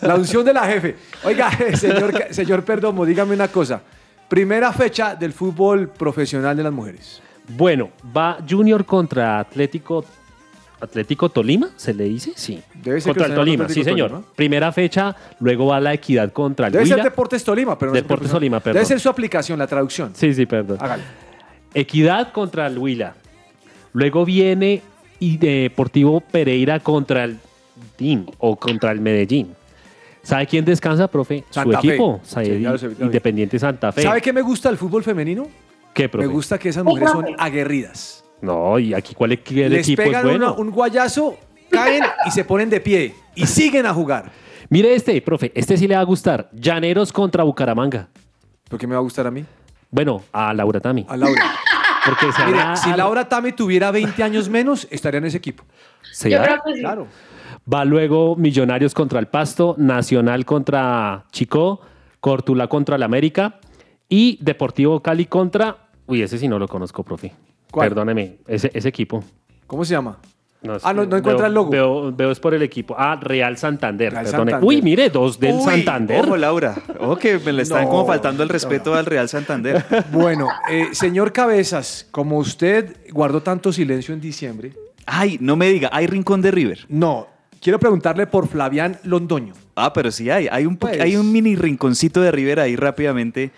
La 0.02 0.14
unción 0.16 0.44
de 0.44 0.52
la 0.52 0.64
jefe. 0.66 0.96
Oiga, 1.24 1.50
señor, 1.74 2.12
señor 2.30 2.64
Perdomo, 2.64 3.06
dígame 3.06 3.34
una 3.34 3.48
cosa. 3.48 3.80
Primera 4.28 4.72
fecha 4.72 5.14
del 5.14 5.32
fútbol 5.32 5.88
profesional 5.88 6.56
de 6.56 6.62
las 6.62 6.72
mujeres. 6.72 7.22
Bueno, 7.48 7.90
va 8.16 8.38
Junior 8.48 8.84
contra 8.84 9.38
Atlético. 9.38 10.04
Atlético 10.80 11.28
Tolima, 11.28 11.70
¿se 11.76 11.92
le 11.92 12.04
dice? 12.04 12.32
Sí. 12.36 12.60
Debe 12.82 13.00
ser 13.00 13.10
contra 13.12 13.26
el 13.26 13.34
Tolima, 13.34 13.64
Atlético 13.64 13.84
sí, 13.84 13.90
señor. 13.90 14.10
Tolima. 14.10 14.28
Primera 14.34 14.72
fecha, 14.72 15.14
luego 15.40 15.66
va 15.66 15.80
la 15.80 15.92
Equidad 15.94 16.32
contra 16.32 16.68
el 16.68 16.72
Debe 16.72 16.86
ser 16.86 16.94
Huila. 16.94 17.04
Deportes 17.04 17.44
Tolima, 17.44 17.78
pero 17.78 17.92
no 17.92 17.98
es 17.98 18.02
Deportes. 18.02 18.30
Tolima, 18.30 18.60
perdón. 18.60 18.74
Debe 18.74 18.86
ser 18.86 19.00
su 19.00 19.08
aplicación, 19.08 19.58
la 19.58 19.66
traducción. 19.66 20.12
Sí, 20.14 20.32
sí, 20.32 20.46
perdón. 20.46 20.78
Hágale. 20.80 21.02
Equidad 21.74 22.32
contra 22.32 22.66
el 22.66 22.78
Huila. 22.78 23.14
Luego 23.92 24.24
viene 24.24 24.82
y 25.18 25.36
Deportivo 25.36 26.20
Pereira 26.20 26.80
contra 26.80 27.24
el 27.24 27.38
DIM 27.98 28.26
o 28.38 28.56
contra 28.56 28.90
el 28.92 29.00
Medellín. 29.00 29.54
¿Sabe 30.22 30.46
quién 30.46 30.64
descansa, 30.64 31.08
profe? 31.08 31.44
Santa 31.50 31.80
Su 31.80 31.86
Fe. 31.86 31.88
equipo, 31.88 32.20
Sí, 32.24 32.40
vi. 32.40 32.66
Independiente 33.04 33.58
Santa 33.58 33.92
Fe. 33.92 34.02
¿Sabe 34.02 34.20
qué 34.20 34.32
me 34.32 34.42
gusta 34.42 34.68
del 34.68 34.78
fútbol 34.78 35.02
femenino? 35.02 35.46
¿Qué, 35.94 36.08
profe? 36.08 36.26
Me 36.26 36.32
gusta 36.32 36.58
que 36.58 36.68
esas 36.68 36.84
mujeres 36.84 37.10
son 37.10 37.26
aguerridas. 37.38 38.19
No, 38.42 38.78
y 38.78 38.94
aquí 38.94 39.14
cuál 39.14 39.32
equi- 39.32 39.62
el 39.62 39.72
Les 39.72 39.86
equipo 39.86 40.02
es 40.02 40.22
bueno. 40.22 40.36
una- 40.36 40.52
un 40.52 40.70
guayazo, 40.70 41.36
caen 41.70 42.02
y 42.26 42.30
se 42.30 42.44
ponen 42.44 42.70
de 42.70 42.80
pie 42.80 43.14
y 43.34 43.46
siguen 43.46 43.86
a 43.86 43.94
jugar. 43.94 44.30
Mire 44.68 44.94
este, 44.94 45.20
profe, 45.20 45.50
este 45.54 45.76
sí 45.76 45.86
le 45.88 45.94
va 45.96 46.00
a 46.00 46.04
gustar. 46.04 46.48
Llaneros 46.52 47.12
contra 47.12 47.42
Bucaramanga. 47.44 48.08
¿Por 48.68 48.78
qué 48.78 48.86
me 48.86 48.94
va 48.94 49.00
a 49.00 49.02
gustar 49.02 49.26
a 49.26 49.30
mí? 49.30 49.44
Bueno, 49.90 50.22
a 50.32 50.54
Laura 50.54 50.80
Tami. 50.80 51.04
A 51.08 51.16
Laura. 51.16 51.42
Porque 52.04 52.32
se 52.32 52.44
Mire, 52.46 52.60
hará- 52.60 52.76
si 52.76 52.90
Laura 52.92 53.28
Tami 53.28 53.52
tuviera 53.52 53.90
20 53.90 54.22
años 54.22 54.48
menos, 54.48 54.86
estaría 54.90 55.18
en 55.18 55.24
ese 55.26 55.36
equipo. 55.38 55.64
se 56.12 56.30
Yo 56.30 56.38
hará- 56.40 56.60
creo 56.60 56.62
que 56.64 56.74
sí. 56.74 56.80
Claro. 56.80 57.06
Va 57.72 57.84
luego 57.84 58.36
Millonarios 58.36 58.94
contra 58.94 59.18
el 59.20 59.26
Pasto, 59.26 59.74
Nacional 59.76 60.44
contra 60.46 61.24
Chico, 61.30 61.80
Cortula 62.20 62.68
contra 62.68 62.96
el 62.96 63.02
América 63.02 63.58
y 64.08 64.38
Deportivo 64.40 65.00
Cali 65.02 65.26
contra. 65.26 65.88
Uy, 66.06 66.22
ese 66.22 66.38
sí 66.38 66.48
no 66.48 66.58
lo 66.58 66.68
conozco, 66.68 67.02
profe. 67.04 67.32
¿Cuál? 67.70 67.88
Perdóneme, 67.88 68.36
ese, 68.46 68.70
ese 68.74 68.88
equipo. 68.88 69.22
¿Cómo 69.66 69.84
se 69.84 69.92
llama? 69.94 70.18
No, 70.62 70.76
Ah, 70.82 70.92
no- 70.92 71.06
no 71.06 71.16
encuentra 71.16 71.44
veo- 71.44 71.46
el 71.46 71.54
logo. 71.54 71.70
Veo, 71.70 72.12
veo 72.12 72.30
es 72.30 72.38
por 72.38 72.52
el 72.52 72.60
equipo. 72.62 72.94
Ah, 72.98 73.18
Real 73.18 73.56
Santander. 73.56 74.12
Real 74.12 74.24
perdone. 74.24 74.50
Santander. 74.50 74.68
Uy, 74.68 74.82
mire, 74.82 75.08
dos 75.08 75.40
del 75.40 75.54
Uy, 75.54 75.62
Santander. 75.62 76.22
Ojo, 76.22 76.36
Laura. 76.36 76.74
Ojo 76.98 77.16
que 77.16 77.38
me 77.38 77.52
le 77.52 77.62
están 77.62 77.84
No, 77.84 77.88
como 77.88 78.06
faltando 78.06 78.42
el 78.42 78.48
respeto 78.50 78.94
al 78.94 79.06
Real 79.06 79.28
Santander. 79.28 79.82
Bueno, 80.12 80.48
eh, 80.70 80.88
señor 80.92 81.32
Cabezas, 81.32 82.06
como 82.10 82.36
usted 82.38 82.94
guardó 83.10 83.42
tanto 83.42 83.72
silencio 83.72 84.12
en 84.12 84.20
diciembre, 84.20 84.72
Ay, 85.06 85.38
no 85.40 85.56
me 85.56 85.68
diga, 85.70 85.88
hay 85.92 86.06
rincón 86.06 86.42
de 86.42 86.50
River. 86.50 86.80
no, 86.88 87.26
quiero 87.60 87.78
preguntarle 87.78 88.26
por 88.26 88.46
Flavián 88.46 88.98
Londoño. 89.04 89.54
Ah, 89.76 89.92
pero 89.94 90.10
sí 90.10 90.28
hay. 90.28 90.46
Hay 90.50 90.66
un, 90.66 90.76
Pues. 90.76 91.00
hay 91.00 91.16
un 91.16 91.32
mini 91.32 91.56
rinconcito 91.56 92.20
de 92.20 92.30
River 92.30 92.60
ahí 92.60 92.76
rápidamente. 92.76 93.50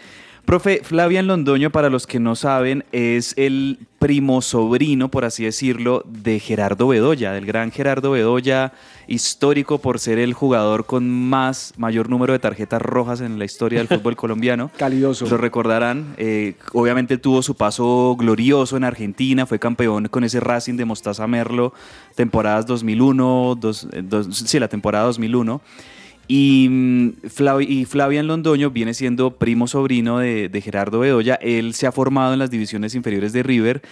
Profe, 0.44 0.80
Flavian 0.82 1.28
Londoño, 1.28 1.70
para 1.70 1.88
los 1.88 2.06
que 2.06 2.18
no 2.18 2.34
saben, 2.34 2.84
es 2.90 3.32
el 3.38 3.78
primo 4.00 4.42
sobrino, 4.42 5.08
por 5.08 5.24
así 5.24 5.44
decirlo, 5.44 6.02
de 6.06 6.40
Gerardo 6.40 6.88
Bedoya, 6.88 7.32
del 7.32 7.46
gran 7.46 7.70
Gerardo 7.70 8.10
Bedoya, 8.10 8.72
histórico 9.06 9.78
por 9.78 10.00
ser 10.00 10.18
el 10.18 10.34
jugador 10.34 10.84
con 10.84 11.08
más, 11.08 11.72
mayor 11.76 12.10
número 12.10 12.32
de 12.32 12.40
tarjetas 12.40 12.82
rojas 12.82 13.20
en 13.20 13.38
la 13.38 13.44
historia 13.44 13.78
del 13.78 13.86
fútbol 13.88 14.16
colombiano. 14.16 14.70
Calidoso. 14.76 15.26
Lo 15.26 15.36
recordarán. 15.36 16.14
eh, 16.18 16.56
obviamente 16.72 17.18
tuvo 17.18 17.40
su 17.40 17.54
paso 17.54 18.16
glorioso 18.18 18.76
en 18.76 18.84
Argentina, 18.84 19.46
fue 19.46 19.60
campeón 19.60 20.08
con 20.08 20.24
ese 20.24 20.40
Racing 20.40 20.74
de 20.76 20.84
Mostaza 20.84 21.26
Merlo, 21.28 21.72
temporadas 22.16 22.66
2001, 22.66 23.56
dos- 23.58 23.86
eh, 23.92 24.02
dos- 24.04 24.26
sí, 24.36 24.58
la 24.58 24.68
temporada 24.68 25.04
2001. 25.04 25.62
Y, 26.34 26.66
mm, 26.70 27.10
y 27.68 27.84
Flavian 27.84 28.26
Londoño 28.26 28.70
viene 28.70 28.94
siendo 28.94 29.36
primo 29.36 29.66
sobrino 29.66 30.18
de, 30.18 30.62
Gerardo 30.64 31.00
Bedoya. 31.00 31.34
Él 31.34 31.74
se 31.74 31.86
ha 31.86 31.92
formado 31.92 32.32
en 32.32 32.38
las 32.38 32.50
divisiones 32.50 32.94
inferiores 32.94 33.34
de 33.34 33.42
River. 33.42 33.82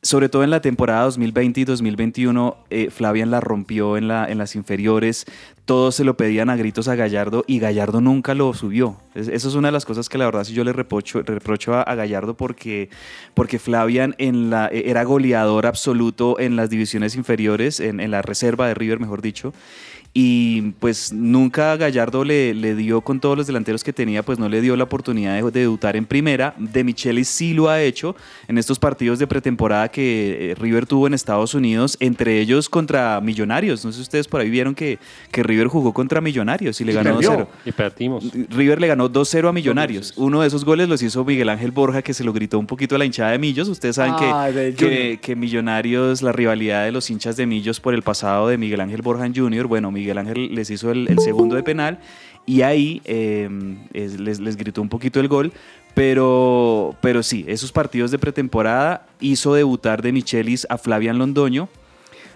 Sobre 0.00 0.30
todo 0.30 0.42
en 0.42 0.48
la 0.48 0.62
temporada 0.62 1.04
2020 1.04 1.60
y 1.60 1.64
2021, 1.64 2.56
eh, 2.70 2.88
Flavian 2.90 3.30
la 3.30 3.40
rompió 3.40 3.98
en, 3.98 4.08
la, 4.08 4.24
en 4.26 4.38
las 4.38 4.56
inferiores. 4.56 5.26
Todos 5.66 5.94
se 5.94 6.02
lo 6.04 6.16
pedían 6.16 6.48
a 6.48 6.56
gritos 6.56 6.88
a 6.88 6.94
Gallardo 6.94 7.44
y 7.46 7.58
Gallardo 7.58 8.00
nunca 8.00 8.34
lo 8.34 8.54
subió. 8.54 8.96
Es- 9.14 9.28
eso 9.28 9.50
es 9.50 9.54
una 9.54 9.68
de 9.68 9.72
las 9.72 9.84
cosas 9.84 10.08
que 10.08 10.16
la 10.16 10.24
verdad 10.24 10.44
sí 10.44 10.54
yo 10.54 10.64
le 10.64 10.72
reprocho, 10.72 11.22
reprocho 11.22 11.74
a, 11.74 11.94
Gallardo 11.94 12.38
porque, 12.38 12.88
porque 13.34 13.58
Flavian 13.58 14.14
eh, 14.16 14.82
era 14.86 15.04
goleador 15.04 15.66
absoluto 15.66 16.40
en 16.40 16.56
las 16.56 16.70
divisiones 16.70 17.16
inferiores, 17.16 17.80
en 17.80 18.10
la 18.10 18.22
reserva 18.22 18.66
de 18.66 18.72
River, 18.74 18.98
mejor 18.98 19.20
dicho. 19.20 19.52
Y 20.14 20.72
pues 20.72 21.10
nunca 21.10 21.74
Gallardo 21.78 22.22
le, 22.22 22.52
le 22.52 22.74
dio 22.74 23.00
con 23.00 23.18
todos 23.18 23.34
los 23.34 23.46
delanteros 23.46 23.82
que 23.82 23.94
tenía, 23.94 24.22
pues 24.22 24.38
no 24.38 24.46
le 24.46 24.60
dio 24.60 24.76
la 24.76 24.84
oportunidad 24.84 25.34
de, 25.34 25.50
de 25.50 25.60
debutar 25.60 25.96
en 25.96 26.04
primera. 26.04 26.54
De 26.58 26.84
Michelis 26.84 27.28
sí 27.28 27.54
lo 27.54 27.70
ha 27.70 27.80
hecho 27.80 28.14
en 28.46 28.58
estos 28.58 28.78
partidos 28.78 29.18
de 29.18 29.26
pretemporada 29.26 29.88
que 29.88 30.50
eh, 30.50 30.54
River 30.54 30.86
tuvo 30.86 31.06
en 31.06 31.14
Estados 31.14 31.54
Unidos, 31.54 31.96
entre 31.98 32.40
ellos 32.40 32.68
contra 32.68 33.22
Millonarios. 33.22 33.86
No 33.86 33.90
sé 33.90 33.96
si 33.96 34.02
ustedes 34.02 34.28
por 34.28 34.42
ahí 34.42 34.50
vieron 34.50 34.74
que, 34.74 34.98
que 35.30 35.42
River 35.42 35.68
jugó 35.68 35.94
contra 35.94 36.20
Millonarios 36.20 36.78
y 36.82 36.84
le 36.84 36.92
Y 36.92 36.94
ganó 36.94 37.14
perdió. 37.14 37.30
2-0. 37.38 37.46
Y 37.64 37.72
perdimos. 37.72 38.24
River 38.50 38.82
le 38.82 38.88
ganó 38.88 39.10
2-0 39.10 39.48
a 39.48 39.52
Millonarios. 39.52 40.12
Uno 40.18 40.42
de 40.42 40.48
esos 40.48 40.66
goles 40.66 40.90
los 40.90 41.02
hizo 41.02 41.24
Miguel 41.24 41.48
Ángel 41.48 41.70
Borja, 41.70 42.02
que 42.02 42.12
se 42.12 42.22
lo 42.22 42.34
gritó 42.34 42.58
un 42.58 42.66
poquito 42.66 42.96
a 42.96 42.98
la 42.98 43.06
hinchada 43.06 43.30
de 43.30 43.38
Millos. 43.38 43.66
Ustedes 43.66 43.96
saben 43.96 44.14
que, 44.16 44.52
del 44.52 45.20
que, 45.20 45.36
Millonarios, 45.36 46.20
la 46.20 46.32
rivalidad 46.32 46.84
de 46.84 46.92
los 46.92 47.08
hinchas 47.08 47.38
de 47.38 47.46
Millos 47.46 47.80
por 47.80 47.94
el 47.94 48.02
pasado 48.02 48.48
de 48.48 48.58
Miguel 48.58 48.82
Ángel 48.82 49.00
Borja 49.00 49.24
en 49.24 49.34
Junior. 49.34 49.66
Bueno, 49.66 49.90
Miguel 49.90 50.01
Ángel 50.18 50.54
les 50.54 50.70
hizo 50.70 50.90
el, 50.90 51.08
el 51.08 51.18
segundo 51.20 51.54
de 51.56 51.62
penal 51.62 51.98
y 52.46 52.62
ahí 52.62 53.00
eh, 53.04 53.48
es- 53.92 54.18
les, 54.20 54.40
les 54.40 54.56
gritó 54.56 54.82
un 54.82 54.88
poquito 54.88 55.20
el 55.20 55.28
gol. 55.28 55.52
Pero, 55.94 56.96
pero 57.00 57.22
sí, 57.22 57.44
esos 57.48 57.70
partidos 57.70 58.10
de 58.10 58.18
pretemporada 58.18 59.06
hizo 59.20 59.54
debutar 59.54 60.02
de 60.02 60.10
Michelis 60.12 60.66
a 60.68 60.76
Flavian 60.78 61.18
Londoño. 61.18 61.68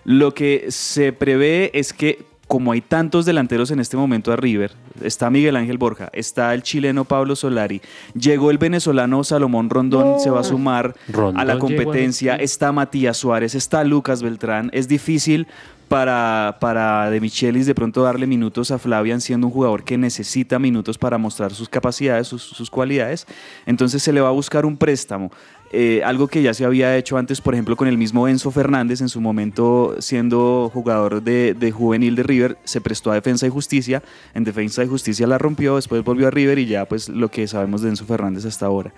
Lo 0.04 0.34
que 0.34 0.66
se 0.68 1.12
prevé 1.12 1.70
es 1.74 1.92
que, 1.92 2.22
como 2.46 2.70
hay 2.72 2.80
tantos 2.80 3.26
delanteros 3.26 3.70
en 3.72 3.80
este 3.80 3.96
momento 3.96 4.32
a 4.32 4.36
River, 4.36 4.70
está 5.02 5.30
Miguel 5.30 5.56
Ángel 5.56 5.78
Borja, 5.78 6.10
está 6.12 6.54
el 6.54 6.62
chileno 6.62 7.04
Pablo 7.06 7.34
Solari, 7.34 7.80
llegó 8.14 8.52
el 8.52 8.58
venezolano 8.58 9.24
Salomón 9.24 9.68
Rondón, 9.68 10.20
se 10.20 10.30
va 10.30 10.40
a 10.40 10.44
sumar 10.44 10.94
Rondón 11.08 11.40
a 11.40 11.44
la 11.44 11.58
competencia, 11.58 12.36
está 12.36 12.70
Matías 12.70 13.16
Suárez, 13.16 13.54
está 13.56 13.82
Lucas 13.82 14.22
Beltrán. 14.22 14.70
Es 14.72 14.86
difícil 14.86 15.48
para, 15.88 16.58
para 16.60 17.10
De 17.10 17.20
Michelis 17.20 17.66
de 17.66 17.74
pronto 17.74 18.02
darle 18.02 18.26
minutos 18.26 18.70
a 18.70 18.78
Flavian, 18.78 19.20
siendo 19.20 19.46
un 19.46 19.52
jugador 19.52 19.84
que 19.84 19.96
necesita 19.96 20.58
minutos 20.58 20.98
para 20.98 21.18
mostrar 21.18 21.52
sus 21.52 21.68
capacidades, 21.68 22.26
sus, 22.28 22.42
sus 22.42 22.70
cualidades. 22.70 23.26
Entonces 23.66 24.02
se 24.02 24.12
le 24.12 24.20
va 24.20 24.28
a 24.28 24.32
buscar 24.32 24.66
un 24.66 24.76
préstamo. 24.76 25.30
Eh, 25.72 26.02
algo 26.04 26.28
que 26.28 26.42
ya 26.42 26.54
se 26.54 26.64
había 26.64 26.96
hecho 26.96 27.18
antes, 27.18 27.40
por 27.40 27.54
ejemplo, 27.54 27.76
con 27.76 27.88
el 27.88 27.98
mismo 27.98 28.28
Enzo 28.28 28.50
Fernández, 28.50 29.00
en 29.00 29.08
su 29.08 29.20
momento 29.20 29.96
siendo 29.98 30.70
jugador 30.72 31.22
de, 31.22 31.54
de 31.54 31.72
juvenil 31.72 32.14
de 32.14 32.22
River, 32.22 32.58
se 32.64 32.80
prestó 32.80 33.10
a 33.10 33.14
Defensa 33.14 33.46
y 33.46 33.50
Justicia. 33.50 34.02
En 34.34 34.44
Defensa 34.44 34.84
y 34.84 34.86
Justicia 34.86 35.26
la 35.26 35.38
rompió, 35.38 35.76
después 35.76 36.04
volvió 36.04 36.28
a 36.28 36.30
River 36.30 36.58
y 36.58 36.66
ya 36.66 36.84
pues 36.84 37.08
lo 37.08 37.30
que 37.30 37.48
sabemos 37.48 37.82
de 37.82 37.88
Enzo 37.88 38.04
Fernández 38.04 38.44
hasta 38.44 38.66
ahora. 38.66 38.92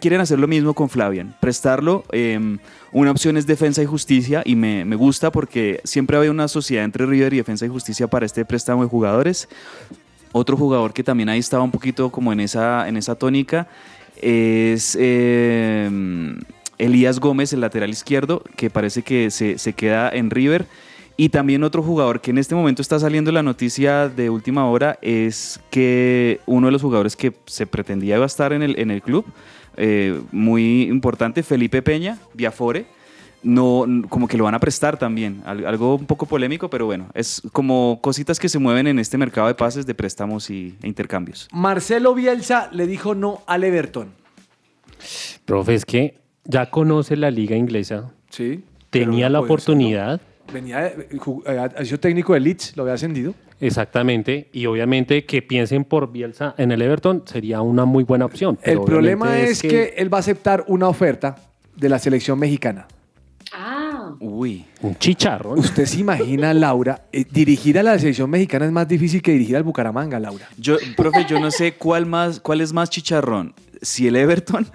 Quieren 0.00 0.20
hacer 0.20 0.38
lo 0.38 0.46
mismo 0.46 0.74
con 0.74 0.88
Flavian, 0.88 1.34
prestarlo. 1.40 2.04
eh, 2.12 2.58
una 2.92 3.10
opción 3.10 3.36
es 3.36 3.44
Defensa 3.44 3.82
y 3.82 3.86
Justicia 3.86 4.42
y 4.44 4.54
me, 4.54 4.84
me 4.84 4.94
gusta 4.94 5.32
porque 5.32 5.80
siempre 5.82 6.16
había 6.16 6.30
una 6.30 6.46
sociedad 6.46 6.84
entre 6.84 7.06
River 7.06 7.34
y 7.34 7.38
Defensa 7.38 7.66
y 7.66 7.68
Justicia 7.68 8.06
para 8.06 8.24
este 8.24 8.44
préstamo 8.44 8.84
de 8.84 8.88
jugadores. 8.88 9.48
Otro 10.30 10.56
jugador 10.56 10.92
que 10.92 11.02
también 11.02 11.28
ahí 11.28 11.40
estaba 11.40 11.64
un 11.64 11.72
poquito 11.72 12.10
como 12.10 12.32
en 12.32 12.38
esa, 12.38 12.88
en 12.88 12.96
esa 12.96 13.16
tónica 13.16 13.66
es 14.24 14.96
eh, 14.98 15.90
Elías 16.78 17.20
Gómez, 17.20 17.52
el 17.52 17.60
lateral 17.60 17.90
izquierdo, 17.90 18.42
que 18.56 18.70
parece 18.70 19.02
que 19.02 19.30
se, 19.30 19.58
se 19.58 19.72
queda 19.74 20.10
en 20.10 20.30
River. 20.30 20.66
Y 21.16 21.28
también 21.28 21.62
otro 21.62 21.82
jugador 21.82 22.20
que 22.20 22.32
en 22.32 22.38
este 22.38 22.56
momento 22.56 22.82
está 22.82 22.98
saliendo 22.98 23.30
la 23.30 23.42
noticia 23.42 24.08
de 24.08 24.30
última 24.30 24.68
hora 24.68 24.98
es 25.00 25.60
que 25.70 26.40
uno 26.46 26.66
de 26.66 26.72
los 26.72 26.82
jugadores 26.82 27.14
que 27.14 27.32
se 27.46 27.66
pretendía 27.66 28.16
iba 28.16 28.24
a 28.24 28.26
estar 28.26 28.52
en 28.52 28.62
el, 28.62 28.78
en 28.80 28.90
el 28.90 29.00
club, 29.00 29.24
eh, 29.76 30.20
muy 30.32 30.82
importante, 30.82 31.44
Felipe 31.44 31.82
Peña, 31.82 32.18
Viafore, 32.32 32.86
no, 33.44 33.84
como 34.08 34.26
que 34.26 34.36
lo 34.36 34.44
van 34.44 34.54
a 34.54 34.58
prestar 34.58 34.98
también. 34.98 35.42
Al- 35.44 35.64
Algo 35.66 35.94
un 35.96 36.06
poco 36.06 36.26
polémico, 36.26 36.68
pero 36.68 36.86
bueno, 36.86 37.08
es 37.14 37.40
como 37.52 37.98
cositas 38.02 38.38
que 38.40 38.48
se 38.48 38.58
mueven 38.58 38.86
en 38.86 38.98
este 38.98 39.16
mercado 39.18 39.46
de 39.46 39.54
pases, 39.54 39.86
de 39.86 39.94
préstamos 39.94 40.50
y, 40.50 40.74
e 40.82 40.88
intercambios. 40.88 41.48
Marcelo 41.52 42.14
Bielsa 42.14 42.68
le 42.72 42.86
dijo 42.86 43.14
no 43.14 43.42
al 43.46 43.62
Everton. 43.64 44.08
Profe, 45.44 45.74
es 45.74 45.84
que 45.84 46.18
ya 46.44 46.70
conoce 46.70 47.16
la 47.16 47.30
liga 47.30 47.56
inglesa. 47.56 48.12
Sí. 48.30 48.64
Tenía 48.90 49.28
la 49.28 49.40
no 49.40 49.46
puede 49.46 49.60
ser, 49.62 49.70
oportunidad. 49.74 50.20
venía, 50.52 50.80
de- 50.80 51.08
jug- 51.18 51.42
eh, 51.46 51.58
ha 51.76 51.84
sido 51.84 51.98
técnico 52.00 52.32
de 52.34 52.40
Leeds, 52.40 52.76
lo 52.76 52.82
había 52.84 52.94
ascendido. 52.94 53.34
Exactamente, 53.60 54.48
y 54.52 54.66
obviamente 54.66 55.24
que 55.24 55.40
piensen 55.42 55.84
por 55.84 56.10
Bielsa 56.12 56.54
en 56.58 56.72
el 56.72 56.82
Everton 56.82 57.22
sería 57.24 57.62
una 57.62 57.84
muy 57.84 58.04
buena 58.04 58.24
opción. 58.24 58.58
El 58.62 58.80
problema 58.82 59.26
obviamente 59.26 59.50
es 59.52 59.62
que... 59.62 59.94
él 59.96 60.12
va 60.12 60.18
a 60.18 60.20
aceptar 60.20 60.64
una 60.68 60.88
oferta 60.88 61.36
de 61.76 61.88
la 61.88 61.98
selección 61.98 62.38
mexicana. 62.38 62.86
Ah, 63.56 64.14
Uy. 64.20 64.64
un 64.82 64.96
chicharrón. 64.98 65.58
¿Usted 65.60 65.86
se 65.86 66.00
imagina, 66.00 66.52
Laura, 66.52 67.04
eh, 67.12 67.24
dirigir 67.30 67.78
a 67.78 67.82
la 67.82 67.98
selección 67.98 68.28
mexicana 68.28 68.66
es 68.66 68.72
más 68.72 68.88
difícil 68.88 69.22
que 69.22 69.32
dirigir 69.32 69.56
al 69.56 69.62
Bucaramanga, 69.62 70.18
Laura? 70.18 70.48
Yo, 70.58 70.76
profe, 70.96 71.24
yo 71.28 71.38
no 71.38 71.50
sé 71.50 71.74
cuál, 71.74 72.04
más, 72.06 72.40
cuál 72.40 72.60
es 72.60 72.72
más 72.72 72.90
chicharrón, 72.90 73.54
si 73.80 74.08
el 74.08 74.16
Everton 74.16 74.66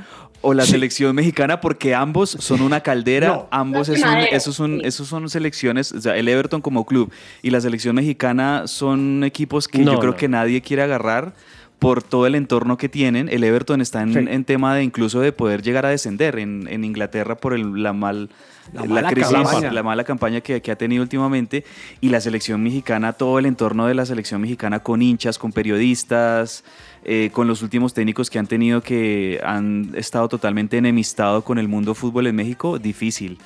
o 0.42 0.54
la 0.54 0.66
selección 0.66 1.14
mexicana, 1.14 1.60
porque 1.60 1.94
ambos 1.94 2.30
son 2.40 2.62
una 2.62 2.80
caldera, 2.80 3.28
No. 3.28 3.48
ambos 3.52 3.88
Son 3.88 3.96
es 3.98 4.04
un- 4.04 4.18
esos, 4.32 4.56
son, 4.56 4.80
sí. 4.80 4.88
esos 4.88 5.08
son 5.10 5.30
selecciones, 5.30 5.92
o 5.92 6.00
sea, 6.00 6.16
el 6.16 6.30
Everton 6.30 6.62
como 6.62 6.86
club 6.86 7.12
y 7.42 7.50
la 7.50 7.60
selección 7.60 7.96
mexicana 7.98 8.64
son 8.66 9.26
equipos 9.26 9.68
que 9.68 9.80
No, 9.80 9.92
yo 9.94 10.00
creo 10.00 10.12
no. 10.12 10.18
que 10.18 10.30
nadie 10.30 10.62
quiere 10.62 10.84
agarrar 10.84 11.34
por 11.80 12.04
todo 12.04 12.28
el 12.28 12.36
entorno 12.36 12.78
que 12.78 12.90
tienen. 12.90 13.30
El 13.30 13.44
Everton 13.44 13.80
está 13.82 14.02
en, 14.02 14.14
Sí. 14.14 14.20
en 14.20 14.44
tema 14.46 14.76
de 14.76 14.84
incluso 14.84 15.22
de 15.22 15.32
poder 15.32 15.62
llegar 15.62 15.86
a 15.86 15.90
descender 15.90 16.38
en, 16.38 16.68
en 16.70 16.84
Inglaterra 16.84 17.36
por 17.38 17.54
el- 17.54 17.82
la 17.82 17.94
mal 17.94 18.30
La 18.74 18.82
la, 18.82 18.88
mala 18.88 19.10
crisis, 19.10 19.32
campaña. 19.32 19.72
la 19.72 19.82
mala 19.82 20.04
campaña 20.04 20.42
que, 20.42 20.62
que 20.62 20.72
ha 20.72 20.76
tenido 20.76 21.02
últimamente 21.02 21.64
y 22.02 22.10
la 22.10 22.20
selección 22.22 22.62
mexicana, 22.62 23.14
todo 23.14 23.40
el 23.40 23.46
entorno 23.46 23.88
de 23.88 23.94
la 23.96 24.06
selección 24.06 24.42
mexicana 24.42 24.80
con 24.84 25.02
hinchas, 25.02 25.38
con 25.40 25.52
periodistas, 25.54 26.64
eh, 27.06 27.30
con 27.34 27.48
los 27.48 27.62
últimos 27.64 27.94
técnicos 27.94 28.30
que 28.30 28.40
han 28.40 28.48
tenido 28.48 28.82
que 28.82 29.40
han 29.44 29.92
estado 29.96 30.28
totalmente 30.28 30.78
enemistados 30.78 31.44
con 31.46 31.58
el 31.60 31.68
mundo 31.68 31.96
fútbol 31.96 32.28
en 32.28 32.36
México, 32.36 32.78
difícil. 32.78 33.38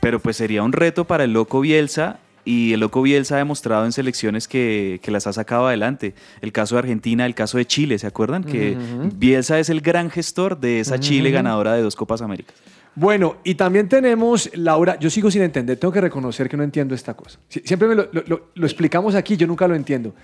Pero 0.00 0.18
pues 0.20 0.36
sería 0.38 0.62
un 0.62 0.72
reto 0.72 1.04
para 1.04 1.24
el 1.24 1.32
loco 1.34 1.60
Bielsa 1.60 2.18
y 2.44 2.72
el 2.72 2.80
loco 2.80 3.00
Bielsa 3.02 3.36
ha 3.36 3.38
demostrado 3.38 3.84
en 3.84 3.92
selecciones 3.92 4.48
que, 4.48 5.00
que 5.02 5.10
las 5.10 5.26
ha 5.26 5.32
sacado 5.32 5.66
adelante. 5.66 6.14
El 6.40 6.52
caso 6.52 6.74
de 6.74 6.80
Argentina, 6.80 7.24
el 7.26 7.34
caso 7.34 7.58
de 7.58 7.66
Chile, 7.66 7.98
¿se 7.98 8.06
acuerdan? 8.06 8.44
Que 8.44 8.76
Bielsa 9.14 9.58
es 9.58 9.70
el 9.70 9.80
gran 9.80 10.10
gestor 10.10 10.58
de 10.60 10.80
esa 10.80 10.98
Chile 11.00 11.30
ganadora 11.30 11.74
de 11.74 11.82
dos 11.82 11.96
Copas 11.96 12.20
Américas. 12.22 12.54
Bueno, 12.96 13.38
y 13.42 13.56
también 13.56 13.88
tenemos, 13.88 14.48
Laura, 14.54 14.96
yo 15.00 15.10
sigo 15.10 15.28
sin 15.30 15.42
entender, 15.42 15.76
tengo 15.78 15.90
que 15.90 16.00
reconocer 16.00 16.48
que 16.48 16.56
no 16.56 16.62
entiendo 16.62 16.94
esta 16.94 17.14
cosa. 17.14 17.40
Sie- 17.50 17.62
Siempre 17.66 17.88
me 17.88 17.96
lo, 17.96 18.08
lo- 18.12 18.22
lo- 18.26 18.50
lo 18.54 18.66
explicamos 18.66 19.16
aquí, 19.16 19.36
yo 19.36 19.48
nunca 19.48 19.66
lo 19.66 19.74
entiendo. 19.74 20.14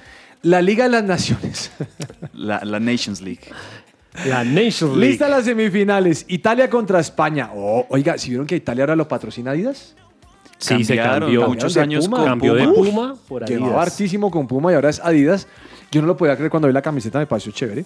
La 0.43 0.63
Liga 0.63 0.85
de 0.85 0.91
las 0.91 1.03
Naciones. 1.05 1.73
La, 2.33 2.61
la 2.65 2.79
Nations 2.79 3.21
League. 3.21 3.41
La 4.27 4.45
Nations 4.45 4.97
League. 4.97 5.09
Lista 5.11 5.29
las 5.29 5.45
semifinales. 5.47 6.25
Italia 6.29 6.71
contra 6.71 7.01
España. 7.01 7.51
Oh, 7.55 7.87
oiga, 7.91 8.17
¿si 8.19 8.29
vieron 8.31 8.47
que 8.47 8.55
Italia 8.57 8.85
ahora 8.85 8.95
lo 8.97 9.09
patrocina 9.09 9.51
Adidas? 9.51 9.97
Sí, 10.61 10.85
se 10.85 10.97
cambió. 10.97 11.49
muchos 11.49 11.77
años 11.77 12.05
Puma. 12.07 12.19
con 12.19 12.27
Cambió 12.27 12.55
de 12.55 12.69
Puma. 12.69 13.17
Por 13.29 13.45
Llevaba 13.49 13.83
hartísimo 13.83 14.31
con 14.31 14.47
Puma 14.47 14.71
y 14.73 14.75
ahora 14.77 14.91
es 14.91 15.01
Adidas. 15.01 15.47
Yo 15.91 16.01
no 16.01 16.07
lo 16.07 16.17
podía 16.17 16.37
creer 16.37 16.51
cuando 16.51 16.69
vi 16.69 16.75
la 16.75 16.83
camiseta, 16.83 17.19
me 17.19 17.27
pareció 17.27 17.51
chévere. 17.53 17.85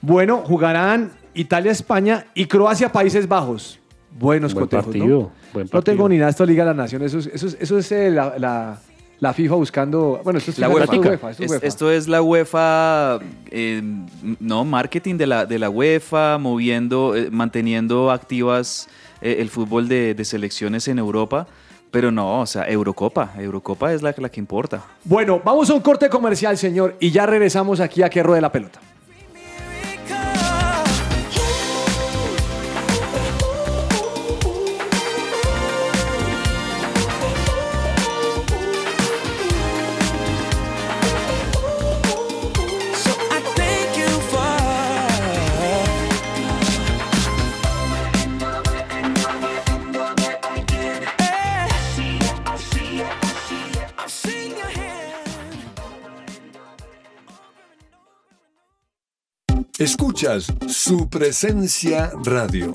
Bueno, 0.00 0.38
jugarán 0.44 1.12
Italia-España 1.34 2.26
y 2.34 2.46
Croacia-Países 2.46 3.28
Bajos. 3.28 3.78
Buenos 4.18 4.54
Buen 4.54 4.64
cotejos, 4.66 4.86
partido, 4.86 5.06
¿no? 5.06 5.32
buen 5.52 5.68
No 5.72 5.82
tengo 5.82 6.08
ni 6.08 6.16
nada 6.16 6.26
de 6.26 6.30
esto 6.30 6.44
de 6.46 6.52
Liga 6.52 6.64
de 6.64 6.70
las 6.70 6.76
Naciones. 6.76 7.12
Eso 7.14 7.18
es, 7.28 7.34
eso 7.34 7.46
es, 7.46 7.56
eso 7.60 7.78
es, 7.78 7.92
eh, 7.92 8.10
la, 8.10 8.38
la- 8.38 8.78
la 9.20 9.32
FIFA 9.32 9.56
buscando... 9.56 10.20
Bueno, 10.22 10.38
esto 10.38 10.52
es 10.52 10.58
La 10.60 10.68
UEFA. 10.68 10.84
esto 10.84 10.94
es 11.02 11.08
UEFA, 11.08 11.30
esto 11.32 11.42
es 11.44 11.50
UEFA. 11.50 11.66
esto 11.66 11.90
es 11.90 12.06
la 12.08 12.22
UEFA, 12.22 13.18
eh, 13.50 13.82
no, 14.38 14.64
marketing 14.64 15.16
de 15.16 15.26
la, 15.26 15.44
de 15.44 15.58
la 15.58 15.68
UEFA, 15.70 16.38
moviendo, 16.38 17.16
eh, 17.16 17.28
manteniendo 17.30 18.12
activas 18.12 18.88
eh, 19.20 19.38
el 19.40 19.48
fútbol 19.50 19.88
de, 19.88 20.14
de 20.14 20.24
selecciones 20.24 20.86
en 20.86 21.00
Europa. 21.00 21.48
Pero 21.90 22.10
no, 22.10 22.40
o 22.40 22.46
sea, 22.46 22.68
Eurocopa. 22.68 23.32
Eurocopa 23.38 23.92
es 23.92 24.02
la, 24.02 24.14
la 24.16 24.28
que 24.28 24.40
importa. 24.40 24.82
Bueno, 25.04 25.40
vamos 25.44 25.70
a 25.70 25.74
un 25.74 25.80
corte 25.80 26.08
comercial, 26.08 26.56
señor, 26.58 26.96
y 27.00 27.10
ya 27.10 27.26
regresamos 27.26 27.80
aquí 27.80 28.02
a 28.02 28.10
que 28.10 28.22
ruede 28.22 28.40
la 28.40 28.52
pelota. 28.52 28.80
Escuchas 60.18 60.52
su 60.66 61.08
presencia 61.08 62.10
radio. 62.24 62.72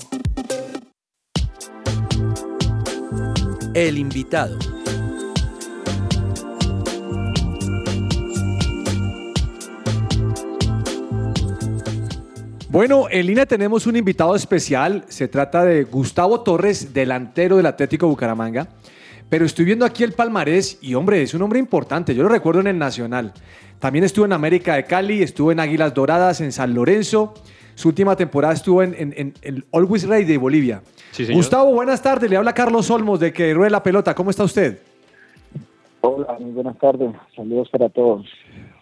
El 3.74 3.98
invitado. 3.98 4.58
Bueno, 12.70 13.08
en 13.10 13.26
línea 13.26 13.44
tenemos 13.44 13.86
un 13.86 13.96
invitado 13.96 14.34
especial. 14.34 15.04
Se 15.08 15.28
trata 15.28 15.66
de 15.66 15.84
Gustavo 15.84 16.40
Torres, 16.40 16.94
delantero 16.94 17.58
del 17.58 17.66
Atlético 17.66 18.08
Bucaramanga. 18.08 18.68
Pero 19.34 19.46
estoy 19.46 19.64
viendo 19.64 19.84
aquí 19.84 20.04
el 20.04 20.12
palmarés 20.12 20.78
y, 20.80 20.94
hombre, 20.94 21.20
es 21.20 21.34
un 21.34 21.42
hombre 21.42 21.58
importante. 21.58 22.14
Yo 22.14 22.22
lo 22.22 22.28
recuerdo 22.28 22.60
en 22.60 22.68
el 22.68 22.78
Nacional. 22.78 23.32
También 23.80 24.04
estuvo 24.04 24.24
en 24.24 24.32
América 24.32 24.76
de 24.76 24.84
Cali, 24.84 25.24
estuvo 25.24 25.50
en 25.50 25.58
Águilas 25.58 25.92
Doradas, 25.92 26.40
en 26.40 26.52
San 26.52 26.72
Lorenzo. 26.72 27.34
Su 27.74 27.88
última 27.88 28.14
temporada 28.14 28.54
estuvo 28.54 28.80
en, 28.80 28.94
en- 28.96 29.12
en 29.16 29.34
el 29.42 29.64
Always 29.72 30.06
Ready 30.06 30.22
de 30.24 30.38
Bolivia. 30.38 30.82
Sí, 31.10 31.24
señor. 31.24 31.38
Gustavo, 31.38 31.72
buenas 31.74 32.00
tardes. 32.00 32.30
Le 32.30 32.36
habla 32.36 32.52
Carlos 32.54 32.88
Olmos 32.92 33.18
de 33.18 33.32
Que 33.32 33.52
Ruede 33.52 33.72
la 33.72 33.82
Pelota. 33.82 34.14
¿Cómo 34.14 34.30
está 34.30 34.44
usted? 34.44 34.78
Hola, 36.02 36.36
muy 36.38 36.52
buenas 36.52 36.78
tardes. 36.78 37.10
Saludos 37.34 37.68
para 37.70 37.88
todos. 37.88 38.24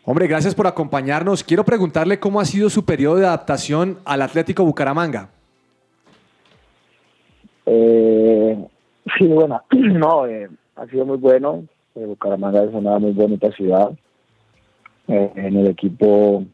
Hombre, 0.04 0.26
gracias 0.26 0.54
por 0.54 0.66
acompañarnos. 0.66 1.42
Quiero 1.42 1.64
preguntarle 1.64 2.20
cómo 2.20 2.42
ha 2.42 2.44
sido 2.44 2.68
su 2.68 2.84
periodo 2.84 3.16
de 3.16 3.24
adaptación 3.26 4.00
al 4.04 4.20
Atlético 4.20 4.66
Bucaramanga. 4.66 5.30
Eh, 7.64 8.66
sí, 9.18 9.26
bueno, 9.26 9.62
no, 9.70 10.26
eh, 10.26 10.48
ha 10.76 10.86
sido 10.86 11.06
muy 11.06 11.18
bueno. 11.18 11.64
Eh, 11.94 12.06
Bucaramanga 12.06 12.64
es 12.64 12.72
una 12.72 12.98
muy 12.98 13.12
bonita 13.12 13.50
ciudad. 13.52 13.92
Eh, 15.08 15.32
en 15.34 15.56
el 15.56 15.66
equipo, 15.66 16.44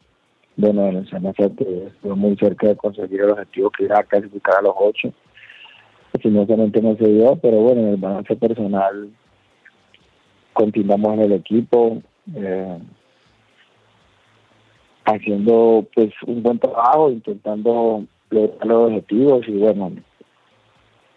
bueno, 0.57 0.87
en 0.87 0.97
el 0.97 1.55
que 1.55 1.87
estuvo 1.87 2.15
muy 2.15 2.35
cerca 2.37 2.67
de 2.67 2.75
conseguir 2.75 3.21
el 3.21 3.31
objetivo 3.31 3.69
que 3.69 3.85
era 3.85 4.03
clasificar 4.03 4.55
a 4.59 4.63
los 4.63 4.73
ocho. 4.77 5.13
Lastimosamente 6.13 6.81
no 6.81 6.95
se 6.97 7.07
dio, 7.07 7.35
pero 7.35 7.57
bueno, 7.61 7.81
en 7.81 7.87
el 7.89 7.97
balance 7.97 8.35
personal 8.35 9.09
continuamos 10.53 11.13
en 11.13 11.19
el 11.19 11.31
equipo. 11.33 12.01
eh, 12.35 12.79
haciendo 15.05 15.87
pues 15.95 16.11
un 16.27 16.43
buen 16.43 16.59
trabajo, 16.59 17.09
intentando 17.09 18.05
lograr 18.29 18.67
los 18.67 18.87
objetivos 18.91 19.47
y 19.47 19.57
bueno, 19.57 19.91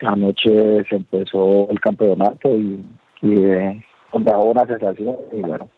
anoche 0.02 0.84
se 0.88 0.96
empezó 0.96 1.68
el 1.70 1.80
campeonato 1.80 2.48
y, 2.50 2.84
y 3.22 3.44
eh, 3.44 3.84
daba 4.12 4.44
una 4.44 4.66
sensación 4.66 5.16
y 5.32 5.40
bueno, 5.40 5.68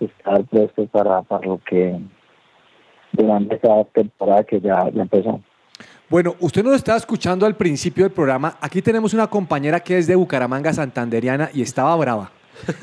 estar 0.00 0.44
puesto 0.44 0.86
para, 0.86 1.22
para 1.22 1.46
lo 1.46 1.60
que 1.68 1.98
durante 3.12 3.56
esta 3.56 3.84
temporada 3.94 4.44
que 4.44 4.60
ya, 4.60 4.88
empezó. 4.94 5.40
Bueno, 6.08 6.36
usted 6.40 6.62
nos 6.62 6.76
estaba 6.76 6.98
escuchando 6.98 7.46
al 7.46 7.56
principio 7.56 8.04
del 8.04 8.12
programa. 8.12 8.56
Aquí 8.60 8.80
tenemos 8.80 9.12
una 9.12 9.26
compañera 9.26 9.80
que 9.80 9.98
es 9.98 10.06
de 10.06 10.14
Bucaramanga 10.14 10.72
Santanderiana 10.72 11.50
y 11.52 11.62
estaba 11.62 11.96
brava. 11.96 12.30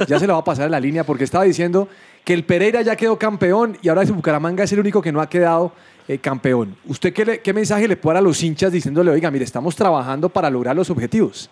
Ya 0.08 0.20
se 0.20 0.28
la 0.28 0.34
va 0.34 0.40
a 0.40 0.44
pasar 0.44 0.66
a 0.66 0.70
la 0.70 0.80
línea 0.80 1.04
porque 1.04 1.24
estaba 1.24 1.46
diciendo 1.46 1.88
que 2.24 2.34
el 2.34 2.44
Pereira 2.44 2.82
ya 2.82 2.96
quedó 2.96 3.18
campeón 3.18 3.78
y 3.82 3.90
ahora 3.90 4.04
ese 4.04 4.12
Bucaramanga 4.12 4.64
es 4.64 4.72
el 4.74 4.80
único 4.80 5.02
que 5.02 5.12
no 5.12 5.22
ha 5.22 5.30
quedado 5.30 5.72
eh, 6.08 6.18
campeón. 6.18 6.76
¿Usted 6.86 7.14
qué, 7.14 7.26
le- 7.26 7.40
qué 7.42 7.54
mensaje 7.54 7.88
le 7.88 7.96
puede 7.98 8.16
dar 8.16 8.24
a 8.24 8.28
los 8.28 8.42
hinchas 8.44 8.72
diciéndole, 8.72 9.12
oiga, 9.12 9.32
mire, 9.32 9.44
estamos 9.46 9.76
trabajando 9.76 10.30
para 10.30 10.50
lograr 10.50 10.76
los 10.76 10.90
objetivos? 10.90 11.50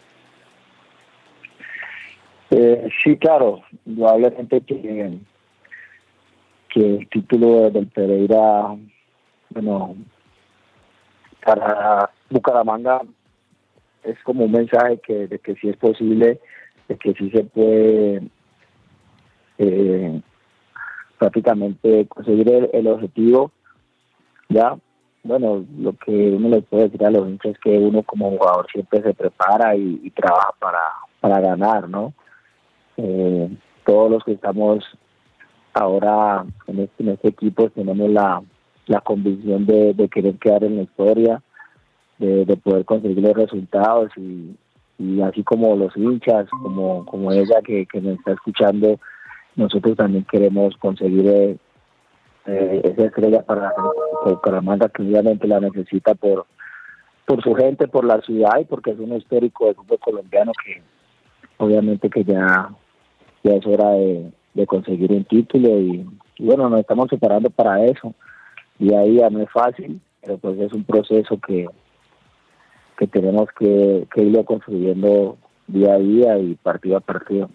Eh, 2.50 2.90
sí, 3.04 3.16
claro, 3.18 3.62
indudablemente 3.86 4.62
que, 4.62 5.18
que 6.70 6.80
el 6.98 7.08
título 7.10 7.70
del 7.70 7.88
Pereira, 7.88 8.76
bueno, 9.52 9.96
para 11.46 12.10
Bucaramanga 12.30 13.02
es 14.04 14.18
como 14.24 14.46
un 14.46 14.52
mensaje 14.52 15.00
que, 15.06 15.28
de 15.28 15.40
que 15.40 15.56
sí 15.56 15.70
es 15.70 15.78
posible, 15.78 16.40
de 16.90 16.98
que 16.98 17.14
sí 17.14 17.30
se 17.32 17.44
puede 17.46 18.22
eh, 19.58 20.22
prácticamente 21.20 22.06
conseguir 22.08 22.52
el, 22.52 22.70
el 22.74 22.88
objetivo. 22.88 23.52
Ya, 24.52 24.78
bueno, 25.24 25.66
lo 25.78 25.94
que 25.94 26.12
uno 26.12 26.50
le 26.50 26.62
puede 26.62 26.84
decir 26.84 27.06
a 27.06 27.12
los 27.12 27.28
hinchas 27.28 27.54
es 27.54 27.60
que 27.60 27.78
uno 27.78 28.04
como 28.04 28.32
jugador 28.32 28.68
siempre 28.72 29.02
se 29.02 29.14
prepara 29.14 29.76
y, 29.76 30.10
trabaja 30.12 30.50
para, 30.60 30.80
para 31.22 31.40
ganar, 31.40 31.88
¿no? 31.88 32.14
Eh, 32.98 33.50
todos 33.86 34.12
los 34.12 34.24
que 34.26 34.34
estamos 34.34 34.84
ahora 35.74 36.44
en 36.68 36.80
este, 36.80 37.04
en 37.04 37.10
este 37.10 37.30
equipo 37.30 37.70
tenemos 37.70 38.10
la, 38.10 38.42
la 38.88 39.00
convicción 39.00 39.66
de, 39.66 39.94
de 39.94 40.10
querer 40.10 40.36
quedar 40.36 40.66
en 40.66 40.78
la 40.78 40.84
historia, 40.84 41.42
de, 42.18 42.44
de 42.46 42.58
poder 42.58 42.84
conseguir 42.84 43.24
los 43.24 43.34
resultados 43.34 44.12
y, 44.18 44.56
y 45.00 45.22
así 45.22 45.44
como 45.44 45.78
los 45.78 45.96
hinchas, 45.96 46.50
como, 46.50 47.06
como 47.06 47.32
ella 47.32 47.62
que, 47.64 47.86
que 47.86 48.02
me 48.02 48.14
está 48.14 48.34
escuchando, 48.34 49.00
nosotros 49.56 49.96
también 49.96 50.26
queremos 50.30 50.76
conseguir 50.78 51.58
eh, 52.46 52.82
eh, 52.84 52.94
esa 52.94 53.06
estrella 53.06 53.44
para 53.44 53.74
para 53.74 54.34
Bucaramanga 54.34 54.90
que 54.90 55.04
obviamente 55.04 55.48
la 55.48 55.60
necesita 55.60 56.16
por 56.16 56.46
por 57.26 57.42
su 57.44 57.54
gente, 57.54 57.88
por 57.88 58.04
la 58.04 58.20
ciudad 58.22 58.60
y 58.60 58.66
porque 58.66 58.92
es 58.92 59.00
un 59.00 59.14
histórico 59.14 59.66
del 59.66 59.76
fútbol 59.76 60.00
colombiano 60.00 60.52
que 60.66 60.82
obviamente 61.58 62.10
que 62.10 62.24
ya, 62.24 62.70
ya 63.44 63.54
es 63.54 63.66
hora 63.66 63.92
de, 63.92 64.32
de 64.54 64.68
conseguir 64.68 65.12
un 65.12 65.24
título 65.26 65.80
y, 65.80 66.06
y 66.38 66.46
bueno, 66.46 66.70
nos 66.70 66.80
estamos 66.80 67.08
preparando 67.08 67.50
para 67.50 67.86
eso. 67.86 68.14
Día 68.80 69.00
a 69.00 69.04
día 69.04 69.30
no 69.30 69.42
es 69.42 69.50
fácil, 69.52 70.02
pero 70.22 70.38
pues 70.40 70.60
es 70.60 70.74
un 70.74 70.84
proceso 70.84 71.40
que, 71.40 71.68
que 72.98 73.08
tenemos 73.08 73.48
que, 73.58 74.08
que 74.14 74.24
irlo 74.24 74.44
construyendo 74.44 75.38
día 75.68 75.94
a 75.94 76.00
día 76.00 76.38
y 76.40 76.56
partido 76.56 76.98
a 76.98 77.00
partido. 77.00 77.50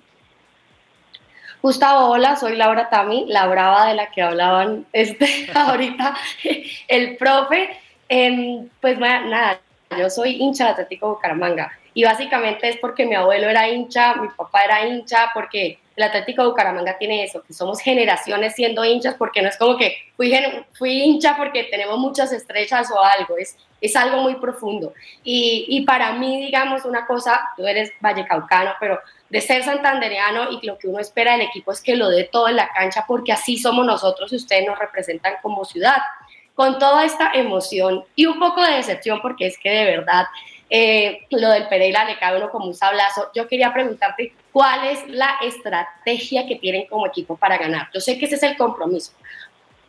Gustavo, 1.67 2.11
hola, 2.11 2.37
soy 2.37 2.55
Laura 2.55 2.89
Tami, 2.89 3.25
la 3.27 3.49
brava 3.49 3.89
de 3.89 3.95
la 3.95 4.09
que 4.13 4.23
hablaban 4.23 4.87
este, 4.93 5.51
ahorita 5.53 6.17
el 6.87 7.17
profe. 7.17 7.77
Em, 8.09 8.69
pues 8.81 8.97
nada, 9.01 9.59
yo 9.99 10.09
soy 10.09 10.37
hincha 10.41 10.63
del 10.63 10.75
Atlético 10.75 11.09
Bucaramanga 11.09 11.73
y 11.93 12.05
básicamente 12.05 12.69
es 12.69 12.77
porque 12.77 13.05
mi 13.05 13.17
abuelo 13.17 13.49
era 13.49 13.69
hincha, 13.69 14.15
mi 14.15 14.29
papá 14.29 14.63
era 14.63 14.87
hincha, 14.87 15.33
porque 15.35 15.81
el 15.97 16.05
Atlético 16.05 16.45
Bucaramanga 16.45 16.99
tiene 16.99 17.25
eso, 17.25 17.43
que 17.43 17.53
somos 17.53 17.81
generaciones 17.81 18.55
siendo 18.55 18.85
hinchas, 18.85 19.17
porque 19.19 19.43
no 19.43 19.49
es 19.49 19.57
como 19.57 19.77
que 19.77 19.97
fui, 20.17 20.33
fui 20.79 21.03
hincha 21.03 21.37
porque 21.37 21.65
tenemos 21.65 21.99
muchas 21.99 22.33
estrellas 22.33 22.93
o 22.93 23.03
algo, 23.03 23.39
es, 23.39 23.57
es 23.81 23.97
algo 23.97 24.19
muy 24.19 24.37
profundo. 24.37 24.93
Y, 25.25 25.65
y 25.69 25.85
para 25.85 26.13
mí, 26.13 26.43
digamos, 26.43 26.85
una 26.85 27.09
cosa, 27.09 27.41
tú 27.57 27.67
eres 27.67 27.91
vallecaucano, 28.01 28.75
pero 28.79 29.01
de 29.29 29.41
ser 29.41 29.65
santandereano 29.65 30.51
y 30.51 30.67
lo 30.67 30.79
que 30.79 30.89
uno 30.89 31.01
espera 31.01 31.33
del 31.33 31.43
equipo 31.43 31.73
es 31.73 31.81
que 31.81 31.97
lo 31.97 32.09
dé 32.09 32.25
todo 32.25 32.49
en 32.49 32.57
la 32.57 32.69
cancha, 32.69 33.05
porque 33.07 33.33
así 33.33 33.57
somos 33.57 33.85
nosotros 33.85 34.33
y 34.33 34.37
ustedes 34.37 34.67
nos 34.67 34.79
representan 34.79 35.35
como 35.43 35.65
ciudad. 35.65 35.99
Con 36.55 36.79
toda 36.79 37.05
esta 37.05 37.33
emoción 37.35 38.05
y 38.15 38.25
un 38.25 38.39
poco 38.39 38.63
de 38.63 38.77
decepción, 38.77 39.21
porque 39.21 39.47
es 39.47 39.59
que 39.59 39.69
de 39.69 39.85
verdad 39.85 40.25
eh, 40.71 41.27
lo 41.31 41.51
del 41.51 41.69
Pereira 41.69 42.05
le 42.05 42.19
cae 42.19 42.37
uno 42.37 42.51
como 42.51 42.67
un 42.67 42.75
sablazo. 42.75 43.31
Yo 43.35 43.47
quería 43.47 43.73
preguntarte 43.73 44.33
cuál 44.53 44.87
es 44.87 45.07
la 45.09 45.37
estrategia 45.43 46.47
que 46.47 46.57
tienen 46.57 46.87
como 46.87 47.07
equipo 47.07 47.37
para 47.37 47.59
ganar. 47.59 47.89
Yo 47.93 48.01
sé 48.01 48.19
que 48.19 48.25
ese 48.25 48.37
es 48.37 48.43
el 48.43 48.57
compromiso, 48.57 49.13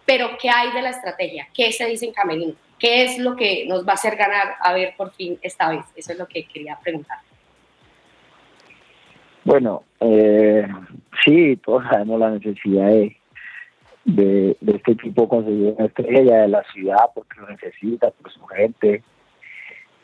pero 0.05 0.37
¿qué 0.37 0.49
hay 0.49 0.71
de 0.71 0.81
la 0.81 0.89
estrategia? 0.89 1.47
¿Qué 1.53 1.71
se 1.71 1.85
dice 1.85 2.05
en 2.05 2.13
Camerino? 2.13 2.53
¿Qué 2.77 3.05
es 3.05 3.17
lo 3.17 3.35
que 3.35 3.65
nos 3.65 3.87
va 3.87 3.93
a 3.93 3.95
hacer 3.95 4.15
ganar 4.15 4.55
a 4.59 4.73
ver 4.73 4.93
por 4.95 5.11
fin 5.13 5.39
esta 5.41 5.69
vez? 5.69 5.85
Eso 5.95 6.11
es 6.11 6.17
lo 6.17 6.27
que 6.27 6.45
quería 6.45 6.77
preguntar. 6.77 7.19
Bueno, 9.47 9.83
eh, 10.01 10.67
sí, 11.23 11.55
todos 11.63 11.85
sabemos 11.89 12.19
la 12.19 12.31
necesidad 12.31 12.87
de, 12.89 13.15
de, 14.03 14.57
este 14.59 14.91
equipo 14.91 15.29
conseguir 15.29 15.73
una 15.77 15.85
estrella 15.85 16.41
de 16.41 16.47
la 16.49 16.63
ciudad 16.73 17.05
porque 17.15 17.39
lo 17.39 17.47
necesita, 17.47 18.11
por 18.11 18.29
su 18.29 18.45
gente. 18.47 19.01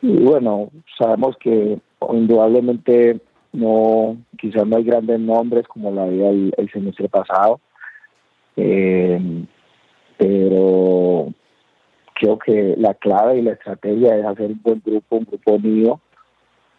Y 0.00 0.16
bueno, 0.22 0.70
sabemos 0.98 1.36
que 1.36 1.78
indudablemente 2.10 3.20
no, 3.52 4.16
quizás 4.38 4.66
no 4.66 4.78
hay 4.78 4.84
grandes 4.84 5.20
nombres 5.20 5.68
como 5.68 5.90
la 5.90 6.04
había 6.04 6.30
el, 6.30 6.54
el 6.56 6.70
semestre 6.70 7.10
pasado, 7.10 7.60
eh, 8.56 9.44
pero 10.16 11.34
creo 12.14 12.38
que 12.38 12.76
la 12.78 12.94
clave 12.94 13.40
y 13.40 13.42
la 13.42 13.52
estrategia 13.52 14.16
es 14.16 14.24
hacer 14.24 14.52
un 14.52 14.62
buen 14.62 14.82
grupo, 14.82 15.16
un 15.16 15.26
grupo 15.26 15.52
unido, 15.52 16.00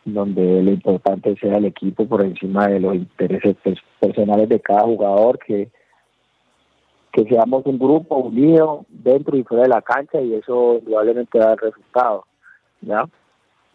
donde 0.05 0.61
lo 0.61 0.71
importante 0.71 1.35
sea 1.41 1.57
el 1.57 1.65
equipo 1.65 2.05
por 2.07 2.23
encima 2.23 2.67
de 2.67 2.79
los 2.79 2.95
intereses 2.95 3.55
personales 3.99 4.47
de 4.47 4.59
cada 4.59 4.81
jugador, 4.81 5.39
que, 5.39 5.69
que 7.11 7.23
seamos 7.25 7.65
un 7.65 7.79
grupo 7.79 8.17
unido 8.17 8.85
dentro 8.89 9.35
y 9.35 9.43
fuera 9.43 9.63
de 9.63 9.69
la 9.69 9.81
cancha 9.81 10.21
y 10.21 10.35
eso 10.35 10.79
probablemente 10.85 11.39
da 11.39 11.53
el 11.53 11.57
resultado, 11.57 12.25
¿ya? 12.81 13.05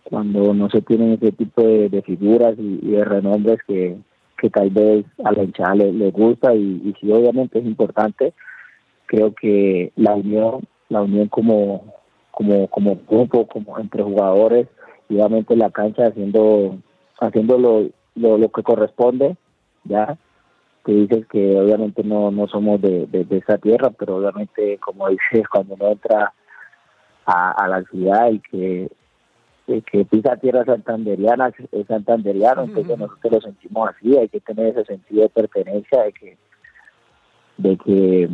Cuando 0.05 0.55
no 0.55 0.71
se 0.71 0.81
tienen 0.83 1.15
ese 1.15 1.33
tipo 1.33 1.63
de, 1.63 2.03
figuras 2.03 2.55
y, 2.59 2.79
de 2.79 3.05
renombres 3.05 3.59
que, 3.67 3.99
que 4.39 4.51
tal 4.51 4.71
vez 4.71 5.05
a 5.25 5.33
la 5.33 5.43
hinchada 5.43 5.75
le 5.75 6.11
gusta 6.11 6.55
y, 6.55 6.81
y 6.85 6.95
sí 7.01 7.13
obviamente 7.13 7.59
es 7.59 7.67
importante, 7.67 8.33
creo 9.11 9.35
que 9.35 9.93
la 9.97 10.15
unión, 10.15 10.63
la 10.89 11.03
unión 11.03 11.27
como, 11.27 11.93
como, 12.31 12.69
como 12.69 12.97
grupo, 13.09 13.47
como 13.49 13.77
entre 13.81 14.05
jugadores, 14.05 14.69
en 15.11 15.59
la 15.59 15.71
cancha 15.71 16.07
haciendo 16.07 16.79
haciendo 17.21 17.59
lo, 17.59 17.89
lo, 18.15 18.39
lo 18.39 18.49
que 18.51 18.63
corresponde 18.63 19.37
ya 19.85 20.17
que 20.85 20.93
dices 20.93 21.27
que 21.27 21.59
obviamente 21.59 22.03
no 22.05 22.31
no 22.31 22.47
somos 22.47 22.81
de, 22.81 23.07
de, 23.07 23.25
de 23.25 23.39
esa 23.39 23.59
tierra 23.59 23.91
pero 23.91 24.17
obviamente 24.17 24.79
como 24.79 25.09
dices 25.09 25.49
cuando 25.49 25.75
uno 25.75 25.89
entra 25.89 26.33
a, 27.27 27.51
a 27.53 27.69
la 27.69 27.83
ciudad 27.85 28.31
y 28.31 28.41
que 28.41 28.91
el 29.67 29.85
que 29.85 30.05
pisa 30.05 30.37
tierra 30.37 30.65
santanderiana 30.65 31.53
es 31.73 31.87
santanderiano 31.87 32.65
entonces 32.65 32.99
nosotros 32.99 33.33
lo 33.33 33.41
sentimos 33.41 33.91
así 33.91 34.17
hay 34.17 34.29
que 34.29 34.41
tener 34.41 34.69
ese 34.69 34.85
sentido 34.85 35.23
de 35.23 35.29
pertenencia 35.29 36.03
de 36.05 36.13
que 36.13 36.39
de 37.59 37.77
que 37.77 38.29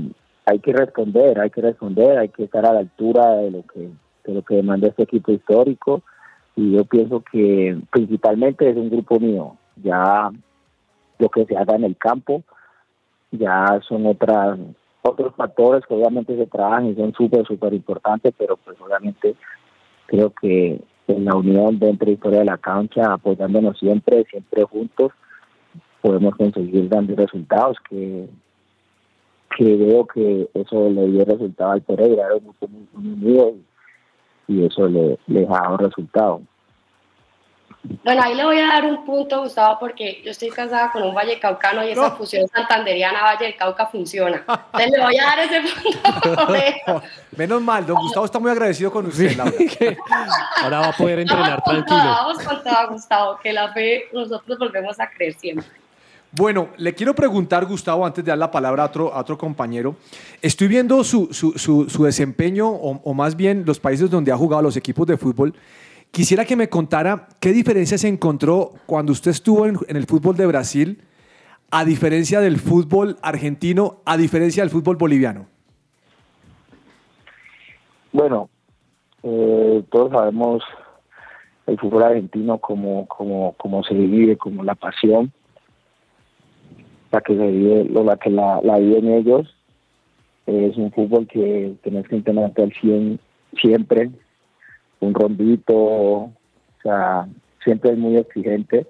hay 0.44 0.58
que 0.60 0.72
responder 0.72 1.40
hay 1.40 1.50
que 1.50 1.62
responder 1.62 2.18
hay 2.18 2.28
que 2.28 2.44
estar 2.44 2.64
a 2.66 2.74
la 2.74 2.80
altura 2.80 3.36
de 3.36 3.50
lo 3.50 3.62
que 3.66 3.90
de 4.24 4.34
lo 4.34 4.42
que 4.42 4.56
demanda 4.56 4.88
este 4.88 5.04
equipo 5.04 5.32
histórico 5.32 6.02
y 6.56 6.72
yo 6.72 6.84
pienso 6.86 7.22
que 7.30 7.78
principalmente 7.90 8.68
es 8.68 8.76
un 8.76 8.90
grupo 8.90 9.20
mío. 9.20 9.56
Ya 9.76 10.30
lo 11.18 11.28
que 11.28 11.44
se 11.44 11.56
haga 11.56 11.76
en 11.76 11.84
el 11.84 11.96
campo 11.96 12.42
ya 13.30 13.80
son 13.86 14.06
otras 14.06 14.58
otros 15.02 15.34
factores 15.36 15.84
que 15.86 15.94
obviamente 15.94 16.36
se 16.36 16.46
trabajan 16.46 16.86
y 16.86 16.94
son 16.96 17.12
súper, 17.12 17.46
súper 17.46 17.72
importantes, 17.74 18.34
pero 18.36 18.56
pues 18.56 18.76
obviamente 18.80 19.36
creo 20.06 20.30
que 20.30 20.80
en 21.06 21.24
la 21.24 21.36
unión 21.36 21.78
dentro 21.78 22.10
y 22.10 22.16
fuera 22.16 22.38
de 22.38 22.46
la 22.46 22.58
cancha, 22.58 23.12
apoyándonos 23.12 23.78
siempre, 23.78 24.24
siempre 24.24 24.64
juntos, 24.64 25.12
podemos 26.00 26.34
conseguir 26.34 26.88
grandes 26.88 27.16
resultados 27.16 27.76
que 27.88 28.28
que 29.56 29.76
veo 29.76 30.06
que 30.06 30.50
eso 30.54 30.90
le 30.90 31.06
dio 31.08 31.24
resultado 31.24 31.72
al 31.72 31.80
Pereira, 31.80 32.26
era 32.26 32.34
un 32.34 32.44
grupo 32.44 32.68
muy, 32.68 32.86
unido 32.94 33.54
y 34.48 34.64
eso 34.64 34.86
le, 34.86 35.18
les 35.26 35.48
ha 35.48 35.62
dado 35.62 35.76
resultado. 35.78 36.42
Bueno, 38.04 38.22
ahí 38.22 38.34
le 38.34 38.44
voy 38.44 38.58
a 38.58 38.66
dar 38.66 38.84
un 38.84 39.04
punto, 39.04 39.42
Gustavo, 39.42 39.78
porque 39.78 40.20
yo 40.24 40.30
estoy 40.30 40.50
casada 40.50 40.90
con 40.90 41.02
un 41.02 41.14
Valle 41.14 41.38
Caucano 41.38 41.84
y 41.84 41.90
esa 41.90 42.10
fusión 42.12 42.46
santanderiana 42.48 43.22
Valle 43.22 43.46
del 43.46 43.56
Cauca 43.56 43.86
funciona. 43.86 44.42
Entonces 44.46 44.90
le 44.90 45.02
voy 45.02 45.18
a 45.18 45.24
dar 45.24 45.38
ese 45.40 45.60
punto. 45.60 47.02
Menos 47.36 47.62
mal, 47.62 47.86
don 47.86 47.96
Gustavo 47.96 48.26
está 48.26 48.38
muy 48.38 48.50
agradecido 48.50 48.90
con 48.90 49.06
usted, 49.06 49.36
Laura. 49.36 49.52
Ahora 50.62 50.80
va 50.80 50.88
a 50.88 50.92
poder 50.92 51.20
entrenar 51.20 51.50
Vamos 51.50 51.64
con 51.64 51.74
tranquilo. 51.74 52.10
Vamos 52.10 52.38
con 52.38 52.62
toda, 52.62 52.86
Gustavo, 52.86 53.38
que 53.42 53.52
la 53.52 53.72
fe 53.72 54.08
nosotros 54.12 54.58
volvemos 54.58 54.98
a 54.98 55.08
creer 55.08 55.34
siempre. 55.34 55.66
Bueno, 56.38 56.68
le 56.76 56.94
quiero 56.94 57.14
preguntar, 57.14 57.64
Gustavo, 57.64 58.04
antes 58.04 58.22
de 58.24 58.30
dar 58.30 58.38
la 58.38 58.50
palabra 58.50 58.82
a 58.82 58.86
otro, 58.86 59.12
a 59.14 59.20
otro 59.20 59.38
compañero. 59.38 59.96
Estoy 60.42 60.68
viendo 60.68 61.02
su, 61.02 61.28
su- 61.32 61.52
su- 61.52 61.88
su 61.88 62.04
desempeño, 62.04 62.68
o, 62.68 63.14
más 63.14 63.36
bien 63.36 63.64
los 63.64 63.80
países 63.80 64.10
donde 64.10 64.32
ha 64.32 64.36
jugado 64.36 64.62
los 64.62 64.76
equipos 64.76 65.06
de 65.06 65.16
fútbol. 65.16 65.54
Quisiera 66.10 66.44
que 66.44 66.54
me 66.56 66.68
contara 66.68 67.28
qué 67.40 67.52
diferencia 67.52 67.96
se 67.96 68.08
encontró 68.08 68.72
cuando 68.84 69.12
usted 69.12 69.30
estuvo 69.30 69.66
en, 69.66 69.78
en 69.88 69.96
el 69.96 70.04
fútbol 70.06 70.36
de 70.36 70.46
Brasil, 70.46 71.02
a 71.70 71.84
diferencia 71.84 72.40
del 72.40 72.58
fútbol 72.58 73.16
argentino, 73.22 74.00
a 74.04 74.16
diferencia 74.16 74.62
del 74.62 74.70
fútbol 74.70 74.96
boliviano. 74.96 75.46
Bueno, 78.12 78.48
eh, 79.22 79.82
todos 79.90 80.10
sabemos 80.12 80.62
el 81.66 81.78
fútbol 81.78 82.02
argentino 82.04 82.58
como, 82.58 83.06
como, 83.08 83.54
como 83.54 83.82
se 83.84 83.94
vive, 83.94 84.36
como 84.36 84.62
la 84.62 84.74
pasión, 84.74 85.32
la 87.16 87.22
que 87.22 87.34
se 87.34 87.50
vive, 87.50 87.84
la 88.04 88.16
que 88.16 88.30
la, 88.30 88.60
la 88.62 88.78
viven 88.78 89.08
ellos. 89.08 89.46
Es 90.46 90.76
un 90.76 90.92
fútbol 90.92 91.26
que 91.26 91.74
tenés 91.82 92.06
que 92.06 92.16
entrenarte 92.16 92.62
al 92.62 92.72
100 92.72 93.18
siempre, 93.60 94.10
un 95.00 95.14
rondito, 95.14 95.74
o 95.74 96.32
sea, 96.82 97.26
siempre 97.64 97.92
es 97.92 97.98
muy 97.98 98.16
exigente. 98.16 98.86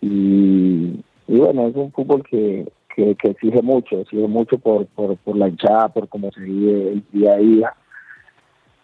Y, 0.00 1.00
bueno, 1.28 1.68
es 1.68 1.76
un 1.76 1.92
fútbol 1.92 2.22
que, 2.28 2.66
que, 2.94 3.16
exige 3.22 3.62
mucho, 3.62 4.00
exige 4.00 4.26
mucho 4.26 4.58
por, 4.58 4.86
por, 4.86 5.16
por 5.16 5.36
la 5.36 5.48
hinchada, 5.48 5.88
por 5.88 6.08
cómo 6.08 6.30
se 6.32 6.40
vive 6.40 6.92
el 6.92 7.04
día 7.12 7.32
a 7.32 7.38
día 7.38 7.74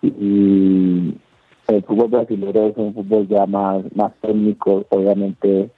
y 0.03 1.15
el 1.69 1.83
fútbol 1.83 2.09
brasileño 2.09 2.69
es 2.69 2.77
un 2.77 2.95
fútbol 2.95 3.29
ya 3.29 3.45
más, 3.45 3.85
más 3.95 4.13
técnico, 4.23 4.87
obviamente 4.89 5.71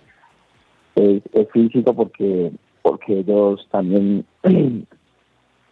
es, 0.96 1.22
es 1.32 1.50
físico 1.50 1.94
porque 1.94 2.52
porque 2.82 3.20
ellos 3.20 3.66
también 3.70 4.24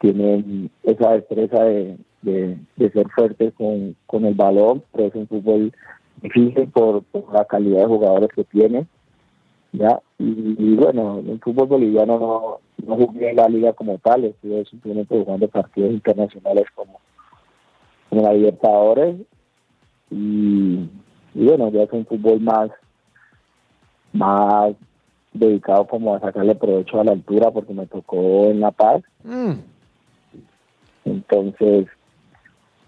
tienen 0.01 0.71
esa 0.85 1.13
destreza 1.13 1.65
de, 1.65 1.99
de, 2.23 2.59
ser 2.93 3.09
fuertes 3.11 3.53
con, 3.55 3.97
con 4.07 4.25
el 4.25 4.35
balón, 4.35 4.83
pero 4.93 5.09
es 5.09 5.15
un 5.15 5.27
fútbol 5.27 5.73
difícil 6.23 6.69
por, 6.69 7.03
por 7.05 7.33
la 7.33 7.45
calidad 7.45 7.81
de 7.81 7.87
jugadores 7.87 8.31
que 8.35 8.45
tiene. 8.45 8.87
¿ya? 9.73 10.01
Y, 10.19 10.57
y 10.59 10.77
bueno, 10.77 11.19
el 11.19 11.41
fútbol 11.41 11.67
boliviano 11.67 12.19
no, 12.19 12.87
no 12.87 13.07
jugué 13.07 13.31
en 13.31 13.37
la 13.37 13.49
liga 13.49 13.73
como 13.73 13.99
tal, 13.99 14.25
estuve 14.25 14.65
simplemente 14.67 15.19
jugando 15.19 15.49
partidos 15.49 15.93
internacionales 15.93 16.67
como, 16.75 17.01
como 18.09 18.23
la 18.23 18.33
Libertadores 18.33 19.17
y, 20.11 20.89
y 21.35 21.45
bueno, 21.45 21.71
ya 21.71 21.83
es 21.83 21.93
un 21.93 22.07
fútbol 22.07 22.41
más 22.41 22.71
más 24.13 24.75
dedicado 25.33 25.87
como 25.87 26.15
a 26.15 26.21
sacarle 26.21 26.55
provecho 26.55 27.01
a 27.01 27.05
la 27.05 27.13
altura 27.13 27.51
porque 27.51 27.73
me 27.73 27.87
tocó 27.87 28.47
en 28.47 28.61
La 28.61 28.71
Paz 28.71 29.03
Mm. 29.23 29.53
entonces 31.05 31.87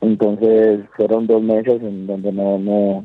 entonces 0.00 0.80
fueron 0.96 1.26
dos 1.26 1.42
meses 1.42 1.80
en 1.82 2.06
donde 2.06 2.32
no 2.32 2.58
no 2.58 3.04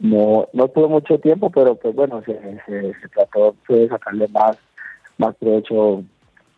no 0.00 0.48
no 0.52 0.68
tuve 0.68 0.88
mucho 0.88 1.18
tiempo 1.18 1.50
pero 1.50 1.74
pues 1.76 1.94
bueno 1.94 2.22
se, 2.24 2.32
se, 2.66 2.94
se 3.00 3.08
trató 3.08 3.54
de 3.68 3.88
sacarle 3.88 4.26
más 4.28 4.56
más 5.18 5.36
provecho 5.36 6.02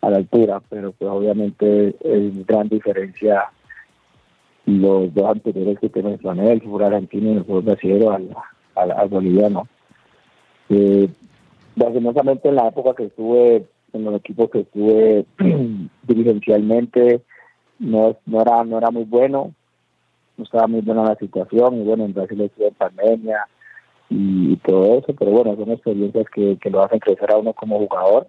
a 0.01 0.11
la 0.11 0.17
altura 0.19 0.63
pero 0.69 0.93
pues 0.93 1.11
obviamente 1.11 1.97
es 2.01 2.47
gran 2.47 2.69
diferencia 2.69 3.45
los 4.65 5.13
dos 5.13 5.31
anteriores 5.31 5.79
que 5.81 5.89
te 5.89 6.03
mencioné 6.03 6.53
el 6.53 6.63
fútbol 6.63 6.85
argentino 6.85 7.31
y 7.33 7.37
el 7.39 7.45
fútbol 7.45 7.63
brasileño 7.63 8.13
al, 8.13 8.29
al, 8.77 8.93
al 8.93 9.09
boliviano 9.09 9.67
eh, 10.73 11.09
lastimosamente 11.77 12.49
en 12.49 12.57
la 12.57 12.69
época 12.69 12.95
que 12.95 13.05
estuve 13.05 13.67
en 13.93 14.05
los 14.05 14.15
equipos 14.15 14.51
que 14.51 14.61
estuve 14.61 15.27
dirigencialmente 16.03 17.21
no 17.79 18.17
no 18.27 18.41
era 18.41 18.65
no 18.65 18.79
era 18.79 18.91
muy 18.91 19.05
bueno. 19.05 19.53
No 20.37 20.45
estaba 20.45 20.67
muy 20.67 20.81
buena 20.81 21.05
la 21.05 21.17
situación. 21.17 21.81
Y 21.81 21.85
bueno 21.85 22.05
en 22.05 22.15
Brasil 22.15 22.41
estuve 22.41 22.69
en 22.69 22.75
pandemia 22.75 23.47
y, 24.09 24.57
todo 24.57 24.99
eso. 24.99 25.15
Pero 25.19 25.31
bueno 25.31 25.57
son 25.57 25.73
experiencias 25.73 26.27
que, 26.35 26.57
que 26.59 26.71
lo 26.71 26.83
hacen 26.83 27.01
crecer 27.01 27.31
a 27.31 27.37
uno 27.37 27.53
como 27.53 27.79
jugador. 27.79 28.27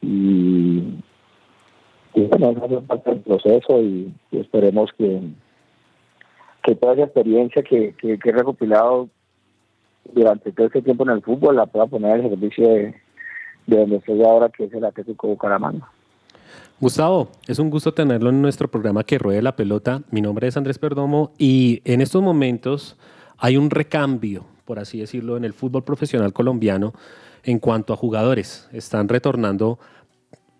Y, 0.00 1.00
y 2.14 2.20
bueno 2.30 2.50
eso 2.50 2.82
parte 2.82 3.10
del 3.10 3.20
proceso 3.20 3.82
y, 3.82 4.14
y 4.30 4.38
esperemos 4.38 4.90
que 4.96 5.20
que 6.62 6.74
toda 6.74 6.94
esa 6.94 7.04
experiencia 7.04 7.62
que, 7.62 7.94
que, 7.94 8.18
que 8.18 8.28
he 8.28 8.32
recopilado 8.32 9.08
durante 10.12 10.52
todo 10.52 10.66
este 10.66 10.82
tiempo 10.82 11.04
en 11.04 11.10
el 11.10 11.22
fútbol 11.22 11.56
la 11.56 11.66
pueda 11.66 11.86
poner 11.86 12.12
al 12.12 12.22
servicio 12.22 12.68
de, 12.68 12.94
de 13.66 13.76
donde 13.78 13.96
estoy 13.96 14.22
ahora, 14.22 14.48
que 14.48 14.64
es 14.64 14.72
el 14.72 14.84
Atlético 14.84 15.28
Bucaramanga. 15.28 15.88
Gustavo, 16.80 17.28
es 17.48 17.58
un 17.58 17.70
gusto 17.70 17.92
tenerlo 17.92 18.30
en 18.30 18.40
nuestro 18.40 18.68
programa 18.68 19.02
que 19.02 19.18
ruede 19.18 19.42
la 19.42 19.56
pelota. 19.56 20.02
Mi 20.10 20.20
nombre 20.20 20.46
es 20.46 20.56
Andrés 20.56 20.78
Perdomo 20.78 21.32
y 21.36 21.82
en 21.84 22.00
estos 22.00 22.22
momentos 22.22 22.96
hay 23.36 23.56
un 23.56 23.70
recambio, 23.70 24.44
por 24.64 24.78
así 24.78 25.00
decirlo, 25.00 25.36
en 25.36 25.44
el 25.44 25.52
fútbol 25.52 25.82
profesional 25.82 26.32
colombiano 26.32 26.92
en 27.42 27.58
cuanto 27.58 27.92
a 27.92 27.96
jugadores. 27.96 28.68
Están 28.72 29.08
retornando 29.08 29.78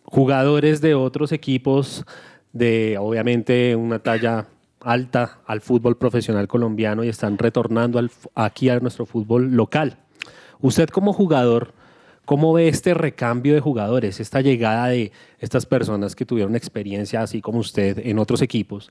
jugadores 0.03 0.81
de 0.81 0.95
otros 0.95 1.33
equipos 1.33 2.05
de 2.53 2.97
obviamente 2.99 3.77
una 3.77 4.01
talla 4.01 4.47
alta 4.81 5.41
al 5.47 5.61
fútbol 5.61 5.97
profesional 5.97 6.49
colombiano 6.49 7.05
y 7.05 7.09
están 7.09 7.39
retornando 7.39 8.01
aquí 8.35 8.69
a 8.69 8.81
nuestro 8.81 9.07
fútbol 9.07 9.53
local. 9.53 9.99
Usted 10.61 10.89
como 10.89 11.13
jugador, 11.13 11.73
¿cómo 12.25 12.53
ve 12.53 12.69
este 12.69 12.95
recambio 12.95 13.55
de 13.55 13.61
jugadores, 13.61 14.21
esta 14.21 14.41
llegada 14.41 14.89
de 14.89 15.13
estas 15.39 15.67
personas 15.67 16.15
que 16.17 16.27
tuvieron 16.27 16.57
experiencia 16.57 17.23
así 17.23 17.41
como 17.41 17.59
usted 17.59 17.99
en 18.07 18.19
otros 18.19 18.43
equipos? 18.43 18.91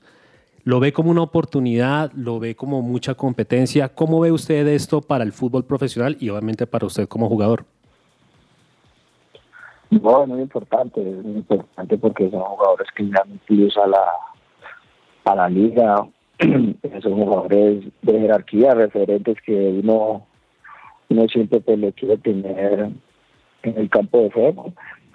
¿Lo 0.64 0.80
ve 0.80 0.92
como 0.92 1.10
una 1.10 1.22
oportunidad? 1.22 2.12
¿Lo 2.12 2.38
ve 2.38 2.54
como 2.54 2.82
mucha 2.82 3.14
competencia? 3.14 3.88
¿Cómo 3.88 4.20
ve 4.20 4.32
usted 4.32 4.66
esto 4.66 5.00
para 5.00 5.24
el 5.24 5.32
fútbol 5.32 5.64
profesional 5.64 6.16
y 6.20 6.28
obviamente 6.28 6.66
para 6.66 6.86
usted 6.86 7.08
como 7.08 7.28
jugador? 7.28 7.64
No, 9.90 10.22
es 10.22 10.28
muy 10.28 10.42
importante, 10.42 11.00
es 11.00 11.24
muy 11.24 11.36
importante 11.36 11.96
porque 11.96 12.30
son 12.30 12.42
jugadores 12.42 12.86
que 12.94 13.04
dan 13.04 13.30
un 13.30 13.38
plus 13.38 13.74
a 13.78 13.86
la, 13.86 14.04
a 15.32 15.34
la 15.34 15.48
liga, 15.48 16.06
son 17.02 17.12
jugadores 17.12 17.84
de 18.02 18.20
jerarquía, 18.20 18.74
referentes 18.74 19.36
que 19.42 19.80
uno, 19.82 20.26
uno 21.08 21.28
siempre 21.28 21.60
pues, 21.60 21.78
le 21.78 21.92
quiere 21.92 22.16
tener 22.18 22.90
en 23.62 23.78
el 23.78 23.90
campo 23.90 24.20
de 24.20 24.30
juego. 24.30 24.72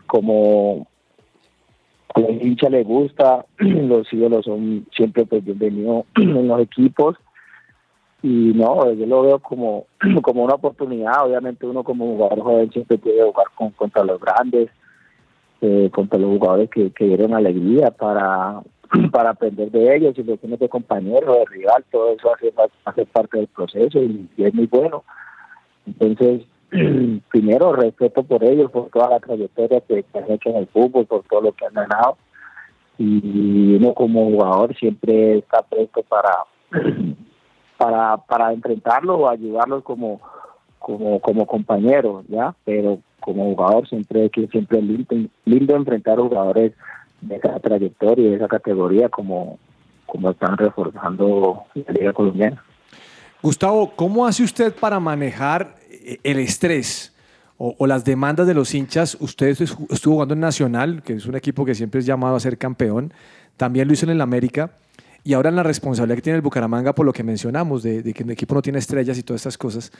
Como 0.08 0.88
a 2.14 2.20
la 2.20 2.30
hincha 2.30 2.70
le 2.70 2.84
gusta, 2.84 3.46
los 3.58 4.12
ídolos 4.14 4.46
son 4.46 4.86
siempre 4.96 5.26
pues 5.26 5.44
bienvenidos 5.44 6.06
en 6.16 6.48
los 6.48 6.62
equipos 6.62 7.16
y 8.22 8.54
no, 8.56 8.92
yo 8.94 9.06
lo 9.06 9.24
veo 9.24 9.40
como, 9.40 9.86
como 10.22 10.44
una 10.44 10.56
oportunidad, 10.56 11.26
obviamente 11.26 11.66
uno 11.66 11.84
como 11.84 12.06
jugador 12.06 12.40
joven 12.42 12.72
siempre 12.72 12.98
puede 12.98 13.22
jugar 13.22 13.48
con, 13.56 13.72
contra 13.72 14.04
los 14.04 14.20
grandes, 14.20 14.70
eh, 15.62 15.90
contra 15.92 16.20
los 16.20 16.30
jugadores 16.30 16.70
que, 16.70 16.92
que 16.92 17.06
dieron 17.06 17.34
alegría 17.34 17.92
para, 17.92 18.62
para 19.12 19.32
aprender 19.32 19.72
de 19.72 19.96
ellos 19.96 20.18
y 20.18 20.24
lo 20.24 20.38
tienes 20.38 20.60
de 20.60 20.70
compañero, 20.70 21.34
de 21.34 21.46
rival, 21.46 21.84
todo 21.92 22.14
eso 22.14 22.32
hace, 22.86 23.06
parte 23.06 23.38
del 23.38 23.48
proceso 23.48 24.00
y, 24.00 24.30
es 24.38 24.54
muy 24.54 24.68
bueno. 24.68 25.04
Entonces, 25.86 26.44
primero 27.30 27.74
respeto 27.74 28.24
por 28.24 28.44
ellos, 28.44 28.72
por 28.72 28.90
toda 28.90 29.10
la 29.10 29.20
trayectoria 29.20 29.82
que, 29.82 30.04
que 30.04 30.18
han 30.18 30.32
hecho 30.32 30.50
en 30.50 30.58
el 30.58 30.68
fútbol, 30.68 31.06
por 31.06 31.24
todo 31.24 31.42
lo 31.42 31.52
que 31.54 31.66
han 31.66 31.74
ganado. 31.74 32.18
Y 32.98 33.76
uno 33.76 33.94
como 33.94 34.26
jugador 34.26 34.76
siempre 34.76 35.40
está 35.40 35.64
presto 35.64 36.04
para 36.04 36.46
para 37.78 38.18
para 38.18 38.54
enfrentarlo 38.54 39.16
o 39.16 39.30
ayudarlos 39.30 39.84
como 39.84 40.22
como 40.78 41.20
como 41.20 41.48
compañero, 41.48 42.24
¿ya? 42.28 42.54
Pero 42.66 43.00
como 43.20 43.46
jugador 43.46 43.88
siempre 43.88 44.30
que 44.30 44.48
siempre 44.48 44.80
es 44.80 44.86
lindo, 44.86 45.16
lindo 45.46 45.76
enfrentar 45.76 46.20
jugadores 46.20 46.74
de 47.28 47.36
esa 47.36 47.60
trayectoria 47.60 48.30
de 48.30 48.36
esa 48.36 48.48
categoría 48.48 49.10
como 49.10 49.58
como 50.06 50.30
están 50.30 50.58
reforzando 50.58 51.64
la 51.74 51.94
liga 51.94 52.14
colombiana. 52.14 52.64
Gustavo, 53.42 53.92
¿cómo 53.96 54.26
hace 54.28 54.44
usted 54.44 54.74
para 54.74 55.00
manejar 55.00 55.76
eh, 55.90 56.18
el 56.24 56.38
estrés 56.40 57.16
o, 57.58 57.76
o 57.78 57.88
las 57.88 58.06
demandas 58.06 58.46
de 58.48 58.54
los 58.54 58.74
hinchas? 58.76 59.18
Usted 59.20 59.56
estu- 59.58 59.88
estuvo 59.92 60.16
jugando 60.16 60.34
en 60.36 60.42
Nacional, 60.42 61.02
que 61.04 61.14
es 61.14 61.26
un 61.26 61.36
equipo 61.36 61.66
que 61.66 61.74
siempre 61.74 62.00
es 62.00 62.06
llamado 62.06 62.36
a 62.36 62.40
ser 62.40 62.58
campeón. 62.58 63.12
También 63.58 63.88
lo 63.88 63.94
hizo 63.94 64.06
en 64.06 64.12
el 64.12 64.22
América. 64.22 64.72
Y 65.26 65.34
ahora 65.34 65.50
en 65.50 65.56
la 65.56 65.64
responsabilidad 65.64 66.18
que 66.18 66.22
tiene 66.22 66.36
el 66.36 66.42
Bucaramanga 66.42 66.94
por 66.94 67.06
lo 67.06 67.14
que 67.14 67.24
mencionamos, 67.24 67.82
de, 67.82 68.04
que 68.14 68.24
el 68.24 68.32
equipo 68.32 68.56
no 68.56 68.62
tiene 68.62 68.80
estrellas 68.80 69.18
y 69.18 69.24
todas 69.24 69.40
estas 69.42 69.58
cosas. 69.58 69.92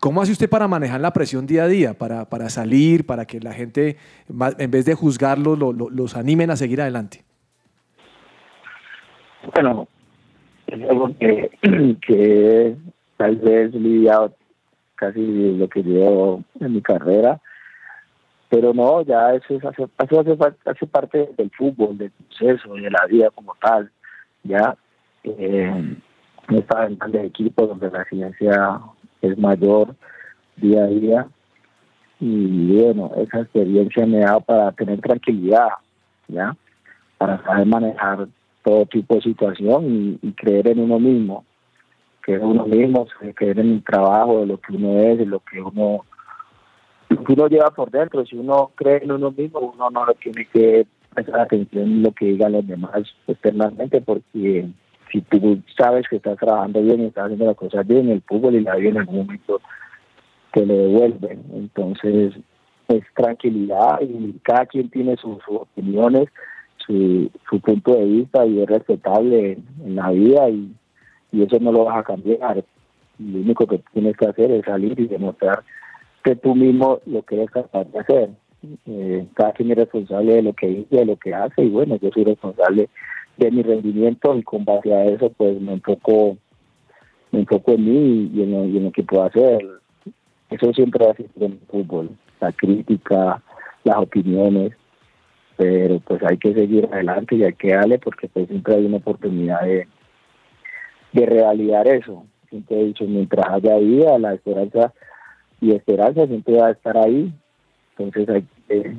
¿Cómo 0.00 0.20
hace 0.20 0.32
usted 0.32 0.50
para 0.50 0.66
manejar 0.66 1.00
la 1.00 1.12
presión 1.12 1.46
día 1.46 1.64
a 1.64 1.68
día, 1.68 1.94
para, 1.94 2.24
para 2.24 2.48
salir, 2.50 3.06
para 3.06 3.24
que 3.24 3.38
la 3.38 3.52
gente, 3.52 3.96
en 4.28 4.70
vez 4.72 4.84
de 4.84 4.94
juzgarlos, 4.94 5.56
lo- 5.56 5.72
lo- 5.72 5.88
los 5.88 6.16
animen 6.16 6.50
a 6.50 6.56
seguir 6.56 6.80
adelante? 6.80 7.22
Bueno, 9.54 9.86
es 10.66 10.82
algo 10.88 11.10
que, 11.18 11.50
que 12.06 12.76
tal 13.16 13.36
vez 13.36 13.72
lidiado 13.74 14.34
casi 14.96 15.20
lo 15.56 15.68
que 15.68 15.82
llevo 15.82 16.42
en 16.60 16.72
mi 16.74 16.82
carrera, 16.82 17.40
pero 18.48 18.72
no, 18.74 19.02
ya 19.02 19.34
eso, 19.34 19.54
es, 19.56 19.64
hace, 19.64 19.84
hace, 19.96 20.36
hace 20.66 20.86
parte 20.86 21.30
del 21.38 21.50
fútbol, 21.56 21.96
del 21.98 22.10
proceso, 22.10 22.74
de 22.74 22.90
la 22.90 23.06
vida 23.08 23.30
como 23.30 23.54
tal, 23.60 23.90
ya. 24.44 24.76
Eh, 25.24 25.96
he 26.48 26.56
estado 26.56 26.88
en 26.88 26.98
grandes 26.98 27.24
equipos 27.24 27.68
donde 27.68 27.90
la 27.90 28.02
exigencia 28.02 28.80
es 29.20 29.38
mayor 29.38 29.94
día 30.56 30.84
a 30.84 30.88
día 30.88 31.28
y 32.24 32.80
bueno, 32.80 33.10
esa 33.16 33.40
experiencia 33.40 34.06
me 34.06 34.22
ha 34.22 34.26
dado 34.26 34.40
para 34.42 34.70
tener 34.72 35.00
tranquilidad, 35.00 35.70
¿ya? 36.28 36.56
Para 37.18 37.42
saber 37.42 37.66
manejar 37.66 38.28
todo 38.62 38.86
tipo 38.86 39.16
de 39.16 39.22
situación 39.22 40.18
y, 40.22 40.32
creer 40.32 40.68
en 40.68 40.78
uno 40.78 41.00
mismo, 41.00 41.44
creer 42.20 42.44
uno 42.44 42.64
mismo, 42.66 43.08
creer 43.34 43.58
en 43.58 43.72
el 43.72 43.82
trabajo, 43.82 44.40
de 44.40 44.46
lo 44.46 44.60
que 44.60 44.72
uno 44.72 45.00
es, 45.00 45.18
de 45.18 45.26
lo 45.26 45.40
que 45.40 45.60
uno, 45.60 46.04
lo 47.08 47.24
uno 47.28 47.48
lleva 47.48 47.70
por 47.70 47.90
dentro. 47.90 48.24
Si 48.24 48.36
uno 48.36 48.70
cree 48.76 49.02
en 49.02 49.10
uno 49.10 49.32
mismo, 49.32 49.58
uno 49.58 49.90
no 49.90 50.06
le 50.06 50.14
tiene 50.14 50.46
que 50.46 50.86
prestar 51.14 51.40
atención 51.40 51.84
en 51.84 52.02
lo 52.02 52.12
que 52.12 52.26
digan 52.26 52.52
los 52.52 52.66
demás 52.66 53.02
externamente, 53.26 54.00
porque 54.00 54.68
si 55.10 55.20
tú 55.22 55.60
sabes 55.76 56.06
que 56.08 56.16
estás 56.16 56.38
trabajando 56.38 56.82
bien 56.82 57.02
y 57.02 57.06
estás 57.06 57.24
haciendo 57.24 57.46
las 57.46 57.56
cosas 57.56 57.86
bien, 57.86 58.08
el 58.08 58.22
fútbol 58.22 58.54
y 58.54 58.60
la 58.60 58.76
vida 58.76 58.90
en 58.90 58.98
algún 58.98 59.16
momento 59.18 59.60
te 60.52 60.64
lo 60.66 60.74
devuelven. 60.74 61.42
Entonces, 61.54 62.34
es 62.88 63.04
tranquilidad 63.14 64.00
y 64.00 64.38
cada 64.42 64.66
quien 64.66 64.90
tiene 64.90 65.16
sus, 65.16 65.38
opiniones, 65.48 66.28
su, 66.86 67.30
su 67.48 67.60
punto 67.60 67.94
de 67.94 68.04
vista 68.04 68.44
y 68.46 68.60
es 68.60 68.68
respetable 68.68 69.52
en, 69.52 69.64
en 69.84 69.96
la 69.96 70.10
vida 70.10 70.48
y, 70.50 70.74
y 71.32 71.42
eso 71.42 71.58
no 71.60 71.72
lo 71.72 71.84
vas 71.84 71.98
a 71.98 72.04
cambiar. 72.04 72.64
Lo 73.18 73.38
único 73.38 73.66
que 73.66 73.80
tienes 73.92 74.16
que 74.16 74.26
hacer 74.26 74.50
es 74.50 74.64
salir 74.64 74.98
y 74.98 75.06
demostrar 75.06 75.62
que 76.22 76.36
tú 76.36 76.54
mismo 76.54 77.00
lo 77.06 77.22
que 77.22 77.36
eres 77.36 77.50
capaz 77.50 77.84
de 77.84 77.98
hacer. 77.98 78.30
Eh, 78.86 79.26
cada 79.34 79.54
es 79.58 79.76
responsable 79.76 80.34
de 80.34 80.42
lo 80.42 80.52
que 80.52 80.68
dice, 80.68 80.96
de 80.96 81.04
lo 81.04 81.16
que 81.16 81.34
hace, 81.34 81.64
y 81.64 81.68
bueno, 81.68 81.96
yo 81.96 82.10
soy 82.12 82.24
responsable 82.24 82.88
de 83.36 83.50
mi 83.50 83.62
rendimiento 83.62 84.36
y 84.36 84.42
con 84.42 84.64
base 84.64 84.94
a 84.94 85.04
eso 85.06 85.30
pues 85.30 85.60
me 85.60 85.72
enfoco, 85.72 86.36
me 87.30 87.40
enfoco 87.40 87.72
en 87.72 87.84
mí 87.84 88.30
y 88.34 88.42
en, 88.42 88.84
lo, 88.84 88.92
que 88.92 89.02
puedo 89.02 89.24
hacer. 89.24 89.66
Eso 90.50 90.72
siempre 90.74 91.04
va 91.04 91.10
a 91.10 91.14
existir 91.14 91.42
en 91.42 91.52
el 91.52 91.60
fútbol, 91.68 92.10
la 92.40 92.52
crítica, 92.52 93.42
las 93.84 93.96
opiniones, 93.96 94.72
pero 95.56 95.98
pues 96.00 96.22
hay 96.22 96.36
que 96.36 96.54
seguir 96.54 96.88
adelante 96.92 97.36
y 97.36 97.44
hay 97.44 97.54
que 97.54 97.72
darle 97.72 97.98
porque 97.98 98.28
pues 98.28 98.48
siempre 98.48 98.74
hay 98.74 98.86
una 98.86 98.98
oportunidad 98.98 99.62
de, 99.62 99.88
de 101.12 101.26
revalidar 101.26 101.88
eso. 101.88 102.26
Siempre 102.48 102.80
he 102.80 102.84
dicho, 102.84 103.04
mientras 103.06 103.46
haya 103.48 103.76
vida, 103.78 104.18
la 104.18 104.34
esperanza 104.34 104.92
y 105.60 105.72
esperanza 105.72 106.26
siempre 106.26 106.58
va 106.58 106.66
a 106.66 106.72
estar 106.72 106.96
ahí. 106.98 107.32
Entonces 107.96 108.28
hay 108.28 108.44
que, 108.68 108.96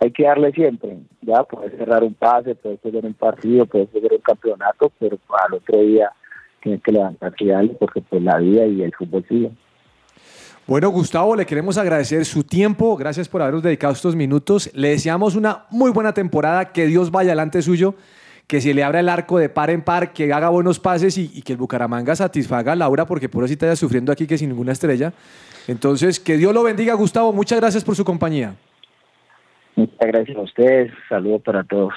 hay 0.00 0.10
que 0.10 0.24
darle 0.24 0.52
siempre. 0.52 0.98
Ya 1.22 1.42
puedes 1.44 1.76
cerrar 1.76 2.02
un 2.02 2.14
pase, 2.14 2.54
puedes 2.54 2.80
perder 2.80 3.04
un 3.04 3.14
partido, 3.14 3.66
puedes 3.66 3.88
perder 3.88 4.12
un 4.12 4.20
campeonato, 4.20 4.92
pero 4.98 5.18
al 5.46 5.54
otro 5.54 5.80
día 5.80 6.10
tienes 6.62 6.82
que 6.82 6.92
levantarte 6.92 7.44
y 7.44 7.48
darle 7.48 7.74
porque 7.74 8.00
pues 8.00 8.22
la 8.22 8.38
vida 8.38 8.66
y 8.66 8.82
el 8.82 8.92
fútbol 8.92 9.24
sigue. 9.28 9.50
Bueno, 10.66 10.90
Gustavo, 10.90 11.36
le 11.36 11.46
queremos 11.46 11.78
agradecer 11.78 12.24
su 12.24 12.42
tiempo. 12.42 12.96
Gracias 12.96 13.28
por 13.28 13.40
habernos 13.40 13.62
dedicado 13.62 13.92
estos 13.92 14.16
minutos. 14.16 14.68
Le 14.74 14.88
deseamos 14.88 15.36
una 15.36 15.66
muy 15.70 15.92
buena 15.92 16.12
temporada. 16.12 16.72
Que 16.72 16.86
Dios 16.86 17.12
vaya 17.12 17.30
delante 17.30 17.62
suyo. 17.62 17.94
Que 18.46 18.60
se 18.60 18.74
le 18.74 18.84
abra 18.84 19.00
el 19.00 19.08
arco 19.08 19.38
de 19.38 19.48
par 19.48 19.70
en 19.70 19.82
par, 19.82 20.12
que 20.12 20.32
haga 20.32 20.48
buenos 20.48 20.78
pases 20.78 21.18
y, 21.18 21.42
que 21.42 21.52
el 21.52 21.58
Bucaramanga 21.58 22.14
satisfaga 22.14 22.72
a 22.72 22.76
Laura, 22.76 23.04
porque 23.06 23.28
por 23.28 23.42
así 23.42 23.54
está 23.54 23.66
ya 23.66 23.76
sufriendo 23.76 24.12
aquí 24.12 24.26
que 24.26 24.38
sin 24.38 24.50
ninguna 24.50 24.72
estrella. 24.72 25.12
Entonces, 25.66 26.20
que 26.20 26.36
Dios 26.36 26.54
lo 26.54 26.62
bendiga, 26.62 26.94
Gustavo. 26.94 27.32
Muchas 27.32 27.60
gracias 27.60 27.84
por 27.84 27.96
su 27.96 28.04
compañía. 28.04 28.54
Muchas 29.74 29.98
gracias 29.98 30.36
a 30.36 30.40
ustedes. 30.42 30.92
Saludos 31.08 31.42
para 31.42 31.64
todos. 31.64 31.92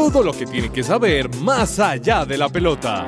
Todo 0.00 0.22
lo 0.22 0.32
que 0.32 0.46
tiene 0.46 0.72
que 0.72 0.82
saber 0.82 1.28
más 1.42 1.78
allá 1.78 2.24
de 2.24 2.38
la 2.38 2.48
pelota. 2.48 3.04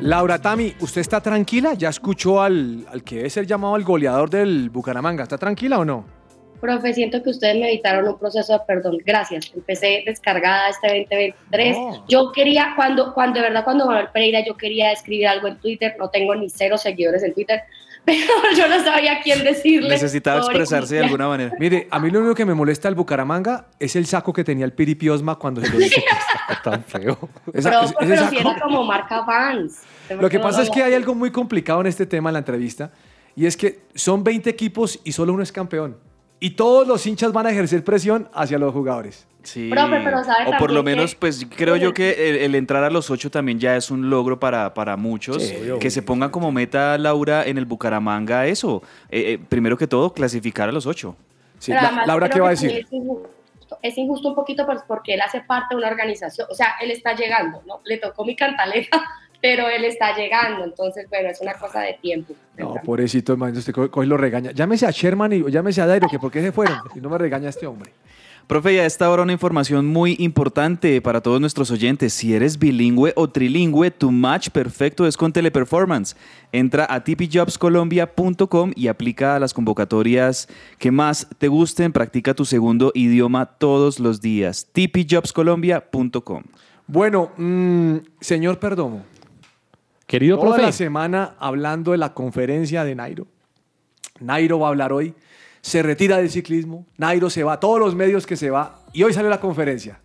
Laura 0.00 0.38
Tami, 0.38 0.72
¿usted 0.80 1.02
está 1.02 1.20
tranquila? 1.20 1.74
¿Ya 1.74 1.90
escuchó 1.90 2.40
al, 2.40 2.86
al 2.90 3.04
que 3.04 3.16
debe 3.16 3.28
ser 3.28 3.46
llamado 3.46 3.76
el 3.76 3.84
goleador 3.84 4.30
del 4.30 4.70
Bucaramanga? 4.70 5.24
¿Está 5.24 5.36
tranquila 5.36 5.80
o 5.80 5.84
no? 5.84 6.06
Profe, 6.62 6.92
siento 6.92 7.22
que 7.22 7.30
ustedes 7.30 7.54
me 7.56 7.68
evitaron 7.68 8.08
un 8.08 8.18
proceso 8.18 8.54
de 8.54 8.60
perdón. 8.66 8.98
Gracias. 9.04 9.52
Empecé 9.54 10.02
descargada 10.06 10.70
este 10.70 10.88
2023. 10.88 11.76
No. 11.76 12.04
Yo 12.08 12.32
quería, 12.32 12.72
cuando, 12.74 13.14
cuando 13.14 13.40
de 13.40 13.48
verdad, 13.48 13.64
cuando 13.64 13.86
Manuel 13.86 14.08
Pereira, 14.12 14.44
yo 14.44 14.56
quería 14.56 14.92
escribir 14.92 15.28
algo 15.28 15.46
en 15.46 15.58
Twitter. 15.58 15.94
No 15.98 16.08
tengo 16.08 16.34
ni 16.34 16.48
cero 16.48 16.78
seguidores 16.78 17.22
en 17.22 17.34
Twitter, 17.34 17.62
pero 18.16 18.56
yo 18.56 18.68
no 18.68 18.82
sabía 18.82 19.12
a 19.18 19.20
quién 19.22 19.44
decirle. 19.44 19.90
Necesitaba 19.90 20.40
Pobre 20.40 20.56
expresarse 20.58 20.94
de 20.96 21.04
alguna 21.04 21.28
manera. 21.28 21.52
Mire, 21.58 21.86
a 21.90 21.98
mí 21.98 22.10
lo 22.10 22.20
único 22.20 22.34
que 22.34 22.44
me 22.46 22.54
molesta 22.54 22.88
del 22.88 22.94
Bucaramanga 22.94 23.66
es 23.78 23.94
el 23.96 24.06
saco 24.06 24.32
que 24.32 24.44
tenía 24.44 24.64
el 24.64 24.72
Piripiosma 24.72 25.36
cuando 25.36 25.60
se 25.60 25.68
lo 25.70 25.80
hizo. 25.80 26.00
Está 26.48 26.62
tan 26.70 26.84
feo. 26.84 27.18
Esa- 27.52 27.70
Pero, 27.70 27.82
ese 27.82 27.94
pero 27.98 28.16
saco- 28.16 28.30
si 28.30 28.36
era 28.38 28.60
como 28.60 28.84
marca 28.84 29.20
Vans. 29.22 29.82
Lo 30.18 30.30
que 30.30 30.38
pasa 30.38 30.62
es 30.62 30.70
que 30.70 30.82
hay 30.82 30.94
algo 30.94 31.14
muy 31.14 31.30
complicado 31.30 31.80
en 31.82 31.86
este 31.88 32.06
tema 32.06 32.30
en 32.30 32.34
la 32.34 32.38
entrevista 32.38 32.90
y 33.36 33.44
es 33.46 33.56
que 33.56 33.80
son 33.94 34.24
20 34.24 34.48
equipos 34.48 34.98
y 35.04 35.12
solo 35.12 35.32
uno 35.34 35.42
es 35.42 35.52
campeón. 35.52 35.96
Y 36.40 36.50
todos 36.50 36.86
los 36.86 37.04
hinchas 37.06 37.32
van 37.32 37.46
a 37.46 37.50
ejercer 37.50 37.82
presión 37.84 38.28
hacia 38.32 38.58
los 38.58 38.72
jugadores. 38.72 39.26
Sí. 39.42 39.70
Profe, 39.70 40.00
pero 40.04 40.22
sabe 40.24 40.46
o 40.46 40.58
por 40.58 40.70
lo 40.72 40.82
menos, 40.82 41.12
que- 41.14 41.20
pues 41.20 41.46
creo 41.56 41.76
yo 41.76 41.94
que 41.94 42.28
el, 42.30 42.36
el 42.36 42.54
entrar 42.54 42.84
a 42.84 42.90
los 42.90 43.10
ocho 43.10 43.30
también 43.30 43.58
ya 43.58 43.76
es 43.76 43.90
un 43.90 44.10
logro 44.10 44.38
para, 44.38 44.74
para 44.74 44.96
muchos. 44.96 45.42
Sí, 45.42 45.56
obvio. 45.56 45.78
que 45.78 45.90
se 45.90 46.02
pongan 46.02 46.30
como 46.30 46.52
meta, 46.52 46.98
Laura, 46.98 47.44
en 47.46 47.56
el 47.56 47.64
Bucaramanga 47.64 48.46
eso. 48.46 48.82
Eh, 49.10 49.32
eh, 49.32 49.38
primero 49.48 49.76
que 49.78 49.86
todo, 49.86 50.12
clasificar 50.12 50.68
a 50.68 50.72
los 50.72 50.86
ocho. 50.86 51.16
Sí, 51.58 51.72
La- 51.72 52.04
Laura, 52.06 52.28
¿qué 52.28 52.40
va 52.40 52.48
a 52.48 52.50
decir? 52.50 52.70
Es 52.70 52.92
injusto, 52.92 53.78
es 53.82 53.96
injusto 53.98 54.28
un 54.28 54.34
poquito 54.34 54.66
pues, 54.66 54.80
porque 54.86 55.14
él 55.14 55.20
hace 55.22 55.40
parte 55.40 55.74
de 55.74 55.78
una 55.78 55.88
organización, 55.88 56.46
o 56.50 56.54
sea, 56.54 56.74
él 56.82 56.90
está 56.90 57.14
llegando, 57.14 57.62
¿no? 57.66 57.80
Le 57.84 57.96
tocó 57.98 58.24
mi 58.24 58.36
cantaleta, 58.36 59.02
pero 59.40 59.68
él 59.68 59.84
está 59.84 60.16
llegando, 60.16 60.64
entonces, 60.64 61.06
bueno, 61.08 61.28
es 61.28 61.40
una 61.40 61.54
cosa 61.54 61.80
de 61.80 61.94
tiempo. 62.00 62.34
No, 62.56 62.74
pobrecito, 62.84 63.32
hermano, 63.32 63.58
usted 63.58 63.72
co- 63.72 63.90
coge 63.90 64.06
y 64.06 64.08
lo 64.08 64.16
regaña. 64.16 64.50
Llámese 64.52 64.86
a 64.86 64.90
Sherman 64.90 65.32
y 65.32 65.50
llámese 65.50 65.80
a 65.80 65.86
Dairo, 65.86 66.08
que 66.10 66.18
por 66.18 66.30
qué 66.32 66.40
se 66.42 66.52
fueron. 66.52 66.76
Si 66.92 67.00
no 67.00 67.08
me 67.08 67.18
regaña 67.18 67.48
este 67.48 67.66
hombre. 67.66 67.92
Profe, 68.48 68.74
ya 68.74 68.86
está 68.86 69.04
ahora 69.04 69.24
una 69.24 69.32
información 69.34 69.84
muy 69.84 70.16
importante 70.20 71.02
para 71.02 71.20
todos 71.20 71.38
nuestros 71.38 71.70
oyentes. 71.70 72.14
Si 72.14 72.34
eres 72.34 72.58
bilingüe 72.58 73.12
o 73.14 73.28
trilingüe, 73.28 73.90
tu 73.90 74.10
match 74.10 74.48
perfecto 74.48 75.06
es 75.06 75.18
con 75.18 75.34
Teleperformance. 75.34 76.16
Entra 76.50 76.86
a 76.88 77.04
tipijobscolombia.com 77.04 78.72
y 78.74 78.88
aplica 78.88 79.36
a 79.36 79.38
las 79.38 79.52
convocatorias 79.52 80.48
que 80.78 80.90
más 80.90 81.28
te 81.36 81.48
gusten. 81.48 81.92
Practica 81.92 82.32
tu 82.32 82.46
segundo 82.46 82.90
idioma 82.94 83.44
todos 83.44 84.00
los 84.00 84.22
días. 84.22 84.66
tipijobscolombia.com. 84.72 86.42
Bueno, 86.86 87.30
mm, 87.36 87.96
señor 88.20 88.58
Perdomo, 88.58 89.04
Querido 90.08 90.36
toda 90.38 90.48
profe, 90.48 90.62
la 90.62 90.72
semana 90.72 91.34
hablando 91.38 91.92
de 91.92 91.98
la 91.98 92.14
conferencia 92.14 92.82
de 92.82 92.96
Nairo. 92.96 93.28
Nairo 94.18 94.58
va 94.58 94.66
a 94.66 94.70
hablar 94.70 94.92
hoy. 94.92 95.14
Se 95.60 95.82
retira 95.82 96.16
del 96.16 96.30
ciclismo. 96.30 96.84
Nairo 96.96 97.30
se 97.30 97.44
va 97.44 97.52
a 97.52 97.60
todos 97.60 97.78
los 97.78 97.94
medios 97.94 98.26
que 98.26 98.34
se 98.36 98.50
va. 98.50 98.80
Y 98.92 99.04
hoy 99.04 99.12
sale 99.12 99.28
la 99.28 99.38
conferencia. 99.38 100.00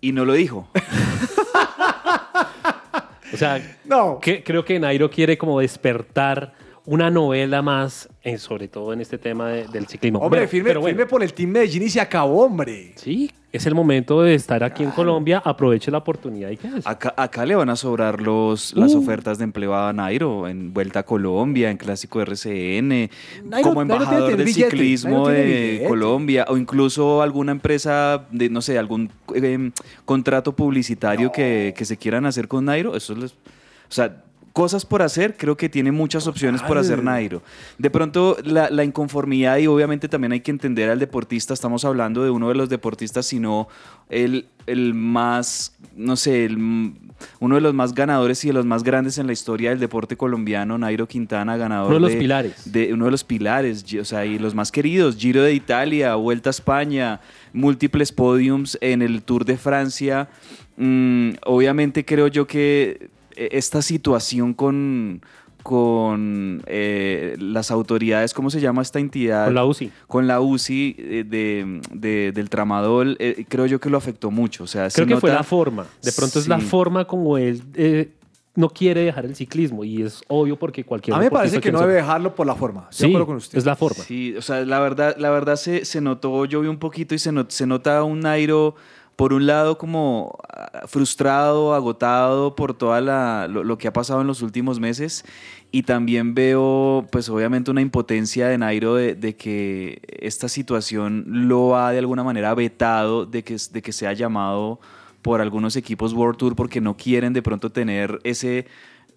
Y 0.00 0.12
no 0.12 0.24
lo 0.26 0.34
dijo. 0.34 0.68
o 3.32 3.36
sea, 3.36 3.60
No. 3.84 4.18
que- 4.20 4.42
creo 4.42 4.64
que 4.64 4.78
Nairo 4.80 5.10
quiere 5.10 5.38
como 5.38 5.60
despertar 5.60 6.52
una 6.86 7.10
novela 7.10 7.62
más, 7.62 8.08
en- 8.22 8.38
sobre 8.38 8.66
todo 8.68 8.92
en 8.92 9.00
este 9.00 9.18
tema 9.18 9.48
de- 9.50 9.68
del 9.68 9.86
ciclismo. 9.86 10.18
Hombre, 10.18 10.48
firme, 10.48 10.70
pero 10.70 10.80
bueno, 10.80 10.96
firme 10.96 11.08
por 11.08 11.22
el 11.22 11.32
Team 11.32 11.50
Medellín 11.50 11.84
y 11.84 11.90
se 11.90 12.00
acabó, 12.00 12.44
hombre. 12.46 12.92
Sí, 12.96 13.30
es 13.52 13.66
el 13.66 13.74
momento 13.74 14.22
de 14.22 14.34
estar 14.34 14.62
aquí 14.62 14.82
en 14.84 14.90
Colombia. 14.92 15.42
Aproveche 15.44 15.90
la 15.90 15.98
oportunidad 15.98 16.50
y 16.50 16.56
qué 16.56 16.68
hace. 16.68 16.82
Acá, 16.88 17.12
acá 17.16 17.44
le 17.44 17.54
van 17.56 17.68
a 17.68 17.76
sobrar 17.76 18.20
los, 18.20 18.74
las 18.76 18.94
Uh. 18.94 18.98
ofertas 19.00 19.38
de 19.38 19.44
empleo 19.44 19.74
a 19.74 19.92
Nairo 19.92 20.46
en 20.48 20.72
Vuelta 20.72 21.00
a 21.00 21.02
Colombia, 21.02 21.70
en 21.70 21.76
Clásico 21.76 22.20
RCN, 22.20 23.10
Nairo- 23.48 23.62
como 23.62 23.82
embajador 23.82 24.36
del 24.36 24.44
billete, 24.46 24.70
ciclismo 24.70 25.28
de. 25.28 25.84
Colombia, 25.88 26.44
o 26.48 26.56
incluso 26.56 27.22
alguna 27.22 27.52
empresa 27.52 28.26
de, 28.30 28.48
no 28.50 28.62
sé, 28.62 28.78
algún 28.78 29.10
eh, 29.34 29.70
contrato 30.04 30.54
publicitario 30.54 31.32
que, 31.32 31.74
que 31.76 31.84
se 31.84 31.96
quieran 31.96 32.26
hacer 32.26 32.46
con 32.48 32.64
Nairo. 32.66 32.94
Eso 32.96 33.14
les, 33.14 33.32
o 33.32 33.36
sea, 33.88 34.22
cosas 34.60 34.84
por 34.84 35.00
hacer, 35.00 35.38
creo 35.38 35.56
que 35.56 35.70
tiene 35.70 35.90
muchas 35.90 36.26
opciones 36.26 36.60
por 36.60 36.76
hacer 36.76 37.02
Nairo. 37.02 37.42
De 37.78 37.88
pronto, 37.88 38.36
la, 38.44 38.68
la 38.68 38.84
inconformidad, 38.84 39.56
y 39.56 39.66
obviamente 39.66 40.06
también 40.06 40.32
hay 40.32 40.40
que 40.40 40.50
entender 40.50 40.90
al 40.90 40.98
deportista, 40.98 41.54
estamos 41.54 41.86
hablando 41.86 42.22
de 42.22 42.28
uno 42.28 42.50
de 42.50 42.54
los 42.54 42.68
deportistas, 42.68 43.24
sino 43.24 43.68
el, 44.10 44.48
el 44.66 44.92
más, 44.92 45.78
no 45.96 46.14
sé, 46.14 46.44
el 46.44 46.58
uno 47.38 47.54
de 47.54 47.60
los 47.62 47.72
más 47.72 47.94
ganadores 47.94 48.44
y 48.44 48.48
de 48.48 48.52
los 48.52 48.66
más 48.66 48.82
grandes 48.82 49.16
en 49.16 49.26
la 49.26 49.32
historia 49.32 49.70
del 49.70 49.80
deporte 49.80 50.18
colombiano, 50.18 50.76
Nairo 50.76 51.08
Quintana, 51.08 51.56
ganador 51.56 51.86
Uno 51.86 51.94
de 51.94 52.12
los 52.12 52.20
pilares. 52.20 52.70
de 52.70 52.92
uno 52.92 53.06
de 53.06 53.12
los 53.12 53.24
pilares, 53.24 53.82
o 53.98 54.04
sea, 54.04 54.26
y 54.26 54.38
los 54.38 54.54
más 54.54 54.70
queridos, 54.70 55.16
Giro 55.16 55.42
de 55.42 55.54
Italia, 55.54 56.16
Vuelta 56.16 56.50
a 56.50 56.52
España, 56.52 57.20
múltiples 57.54 58.12
podiums 58.12 58.76
en 58.82 59.00
el 59.00 59.22
Tour 59.22 59.46
de 59.46 59.56
Francia. 59.56 60.28
Mm, 60.76 61.30
obviamente 61.46 62.04
creo 62.04 62.28
yo 62.28 62.46
que 62.46 63.08
esta 63.36 63.82
situación 63.82 64.54
con 64.54 65.20
con 65.62 66.62
eh, 66.66 67.36
las 67.38 67.70
autoridades, 67.70 68.32
¿cómo 68.34 68.50
se 68.50 68.60
llama 68.60 68.82
esta 68.82 68.98
entidad? 68.98 69.44
Con 69.44 69.54
la 69.54 69.64
UCI. 69.66 69.92
Con 70.06 70.26
la 70.26 70.40
UCI 70.40 70.96
eh, 70.98 71.24
de, 71.26 71.80
de- 71.92 72.32
del 72.32 72.48
tramadol, 72.48 73.16
eh, 73.20 73.44
creo 73.48 73.66
yo 73.66 73.78
que 73.78 73.90
lo 73.90 73.98
afectó 73.98 74.30
mucho. 74.30 74.64
O 74.64 74.66
sea, 74.66 74.88
se 74.90 74.96
Creo 75.04 75.16
que 75.16 75.20
fue 75.20 75.30
la 75.30 75.42
forma. 75.42 75.86
De 76.02 76.12
pronto 76.12 76.38
es 76.38 76.48
la 76.48 76.60
Sí. 76.60 76.66
forma 76.66 77.04
como 77.06 77.36
él 77.38 77.62
eh, 77.74 78.10
no 78.56 78.70
quiere 78.70 79.02
dejar 79.02 79.26
el 79.26 79.36
ciclismo 79.36 79.84
y 79.84 80.02
es 80.02 80.22
obvio 80.28 80.58
porque 80.58 80.82
cualquier 80.84 81.14
A 81.14 81.18
mí 81.18 81.24
me 81.26 81.30
parece 81.30 81.60
que 81.60 81.70
no 81.70 81.80
debe 81.80 81.92
dejarlo 81.94 82.34
por 82.34 82.46
la 82.46 82.54
forma. 82.54 82.86
Sí, 82.90 83.04
acuerdo 83.06 83.26
con 83.26 83.36
usted. 83.36 83.58
es 83.58 83.64
la 83.66 83.76
forma. 83.76 84.02
Sí, 84.02 84.34
o 84.36 84.42
sea, 84.42 84.64
la 84.64 84.80
verdad, 84.80 85.14
la 85.18 85.30
verdad 85.30 85.56
se, 85.56 85.84
se 85.84 86.00
notó, 86.00 86.46
yo 86.46 86.60
vi 86.62 86.68
un 86.68 86.78
poquito 86.78 87.14
y 87.14 87.18
se, 87.18 87.32
not- 87.32 87.50
se 87.50 87.66
nota 87.66 88.02
un 88.02 88.20
Nairo, 88.20 88.74
por 89.20 89.34
un 89.34 89.46
lado, 89.46 89.76
como 89.76 90.38
ah, 90.48 90.86
frustrado, 90.86 91.74
agotado 91.74 92.56
por 92.56 92.72
todo 92.72 92.98
lo, 93.02 93.64
lo 93.64 93.76
que 93.76 93.86
ha 93.86 93.92
pasado 93.92 94.22
en 94.22 94.26
los 94.26 94.40
últimos 94.40 94.80
meses. 94.80 95.26
Y 95.70 95.82
también 95.82 96.34
veo, 96.34 97.06
pues 97.12 97.28
obviamente, 97.28 97.70
una 97.70 97.82
impotencia 97.82 98.48
de 98.48 98.56
Nairo 98.56 98.94
de, 98.94 99.14
de 99.14 99.36
que 99.36 100.00
esta 100.08 100.48
situación 100.48 101.24
lo 101.26 101.76
ha 101.76 101.92
de 101.92 101.98
alguna 101.98 102.24
manera 102.24 102.54
vetado 102.54 103.26
de 103.26 103.44
que, 103.44 103.58
de 103.70 103.82
que 103.82 103.92
sea 103.92 104.14
llamado 104.14 104.80
por 105.20 105.42
algunos 105.42 105.76
equipos 105.76 106.14
World 106.14 106.38
Tour 106.38 106.56
porque 106.56 106.80
no 106.80 106.96
quieren 106.96 107.34
de 107.34 107.42
pronto 107.42 107.68
tener 107.68 108.20
ese 108.24 108.68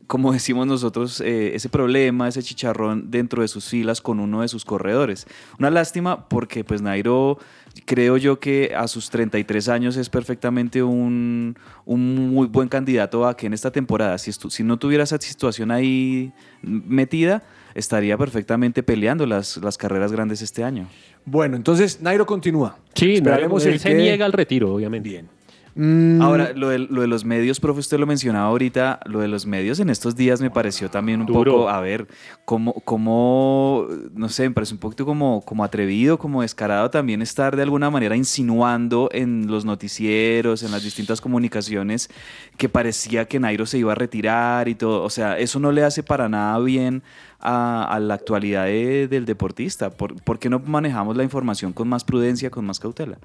como 0.08 0.34
decimos 0.34 0.68
nosotros, 0.68 1.22
eh, 1.22 1.56
ese 1.56 1.70
problema, 1.70 2.28
ese 2.28 2.44
chicharrón 2.44 3.10
dentro 3.10 3.42
de 3.42 3.48
sus 3.48 3.70
filas 3.70 4.02
con 4.02 4.20
uno 4.20 4.42
de 4.42 4.48
sus 4.48 4.66
corredores. 4.66 5.26
Una 5.60 5.70
lástima 5.70 6.28
porque 6.28 6.64
pues 6.64 6.82
Nairo 6.82 7.38
creo 7.86 8.18
yo 8.18 8.40
que 8.40 8.74
a 8.78 8.88
sus 8.88 9.10
33 9.10 9.70
años 9.70 9.98
es 9.98 10.10
perfectamente 10.10 10.84
un, 10.84 11.56
un 11.86 12.30
muy 12.34 12.48
buen 12.48 12.68
candidato 12.70 13.26
a 13.26 13.36
que 13.36 13.48
en 13.48 13.54
esta 13.54 13.72
temporada, 13.72 14.18
si, 14.18 14.30
estu- 14.32 14.50
si 14.50 14.64
no 14.64 14.78
tuviera 14.78 15.04
esa 15.06 15.20
situación 15.20 15.72
ahí 15.72 16.32
metida, 16.62 17.44
estaría 17.74 18.18
perfectamente 18.18 18.84
peleando 18.84 19.26
las, 19.26 19.58
las 19.58 19.78
carreras 19.78 20.12
grandes 20.12 20.42
este 20.42 20.64
año. 20.64 20.88
Bueno, 21.26 21.56
entonces 21.56 22.02
Nairo 22.02 22.26
continúa. 22.26 22.78
Sí, 22.94 23.16
Esperaremos 23.16 23.66
él 23.66 23.74
el 23.74 23.80
se 23.80 23.90
que- 23.90 23.96
niega 23.96 24.26
al 24.26 24.34
retiro, 24.34 24.74
obviamente. 24.74 25.10
Bien. 25.10 25.28
Mm, 25.76 26.22
Ahora, 26.22 26.54
lo 26.54 26.70
de, 26.70 26.78
lo 26.80 27.02
de 27.02 27.08
los 27.08 27.26
medios, 27.26 27.60
profe, 27.60 27.80
usted 27.80 27.98
lo 27.98 28.06
mencionaba 28.06 28.46
ahorita, 28.48 29.00
lo 29.06 29.20
de 29.22 29.28
los 29.28 29.48
medios 29.48 29.80
en 29.80 29.90
estos 29.90 30.16
días 30.16 30.40
me 30.40 30.52
pareció 30.52 30.90
también 30.92 31.22
un 31.22 31.26
Duro. 31.26 31.52
poco, 31.52 31.70
a 31.70 31.82
ver, 31.82 32.08
como, 32.46 32.74
como, 32.74 33.88
no 34.14 34.30
sé, 34.30 34.48
me 34.48 34.54
parece 34.54 34.74
un 34.76 34.80
poquito 34.80 35.04
como, 35.06 35.42
como 35.42 35.64
atrevido, 35.64 36.20
como 36.20 36.44
descarado 36.44 36.92
también 36.92 37.22
estar 37.24 37.56
de 37.56 37.64
alguna 37.64 37.90
manera 37.90 38.16
insinuando 38.16 39.10
en 39.12 39.48
los 39.48 39.66
noticieros, 39.66 40.62
en 40.62 40.72
las 40.72 40.84
distintas 40.84 41.22
comunicaciones, 41.22 42.10
que 42.58 42.70
parecía 42.70 43.26
que 43.26 43.40
Nairo 43.40 43.66
se 43.66 43.80
iba 43.80 43.94
a 43.94 43.96
retirar 43.96 44.68
y 44.68 44.76
todo. 44.76 45.02
O 45.04 45.10
sea, 45.10 45.40
eso 45.40 45.60
no 45.60 45.72
le 45.72 45.84
hace 45.84 46.04
para 46.04 46.30
nada 46.30 46.60
bien 46.60 47.02
a, 47.40 47.84
a 47.86 48.00
la 48.00 48.14
actualidad 48.14 48.66
de- 48.66 49.08
del 49.08 49.26
deportista. 49.26 49.90
¿Por, 49.90 50.22
¿Por 50.22 50.38
qué 50.38 50.50
no 50.50 50.60
manejamos 50.60 51.18
la 51.18 51.24
información 51.24 51.74
con 51.74 51.88
más 51.90 52.04
prudencia, 52.04 52.50
con 52.52 52.64
más 52.66 52.80
cautela? 52.80 53.18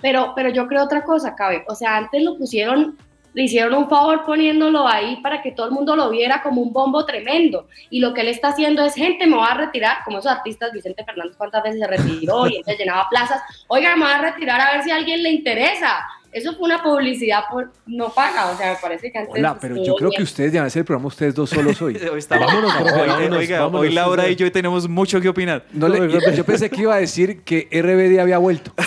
Pero, 0.00 0.32
pero 0.34 0.50
yo 0.50 0.66
creo 0.66 0.84
otra 0.84 1.04
cosa, 1.04 1.34
Cabe. 1.34 1.64
O 1.68 1.74
sea, 1.74 1.96
antes 1.96 2.22
lo 2.22 2.36
pusieron, 2.36 2.96
le 3.34 3.42
hicieron 3.42 3.74
un 3.74 3.88
favor 3.88 4.24
poniéndolo 4.24 4.86
ahí 4.86 5.16
para 5.22 5.42
que 5.42 5.52
todo 5.52 5.66
el 5.66 5.72
mundo 5.72 5.94
lo 5.94 6.10
viera 6.10 6.42
como 6.42 6.62
un 6.62 6.72
bombo 6.72 7.04
tremendo. 7.04 7.68
Y 7.90 8.00
lo 8.00 8.14
que 8.14 8.22
él 8.22 8.28
está 8.28 8.48
haciendo 8.48 8.82
es, 8.82 8.94
gente, 8.94 9.26
me 9.26 9.36
va 9.36 9.48
a 9.48 9.58
retirar, 9.58 9.98
como 10.04 10.18
esos 10.18 10.32
artistas, 10.32 10.72
Vicente 10.72 11.04
Fernández 11.04 11.36
cuántas 11.36 11.62
veces 11.62 11.80
se 11.80 11.86
retiró 11.86 12.46
y 12.46 12.56
entonces 12.56 12.78
llenaba 12.78 13.08
plazas. 13.10 13.42
Oiga, 13.68 13.94
me 13.96 14.04
va 14.04 14.16
a 14.16 14.22
retirar 14.22 14.60
a 14.60 14.72
ver 14.72 14.82
si 14.82 14.90
a 14.90 14.96
alguien 14.96 15.22
le 15.22 15.30
interesa. 15.30 16.06
Eso 16.36 16.54
fue 16.54 16.66
una 16.66 16.82
publicidad 16.82 17.44
por, 17.50 17.72
no 17.86 18.10
paga, 18.10 18.50
o 18.50 18.56
sea, 18.58 18.72
me 18.72 18.78
parece 18.78 19.10
que 19.10 19.16
antes... 19.18 19.34
Hola, 19.36 19.56
pero 19.58 19.76
yo 19.76 19.94
creo 19.94 20.10
bien. 20.10 20.18
que 20.18 20.22
ustedes 20.24 20.52
deben 20.52 20.66
hacer 20.66 20.80
el 20.80 20.84
programa 20.84 21.08
ustedes 21.08 21.34
dos 21.34 21.48
solos 21.48 21.80
hoy. 21.80 21.96
Hoy 22.12 22.18
está- 22.18 22.38
Vámonos, 22.38 22.74
Oiga, 22.76 23.06
vámonos, 23.06 23.38
oiga, 23.38 23.60
vámonos. 23.60 23.80
hoy 23.80 23.90
Laura 23.94 24.28
y 24.28 24.36
yo 24.36 24.52
tenemos 24.52 24.86
mucho 24.86 25.18
que 25.20 25.30
opinar. 25.30 25.64
No 25.72 25.88
le- 25.88 25.98
yo, 26.12 26.20
yo 26.32 26.44
pensé 26.44 26.68
que 26.68 26.82
iba 26.82 26.94
a 26.94 26.98
decir 26.98 27.40
que 27.42 27.66
RBD 27.72 28.20
había 28.20 28.36
vuelto. 28.36 28.70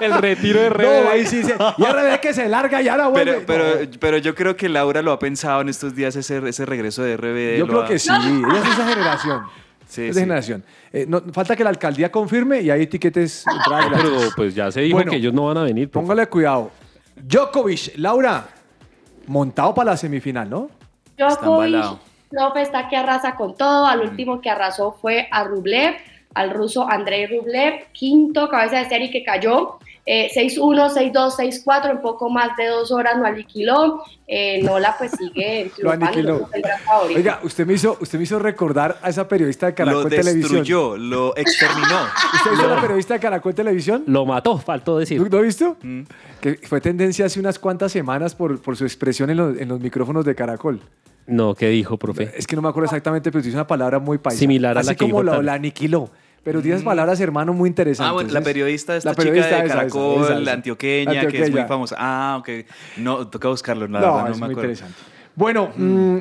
El 0.00 0.12
retiro 0.14 0.60
de 0.60 0.70
No, 0.70 1.10
ahí 1.10 1.26
sí 1.26 1.38
dice, 1.38 1.54
y 1.78 1.82
RBD 1.84 2.20
que 2.20 2.32
se 2.32 2.48
larga 2.48 2.80
y 2.80 2.86
ahora 2.88 3.08
vuelve. 3.08 3.42
Pero, 3.44 3.74
pero, 3.74 3.90
pero 3.98 4.18
yo 4.18 4.34
creo 4.36 4.56
que 4.56 4.68
Laura 4.68 5.02
lo 5.02 5.10
ha 5.12 5.18
pensado 5.18 5.60
en 5.62 5.68
estos 5.68 5.94
días, 5.96 6.14
ese, 6.14 6.40
ese 6.48 6.64
regreso 6.66 7.02
de 7.02 7.16
RBD. 7.16 7.58
yo 7.58 7.66
creo 7.66 7.82
ha- 7.82 7.88
que 7.88 7.98
sí, 7.98 8.08
ella 8.12 8.58
es 8.62 8.68
esa 8.72 8.86
generación. 8.88 9.42
Sí, 9.88 10.04
esa 10.04 10.14
sí. 10.14 10.20
generación. 10.20 10.64
Eh, 10.92 11.06
no, 11.08 11.22
falta 11.32 11.56
que 11.56 11.64
la 11.64 11.70
alcaldía 11.70 12.12
confirme 12.12 12.60
y 12.60 12.70
hay 12.70 12.82
etiquetes. 12.82 13.44
gratis. 13.66 13.90
Pero 14.02 14.10
pues 14.36 14.54
ya 14.54 14.70
se 14.70 14.82
dijo 14.82 14.96
Bueno, 14.96 15.10
que 15.10 15.16
ellos 15.16 15.32
no 15.32 15.46
van 15.46 15.56
a 15.56 15.62
venir. 15.62 15.90
Póngale 15.90 16.26
cuidado. 16.26 16.70
Djokovic, 17.16 17.96
Laura, 17.96 18.46
montado 19.26 19.74
para 19.74 19.92
la 19.92 19.96
semifinal, 19.96 20.48
¿no? 20.48 20.70
Djokovic, 21.16 21.98
profe, 22.30 22.62
está 22.62 22.88
que 22.88 22.96
arrasa 22.96 23.34
con 23.34 23.56
todo. 23.56 23.86
Al 23.86 24.00
último 24.02 24.40
que 24.40 24.50
arrasó 24.50 24.92
fue 24.92 25.26
a 25.30 25.42
Rublev, 25.44 25.96
al 26.34 26.50
ruso 26.50 26.88
Andrei 26.88 27.26
Rublev, 27.26 27.90
quinto 27.92 28.48
cabeza 28.48 28.78
de 28.78 28.88
serie 28.88 29.10
que 29.10 29.24
cayó. 29.24 29.78
Eh, 30.10 30.30
6-1, 30.34 31.12
6-2, 31.12 31.64
6-4, 31.66 31.90
en 31.90 32.00
poco 32.00 32.30
más 32.30 32.56
de 32.56 32.66
dos 32.68 32.90
horas 32.90 33.16
no 33.18 33.26
aniquiló. 33.26 34.02
Eh, 34.26 34.62
Nola 34.62 34.94
pues 34.96 35.10
sigue 35.12 35.70
Lo 35.78 35.90
aniquiló. 35.90 36.48
Oiga, 37.14 37.40
usted 37.42 37.66
me 37.66 37.74
hizo, 37.74 37.98
usted 38.00 38.16
me 38.16 38.24
hizo 38.24 38.38
recordar 38.38 38.98
a 39.02 39.10
esa 39.10 39.28
periodista 39.28 39.66
de 39.66 39.72
Lo 39.72 39.76
Caracol 39.76 40.08
Televisión. 40.08 40.40
destruyó, 40.40 40.96
lo 40.96 41.36
exterminó. 41.36 42.06
¿Usted 42.34 42.52
hizo 42.54 42.68
la 42.68 42.80
periodista 42.80 43.14
de 43.14 43.20
Caracol 43.20 43.54
Televisión? 43.54 44.04
Lo 44.06 44.24
mató, 44.24 44.56
faltó 44.56 44.98
decir. 44.98 45.20
¿Lo 45.20 45.28
lo 45.28 45.38
ha 45.38 45.42
visto? 45.42 45.76
Mm. 45.82 46.02
Que 46.40 46.54
fue 46.66 46.80
tendencia 46.80 47.26
hace 47.26 47.38
unas 47.38 47.58
cuantas 47.58 47.92
semanas 47.92 48.34
por, 48.34 48.62
por 48.62 48.78
su 48.78 48.84
expresión 48.84 49.28
en 49.28 49.36
los, 49.36 49.58
en 49.58 49.68
los 49.68 49.78
micrófonos 49.78 50.24
de 50.24 50.34
Caracol. 50.34 50.80
No, 51.26 51.54
¿qué 51.54 51.68
dijo, 51.68 51.98
profe? 51.98 52.32
Es 52.34 52.46
que 52.46 52.56
no 52.56 52.62
me 52.62 52.70
acuerdo 52.70 52.86
exactamente, 52.86 53.30
pero 53.30 53.42
dice 53.42 53.54
una 53.54 53.66
palabra 53.66 53.98
muy 53.98 54.16
paisa. 54.16 54.38
Similar 54.38 54.78
a 54.78 54.80
Así 54.80 54.88
la 54.88 54.94
que 54.94 54.98
como 55.00 55.08
dijo 55.08 55.22
la, 55.24 55.32
Tano. 55.32 55.42
la 55.42 55.52
aniquiló. 55.52 56.10
Pero 56.48 56.62
tiene 56.62 56.76
esas 56.76 56.84
palabras, 56.84 57.20
hermano, 57.20 57.52
muy 57.52 57.68
interesantes. 57.68 58.08
Ah, 58.10 58.12
bueno, 58.14 58.32
la 58.32 58.40
periodista, 58.40 58.96
esta 58.96 59.10
la 59.10 59.14
chica 59.16 59.32
de 59.32 59.40
esa, 59.40 59.64
Caracol, 59.64 60.22
esa, 60.24 60.32
esa. 60.32 60.40
la 60.40 60.52
antioqueña, 60.54 61.26
que 61.28 61.42
es 61.42 61.50
muy 61.50 61.62
famosa. 61.64 61.96
Ah, 61.98 62.38
ok. 62.40 62.48
No, 62.96 63.28
toca 63.28 63.48
buscarlo, 63.48 63.86
la 63.86 64.00
No, 64.00 64.06
verdad, 64.14 64.24
no 64.28 64.32
es 64.34 64.40
me 64.40 64.46
muy 64.46 64.52
acuerdo. 64.54 64.70
interesante. 64.72 64.98
Bueno, 65.34 65.70
mm, 65.76 66.18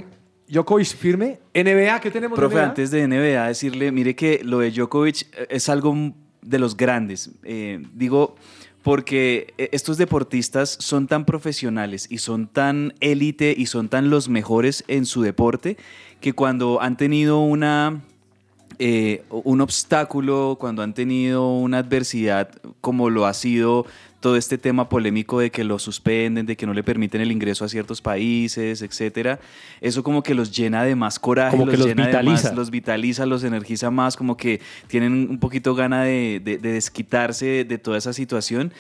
Djokovic 0.50 0.88
firme. 0.98 1.40
NBA, 1.54 2.00
¿qué 2.02 2.12
tenemos 2.12 2.38
Profe, 2.38 2.56
NBA? 2.58 2.64
antes 2.66 2.92
de 2.92 3.08
NBA, 3.08 3.48
decirle, 3.48 3.92
mire 3.94 4.16
que 4.16 4.42
lo 4.44 4.60
de 4.60 4.72
Djokovic 4.72 5.22
eh, 5.34 5.48
es 5.50 5.70
algo 5.70 5.96
de 6.42 6.60
los 6.60 6.76
grandes. 6.76 7.32
Eh, 7.44 7.82
digo, 7.94 8.36
porque 8.84 9.54
eh, 9.58 9.70
estos 9.72 9.98
deportistas 9.98 10.76
son 10.80 11.08
tan 11.08 11.26
profesionales 11.26 12.08
y 12.10 12.18
son 12.18 12.48
tan 12.48 12.94
élite 13.00 13.54
y 13.58 13.66
son 13.68 13.90
tan 13.90 14.10
los 14.10 14.30
mejores 14.30 14.84
en 14.88 15.06
su 15.06 15.22
deporte 15.22 15.78
que 16.22 16.34
cuando 16.34 16.82
han 16.82 16.98
tenido 16.98 17.40
una 17.40 18.02
eh, 18.80 19.24
un 19.30 19.62
obstáculo, 19.62 20.58
cuando 20.60 20.84
han 20.84 20.94
tenido 20.94 21.52
una 21.58 21.80
adversidad 21.80 22.50
como 22.82 23.10
lo 23.10 23.26
ha 23.26 23.34
sido 23.34 23.86
todo 24.20 24.36
este 24.36 24.58
tema 24.58 24.90
polémico 24.90 25.40
de 25.40 25.52
que 25.52 25.64
lo 25.64 25.78
suspenden, 25.80 26.46
de 26.48 26.58
que 26.58 26.66
no 26.66 26.74
le 26.74 26.84
permiten 26.84 27.22
el 27.22 27.32
ingreso 27.32 27.66
a 27.66 27.70
ciertos 27.70 28.02
países, 28.02 28.82
etcétera, 28.82 29.40
eso 29.80 30.02
como 30.04 30.24
que 30.24 30.34
los 30.34 30.52
llena 30.56 30.84
de 30.84 30.96
más 30.96 31.20
coraje, 31.20 31.56
Como 31.56 31.70
que 31.70 31.78
los 31.78 31.86
llena 31.88 32.08
de 32.08 32.14
más- 32.14 32.24
vitaliza. 32.24 32.54
los 32.54 32.72
vitaliza, 32.72 33.26
los 33.28 33.44
energiza 33.44 33.92
más, 33.92 34.16
como 34.18 34.36
que 34.36 34.60
tienen 34.88 35.28
un 35.30 35.38
poquito 35.40 35.76
gana 35.76 36.04
de, 36.04 36.42
de- 36.44 36.58
de 36.58 36.72
desquitarse 36.74 37.64
de 37.64 37.78
toda 37.78 37.98
esa 38.00 38.12
situación. 38.14 38.74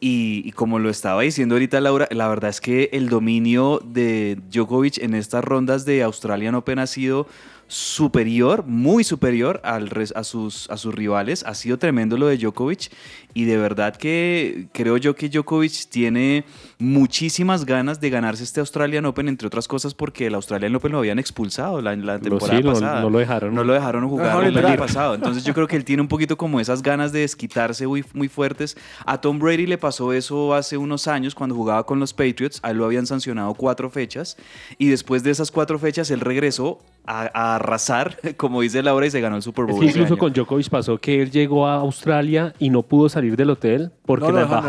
Y, 0.00 0.42
y 0.44 0.52
como 0.52 0.78
lo 0.78 0.90
estaba 0.90 1.22
diciendo 1.22 1.56
ahorita 1.56 1.80
Laura, 1.80 2.06
la 2.12 2.28
verdad 2.28 2.50
es 2.50 2.60
que 2.60 2.88
el 2.92 3.08
dominio 3.08 3.82
de 3.84 4.38
Djokovic 4.52 4.98
en 4.98 5.14
estas 5.14 5.44
rondas 5.44 5.84
de 5.84 6.04
Australian 6.04 6.54
Open 6.54 6.78
ha 6.78 6.86
sido 6.86 7.26
superior, 7.68 8.64
muy 8.66 9.04
superior 9.04 9.60
al 9.62 9.90
a, 10.14 10.24
sus, 10.24 10.68
a 10.70 10.76
sus 10.76 10.94
rivales. 10.94 11.44
Ha 11.44 11.54
sido 11.54 11.78
tremendo 11.78 12.16
lo 12.16 12.26
de 12.26 12.38
Djokovic 12.38 12.90
y 13.38 13.44
de 13.44 13.56
verdad 13.56 13.94
que 13.96 14.66
creo 14.72 14.96
yo 14.96 15.14
que 15.14 15.28
Djokovic 15.28 15.88
tiene 15.90 16.44
muchísimas 16.80 17.64
ganas 17.64 18.00
de 18.00 18.10
ganarse 18.10 18.42
este 18.42 18.58
Australian 18.60 19.04
Open, 19.06 19.28
entre 19.28 19.46
otras 19.46 19.68
cosas 19.68 19.94
porque 19.94 20.26
el 20.26 20.34
Australian 20.34 20.74
Open 20.74 20.90
lo 20.92 20.98
habían 20.98 21.18
expulsado 21.18 21.80
la, 21.80 21.94
la 21.94 22.18
temporada 22.18 22.58
sí, 22.58 22.64
no- 22.64 22.72
pasada. 22.72 23.00
no 23.00 23.10
lo 23.10 23.18
dejaron. 23.18 23.54
No 23.54 23.62
lo 23.64 23.72
dejaron 23.74 24.08
jugar 24.08 24.26
dejaron 24.26 24.46
el 24.58 24.66
año 24.66 24.76
pasado. 24.76 25.14
Entonces 25.14 25.44
yo 25.44 25.54
creo 25.54 25.66
que 25.68 25.76
él 25.76 25.84
tiene 25.84 26.02
un 26.02 26.08
poquito 26.08 26.36
como 26.36 26.58
esas 26.60 26.82
ganas 26.82 27.12
de 27.12 27.20
desquitarse 27.20 27.86
muy, 27.86 28.04
muy 28.14 28.28
fuertes. 28.28 28.76
A 29.06 29.20
Tom 29.20 29.38
Brady 29.38 29.66
le 29.66 29.78
pasó 29.78 30.12
eso 30.12 30.54
hace 30.54 30.76
unos 30.76 31.06
años 31.06 31.34
cuando 31.34 31.54
jugaba 31.54 31.84
con 31.84 32.00
los 32.00 32.12
Patriots. 32.14 32.58
A 32.62 32.70
él 32.70 32.78
lo 32.78 32.84
habían 32.86 33.06
sancionado 33.06 33.54
cuatro 33.54 33.90
fechas 33.90 34.36
y 34.78 34.88
después 34.88 35.22
de 35.22 35.30
esas 35.30 35.50
cuatro 35.50 35.78
fechas 35.78 36.10
él 36.10 36.20
regresó 36.20 36.78
a, 37.06 37.30
a 37.34 37.54
arrasar, 37.56 38.18
como 38.36 38.60
dice 38.62 38.82
Laura, 38.82 39.06
y 39.06 39.10
se 39.10 39.20
ganó 39.20 39.36
el 39.36 39.42
Super 39.42 39.64
Es 39.68 39.70
Bowl. 39.74 39.84
ese 39.84 39.90
incluso 39.98 40.14
año. 40.14 40.18
con 40.20 40.32
Djokovic 40.32 40.68
pasó 40.70 40.98
que 40.98 41.22
él 41.22 41.30
llegó 41.30 41.66
a 41.66 41.74
Australia 41.76 42.54
y 42.58 42.70
no 42.70 42.82
pudo 42.82 43.08
salir 43.08 43.27
del 43.36 43.50
hotel 43.50 43.90
porque 44.04 44.26
No 44.26 44.32
lo 44.32 44.36
la 44.40 44.42
dejaron- 44.46 44.64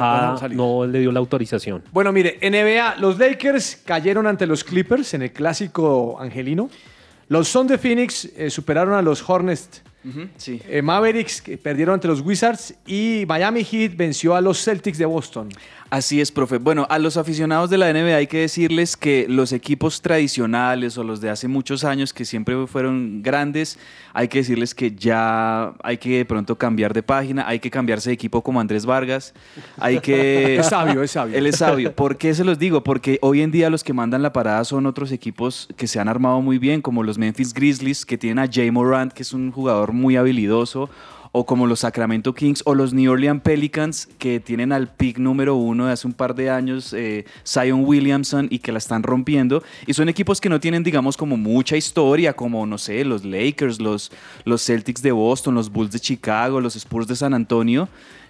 no 0.55 0.83
embajada 0.83 0.87
le 0.87 0.99
dio 0.99 1.11
la 1.11 1.19
autorización. 1.19 1.83
Bueno, 1.91 2.11
mire, 2.11 2.37
NBA, 2.41 2.95
los 2.97 3.17
Lakers 3.19 3.81
cayeron 3.85 4.27
ante 4.27 4.45
los 4.47 4.63
Clippers 4.63 5.13
en 5.13 5.21
el 5.23 5.31
clásico 5.31 6.17
angelino. 6.19 6.69
Los 7.27 7.47
Suns 7.47 7.69
de 7.69 7.77
Phoenix 7.77 8.25
eh, 8.35 8.49
superaron 8.49 8.93
a 8.95 9.01
los 9.01 9.27
Hornets. 9.29 9.83
Sí. 10.37 10.61
Eh, 10.67 10.81
Mavericks 10.81 11.41
que 11.41 11.57
perdieron 11.57 11.95
ante 11.95 12.07
los 12.07 12.21
Wizards 12.21 12.73
y 12.87 13.25
Miami 13.27 13.63
Heat 13.65 13.95
venció 13.97 14.33
a 14.33 14.39
los 14.41 14.63
Celtics 14.63 14.97
de 14.97 15.05
Boston. 15.05 15.49
Así 15.89 16.21
es, 16.21 16.31
profe. 16.31 16.59
Bueno, 16.59 16.85
a 16.87 16.99
los 16.99 17.17
aficionados 17.17 17.71
de 17.71 17.79
la 17.79 17.91
NBA 17.91 18.15
hay 18.15 18.27
que 18.27 18.41
decirles 18.41 18.95
que 18.95 19.25
los 19.27 19.51
equipos 19.51 20.01
tradicionales 20.03 20.99
o 20.99 21.03
los 21.03 21.19
de 21.19 21.31
hace 21.31 21.47
muchos 21.47 21.83
años 21.83 22.13
que 22.13 22.25
siempre 22.25 22.67
fueron 22.67 23.23
grandes, 23.23 23.79
hay 24.13 24.27
que 24.27 24.39
decirles 24.39 24.75
que 24.75 24.91
ya 24.91 25.73
hay 25.81 25.97
que 25.97 26.17
de 26.17 26.25
pronto 26.25 26.57
cambiar 26.57 26.93
de 26.93 27.01
página, 27.01 27.47
hay 27.47 27.59
que 27.59 27.71
cambiarse 27.71 28.11
de 28.11 28.13
equipo 28.13 28.43
como 28.43 28.59
Andrés 28.59 28.85
Vargas, 28.85 29.33
hay 29.77 29.99
que... 29.99 30.57
Es 30.59 30.67
sabio, 30.67 31.01
es 31.01 31.11
sabio. 31.11 31.35
Él 31.35 31.47
es 31.47 31.57
sabio. 31.57 31.95
¿Por 31.95 32.17
qué 32.17 32.33
se 32.33 32.43
los 32.43 32.59
digo? 32.59 32.83
Porque 32.83 33.17
hoy 33.21 33.41
en 33.41 33.49
día 33.49 33.69
los 33.69 33.83
que 33.83 33.93
mandan 33.93 34.21
la 34.21 34.33
parada 34.33 34.63
son 34.65 34.85
otros 34.85 35.11
equipos 35.11 35.69
que 35.75 35.87
se 35.87 35.99
han 35.99 36.07
armado 36.07 36.41
muy 36.41 36.59
bien, 36.59 36.81
como 36.81 37.01
los 37.01 37.17
Memphis 37.17 37.53
Grizzlies, 37.53 38.05
que 38.05 38.17
tienen 38.17 38.39
a 38.39 38.49
Jay 38.51 38.69
Morant, 38.69 39.11
que 39.11 39.23
es 39.23 39.33
un 39.33 39.51
jugador 39.51 39.93
muy 39.93 40.17
habilidoso, 40.17 40.89
o 41.31 41.45
como 41.45 41.67
los 41.67 41.81
Sacramento 41.81 42.33
Kings, 42.33 42.63
o 42.65 42.73
los 42.73 42.93
New 42.93 43.11
Orleans 43.11 43.41
Pelicans, 43.41 44.07
que 44.17 44.39
tienen 44.39 44.71
al 44.71 44.87
pick 44.87 45.17
número 45.17 45.55
uno 45.55 45.85
de 45.85 45.93
hace 45.93 46.07
un 46.07 46.13
par 46.13 46.35
de 46.35 46.49
años, 46.49 46.93
eh, 46.93 47.25
Zion 47.45 47.83
Williamson, 47.85 48.47
y 48.49 48.59
que 48.59 48.71
la 48.71 48.79
están 48.79 49.03
rompiendo. 49.03 49.63
Y 49.85 49.93
son 49.93 50.09
equipos 50.09 50.41
que 50.41 50.49
no 50.49 50.59
tienen, 50.59 50.83
digamos, 50.83 51.17
como 51.17 51.37
mucha 51.37 51.77
historia, 51.77 52.33
como, 52.33 52.65
no 52.65 52.77
sé, 52.77 53.05
los 53.05 53.23
Lakers, 53.23 53.79
los, 53.79 54.11
los 54.45 54.65
Celtics 54.65 55.01
de 55.01 55.11
Boston, 55.11 55.55
los 55.55 55.71
Bulls 55.71 55.91
de 55.91 55.99
Chicago, 55.99 56.61
los 56.61 56.75
Spurs 56.75 57.07
de 57.07 57.15
San 57.15 57.33
Antonio. 57.33 57.89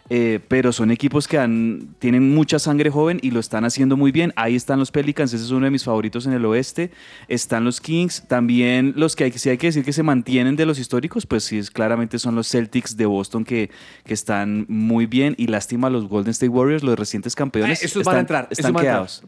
Eh, 0.09 0.39
pero 0.47 0.71
son 0.71 0.91
equipos 0.91 1.27
que 1.27 1.37
han, 1.37 1.95
tienen 1.99 2.33
mucha 2.33 2.59
sangre 2.59 2.89
joven 2.89 3.19
y 3.21 3.31
lo 3.31 3.39
están 3.39 3.65
haciendo 3.65 3.95
muy 3.97 4.11
bien. 4.11 4.33
Ahí 4.35 4.55
están 4.55 4.79
los 4.79 4.91
Pelicans, 4.91 5.33
ese 5.33 5.43
es 5.43 5.51
uno 5.51 5.65
de 5.65 5.71
mis 5.71 5.83
favoritos 5.83 6.25
en 6.25 6.33
el 6.33 6.45
oeste. 6.45 6.91
Están 7.27 7.63
los 7.63 7.79
Kings, 7.79 8.23
también 8.27 8.93
los 8.95 9.15
que 9.15 9.25
hay, 9.25 9.31
sí 9.31 9.49
hay 9.49 9.57
que 9.57 9.67
decir 9.67 9.83
que 9.83 9.93
se 9.93 10.03
mantienen 10.03 10.55
de 10.55 10.65
los 10.65 10.79
históricos, 10.79 11.25
pues 11.25 11.43
sí, 11.43 11.57
es, 11.57 11.69
claramente 11.69 12.19
son 12.19 12.35
los 12.35 12.49
Celtics 12.49 12.97
de 12.97 13.05
Boston 13.05 13.43
que, 13.45 13.69
que 14.03 14.13
están 14.13 14.65
muy 14.67 15.05
bien. 15.05 15.35
Y 15.37 15.47
lástima, 15.47 15.89
los 15.89 16.07
Golden 16.07 16.31
State 16.31 16.49
Warriors, 16.49 16.83
los 16.83 16.97
recientes 16.97 17.35
campeones, 17.35 17.81
Eh, 17.81 17.85
estos 17.85 18.01
están, 18.01 18.11
van 18.11 18.17
a 18.17 18.19
entrar, 18.21 18.47
están 18.49 18.73
van 18.73 18.85
a 18.85 18.87
entrar. 18.87 18.95
quedados. 18.95 19.23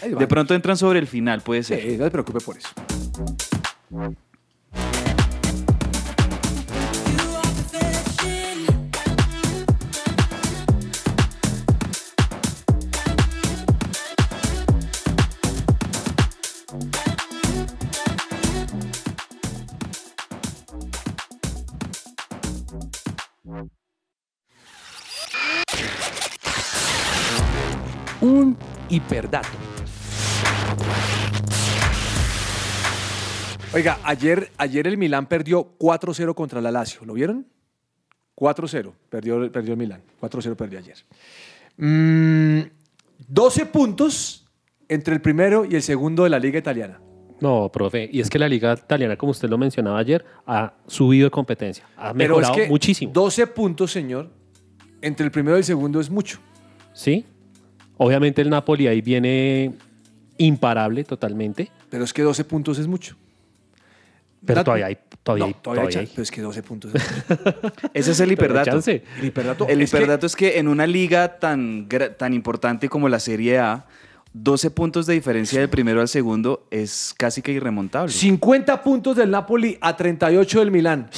Pues. 0.00 0.18
De 0.18 0.26
pronto 0.26 0.54
entran 0.54 0.76
sobre 0.76 0.98
el 0.98 1.06
final, 1.06 1.40
puede 1.40 1.62
ser. 1.62 1.98
No 1.98 2.04
se 2.04 2.10
preocupe 2.10 2.40
por 2.40 2.56
eso. 2.56 2.68
Hiperdato. 29.28 29.48
Oiga, 33.74 33.98
ayer, 34.02 34.50
ayer 34.56 34.86
el 34.86 34.96
Milán 34.96 35.26
perdió 35.26 35.76
4-0 35.78 36.34
contra 36.34 36.60
la 36.60 36.70
Lazio. 36.70 37.04
¿Lo 37.04 37.12
vieron? 37.12 37.46
4-0. 38.34 38.92
Perdió, 39.10 39.52
perdió 39.52 39.72
el 39.72 39.78
Milán. 39.78 40.02
4-0 40.20 40.56
perdió 40.56 40.78
ayer. 40.78 40.96
Mm, 41.76 42.60
12 43.28 43.66
puntos 43.66 44.46
entre 44.88 45.14
el 45.14 45.20
primero 45.20 45.66
y 45.66 45.74
el 45.74 45.82
segundo 45.82 46.24
de 46.24 46.30
la 46.30 46.38
Liga 46.38 46.58
Italiana. 46.58 47.00
No, 47.40 47.70
profe, 47.70 48.08
y 48.10 48.18
es 48.18 48.28
que 48.28 48.36
la 48.36 48.48
liga 48.48 48.72
italiana, 48.72 49.16
como 49.16 49.30
usted 49.30 49.48
lo 49.48 49.56
mencionaba 49.56 49.96
ayer, 50.00 50.24
ha 50.44 50.72
subido 50.88 51.26
de 51.26 51.30
competencia, 51.30 51.84
ha 51.96 52.12
mejorado 52.12 52.40
Pero 52.40 52.62
es 52.62 52.66
que 52.66 52.68
muchísimo. 52.68 53.12
12 53.12 53.46
puntos, 53.46 53.92
señor, 53.92 54.28
entre 55.00 55.24
el 55.24 55.30
primero 55.30 55.56
y 55.56 55.60
el 55.60 55.64
segundo 55.64 56.00
es 56.00 56.10
mucho. 56.10 56.40
¿Sí? 56.92 57.24
Obviamente 57.98 58.40
el 58.42 58.48
Napoli 58.50 58.86
ahí 58.86 59.00
viene 59.00 59.72
imparable 60.38 61.04
totalmente, 61.04 61.70
Pero 61.90 62.04
es 62.04 62.12
que 62.12 62.22
12 62.22 62.44
puntos 62.44 62.78
es 62.78 62.86
mucho. 62.86 63.16
pero 64.44 64.62
todavía 64.64 64.86
hay. 64.86 64.98
Todavía 65.22 65.44
No, 65.44 65.48
hay- 65.48 65.54
todavía 65.62 65.82
todavía 65.82 66.00
hay. 66.00 66.06
pero 66.06 66.22
es 66.22 66.30
que 66.30 66.40
12 66.40 66.62
puntos 66.62 66.94
es 66.94 67.02
mucho. 67.28 67.72
Ese 67.94 68.12
es 68.12 68.20
el 68.20 68.32
hiperdato. 68.32 68.78
El 68.86 69.24
hiperdato, 69.24 69.66
El 69.68 69.82
es 69.82 69.90
que- 69.90 69.96
hiperdato 69.96 70.26
es 70.26 70.36
que 70.36 70.58
en 70.58 70.68
una 70.68 70.86
liga 70.86 71.38
tan, 71.38 71.88
tan 72.16 72.32
importante 72.34 72.88
como 72.88 73.08
la 73.08 73.18
Serie 73.20 73.58
A, 73.58 73.84
12 74.32 74.70
puntos 74.70 75.06
de 75.06 75.14
diferencia 75.14 75.58
del 75.58 75.68
primero 75.68 76.00
al 76.00 76.08
segundo 76.08 76.66
es 76.70 77.14
casi 77.18 77.42
que 77.42 77.50
irremontable. 77.52 78.12
50 78.12 78.82
puntos 78.82 79.16
del 79.16 79.30
Napoli 79.30 79.76
a 79.80 79.96
38 79.96 80.60
del 80.60 80.70
Milán. 80.70 81.10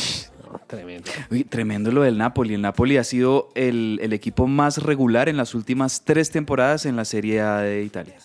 Tremendo. 0.67 1.11
Uy, 1.31 1.45
tremendo 1.45 1.91
lo 1.93 2.03
del 2.03 2.19
Napoli. 2.19 2.55
El 2.55 2.63
Napoli 2.63 2.97
ha 2.97 3.05
sido 3.05 3.51
el, 3.55 3.99
el 4.03 4.13
equipo 4.13 4.47
más 4.47 4.79
regular 4.79 5.29
en 5.29 5.37
las 5.37 5.55
últimas 5.55 6.05
tres 6.05 6.31
temporadas 6.31 6.87
en 6.87 6.97
la 6.97 7.05
Serie 7.05 7.41
A 7.41 7.59
de 7.59 7.83
Italia. 7.83 8.17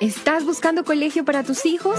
¿Estás 0.00 0.44
buscando 0.44 0.84
colegio 0.84 1.24
para 1.24 1.42
tus 1.42 1.64
hijos? 1.64 1.98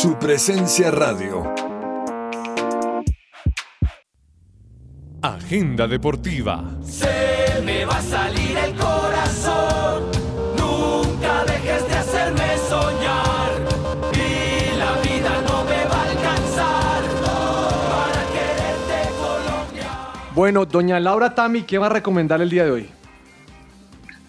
Su 0.00 0.16
presencia 0.16 0.92
radio. 0.92 1.42
Agenda 5.20 5.88
deportiva. 5.88 6.62
Se 6.84 7.60
me 7.64 7.84
va 7.84 7.96
a 7.96 8.02
salir 8.02 8.56
el 8.58 8.76
corazón. 8.76 10.04
Nunca 10.56 11.44
dejes 11.46 11.88
de 11.88 11.94
hacerme 11.94 12.58
soñar. 12.68 13.50
Y 14.14 14.78
la 14.78 14.92
vida 15.02 15.42
no 15.48 15.64
me 15.64 15.84
va 15.86 16.00
a 16.00 16.10
alcanzar 16.10 17.02
para 17.26 18.22
quererte 18.36 19.10
Colombia. 19.18 19.90
Bueno, 20.32 20.64
doña 20.64 21.00
Laura 21.00 21.34
Tami, 21.34 21.62
¿qué 21.62 21.76
va 21.76 21.86
a 21.86 21.90
recomendar 21.90 22.40
el 22.40 22.50
día 22.50 22.64
de 22.64 22.70
hoy? 22.70 22.90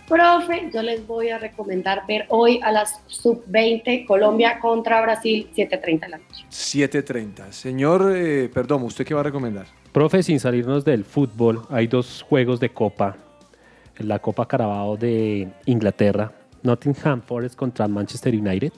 Profe, 0.10 0.72
yo 0.74 0.82
les 0.82 1.06
voy 1.06 1.30
a 1.30 1.38
recomendar 1.38 2.02
ver 2.08 2.26
hoy 2.30 2.60
a 2.64 2.72
las 2.72 3.00
sub-20 3.06 4.08
Colombia 4.08 4.60
contra 4.60 5.00
Brasil 5.02 5.48
7.30 5.56 6.00
de 6.00 6.10
la 6.10 6.18
noche. 6.18 6.46
7.30. 6.50 7.52
Señor 7.52 8.12
eh, 8.16 8.50
Perdomo, 8.52 8.88
¿usted 8.88 9.06
qué 9.06 9.14
va 9.14 9.20
a 9.20 9.24
recomendar? 9.24 9.68
Profe, 9.92 10.24
sin 10.24 10.40
salirnos 10.40 10.84
del 10.84 11.06
fútbol, 11.06 11.62
hay 11.70 11.86
dos 11.86 12.26
juegos 12.28 12.60
de 12.60 12.70
Copa. 12.70 13.18
La 14.00 14.18
Copa 14.18 14.48
Carabao 14.48 14.98
de 14.98 15.48
Inglaterra, 15.66 16.32
Nottingham 16.64 17.22
Forest 17.22 17.56
contra 17.56 17.88
Manchester 17.88 18.34
United. 18.34 18.74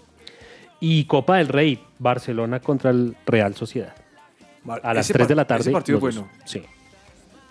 Y 0.81 1.05
Copa 1.05 1.37
del 1.37 1.47
Rey, 1.47 1.79
Barcelona 1.97 2.59
contra 2.59 2.91
el 2.91 3.15
Real 3.25 3.55
Sociedad. 3.55 3.95
A 4.83 4.93
las 4.93 5.05
Ese 5.05 5.13
3 5.13 5.29
de 5.29 5.35
la 5.35 5.45
tarde. 5.45 5.61
Ese 5.61 5.71
partido 5.71 5.99
bueno. 5.99 6.27
Sí. 6.43 6.61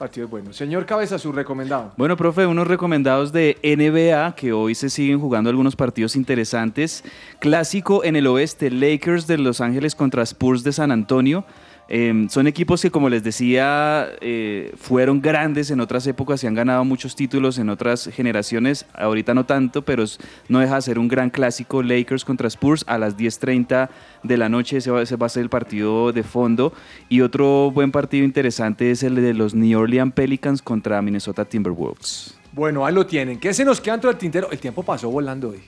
Partido 0.01 0.25
es 0.25 0.31
bueno. 0.31 0.55
Señor 0.55 0.87
Cabeza, 0.87 1.19
su 1.19 1.31
recomendado. 1.31 1.93
Bueno, 1.99 2.17
profe, 2.17 2.47
unos 2.47 2.67
recomendados 2.67 3.33
de 3.33 3.59
NBA 3.63 4.35
que 4.35 4.51
hoy 4.51 4.75
se 4.75 4.89
siguen 4.89 5.21
jugando 5.21 5.51
algunos 5.51 5.77
partidos 5.77 6.17
interesantes. 6.17 7.05
Clásico 7.39 8.03
en 8.03 8.17
el 8.17 8.27
oeste, 8.27 8.71
Lakers 8.71 9.27
de 9.27 9.37
Los 9.37 9.61
Ángeles 9.61 9.95
contra 9.95 10.23
Spurs 10.23 10.65
de 10.65 10.73
San 10.73 10.91
Antonio. 10.91 11.45
Eh, 11.93 12.27
son 12.31 12.47
equipos 12.47 12.81
que, 12.83 12.91
como 12.93 13.09
les 13.09 13.25
decía, 13.25 14.07
eh, 14.21 14.73
fueron 14.77 15.21
grandes 15.21 15.73
en 15.73 15.81
otras 15.81 16.07
épocas 16.07 16.43
y 16.45 16.47
han 16.47 16.55
ganado 16.55 16.85
muchos 16.85 17.17
títulos 17.17 17.59
en 17.59 17.69
otras 17.69 18.09
generaciones. 18.15 18.87
Ahorita 18.95 19.35
no 19.35 19.45
tanto, 19.45 19.83
pero 19.85 20.05
es- 20.05 20.21
no 20.49 20.61
deja 20.61 20.77
de 20.77 20.83
ser 20.83 20.99
un 21.01 21.09
gran 21.09 21.31
clásico. 21.31 21.83
Lakers 21.83 22.25
contra 22.25 22.47
Spurs 22.47 22.85
a 22.87 22.97
las 22.97 23.17
10.30 23.17 23.91
de 24.23 24.37
la 24.37 24.49
noche. 24.49 24.77
Ese 24.77 24.91
va, 24.93 25.03
ese 25.03 25.17
va 25.17 25.27
a 25.27 25.29
ser 25.31 25.43
el 25.43 25.49
partido 25.49 26.13
de 26.13 26.23
fondo. 26.23 26.73
Y 27.09 27.23
otro 27.23 27.73
buen 27.73 27.91
partido 27.91 28.25
interesante 28.25 28.93
es 28.93 29.03
el 29.03 29.17
de 29.17 29.35
los 29.35 29.55
New 29.55 29.77
Orleans 29.81 30.13
Pelicans 30.15 30.63
contra 30.63 31.03
Minnesota 31.03 31.45
Timberwolves. 31.45 32.37
Bueno, 32.53 32.87
ahí 32.87 32.95
lo 32.95 33.05
tienen. 33.05 33.41
¿Qué 33.41 33.53
se 33.53 33.65
nos 33.65 33.81
queda 33.81 33.95
dentro 33.95 34.11
del 34.11 34.19
tintero? 34.19 34.49
El 34.53 34.59
tiempo 34.61 34.85
pasó 34.85 35.11
volando 35.11 35.49
hoy. 35.51 35.59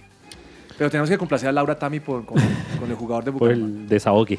Pero 0.79 0.89
tenemos 0.91 1.11
que 1.11 1.19
complacer 1.19 1.49
a 1.49 1.53
Laura 1.53 1.77
Tami 1.79 2.01
por, 2.01 2.25
con, 2.25 2.39
con 2.81 2.89
el 2.91 2.97
jugador 2.97 3.25
de 3.25 3.33
Por 3.33 3.41
Bucaramanga. 3.41 3.81
el 3.83 3.89
desahogue. 3.89 4.39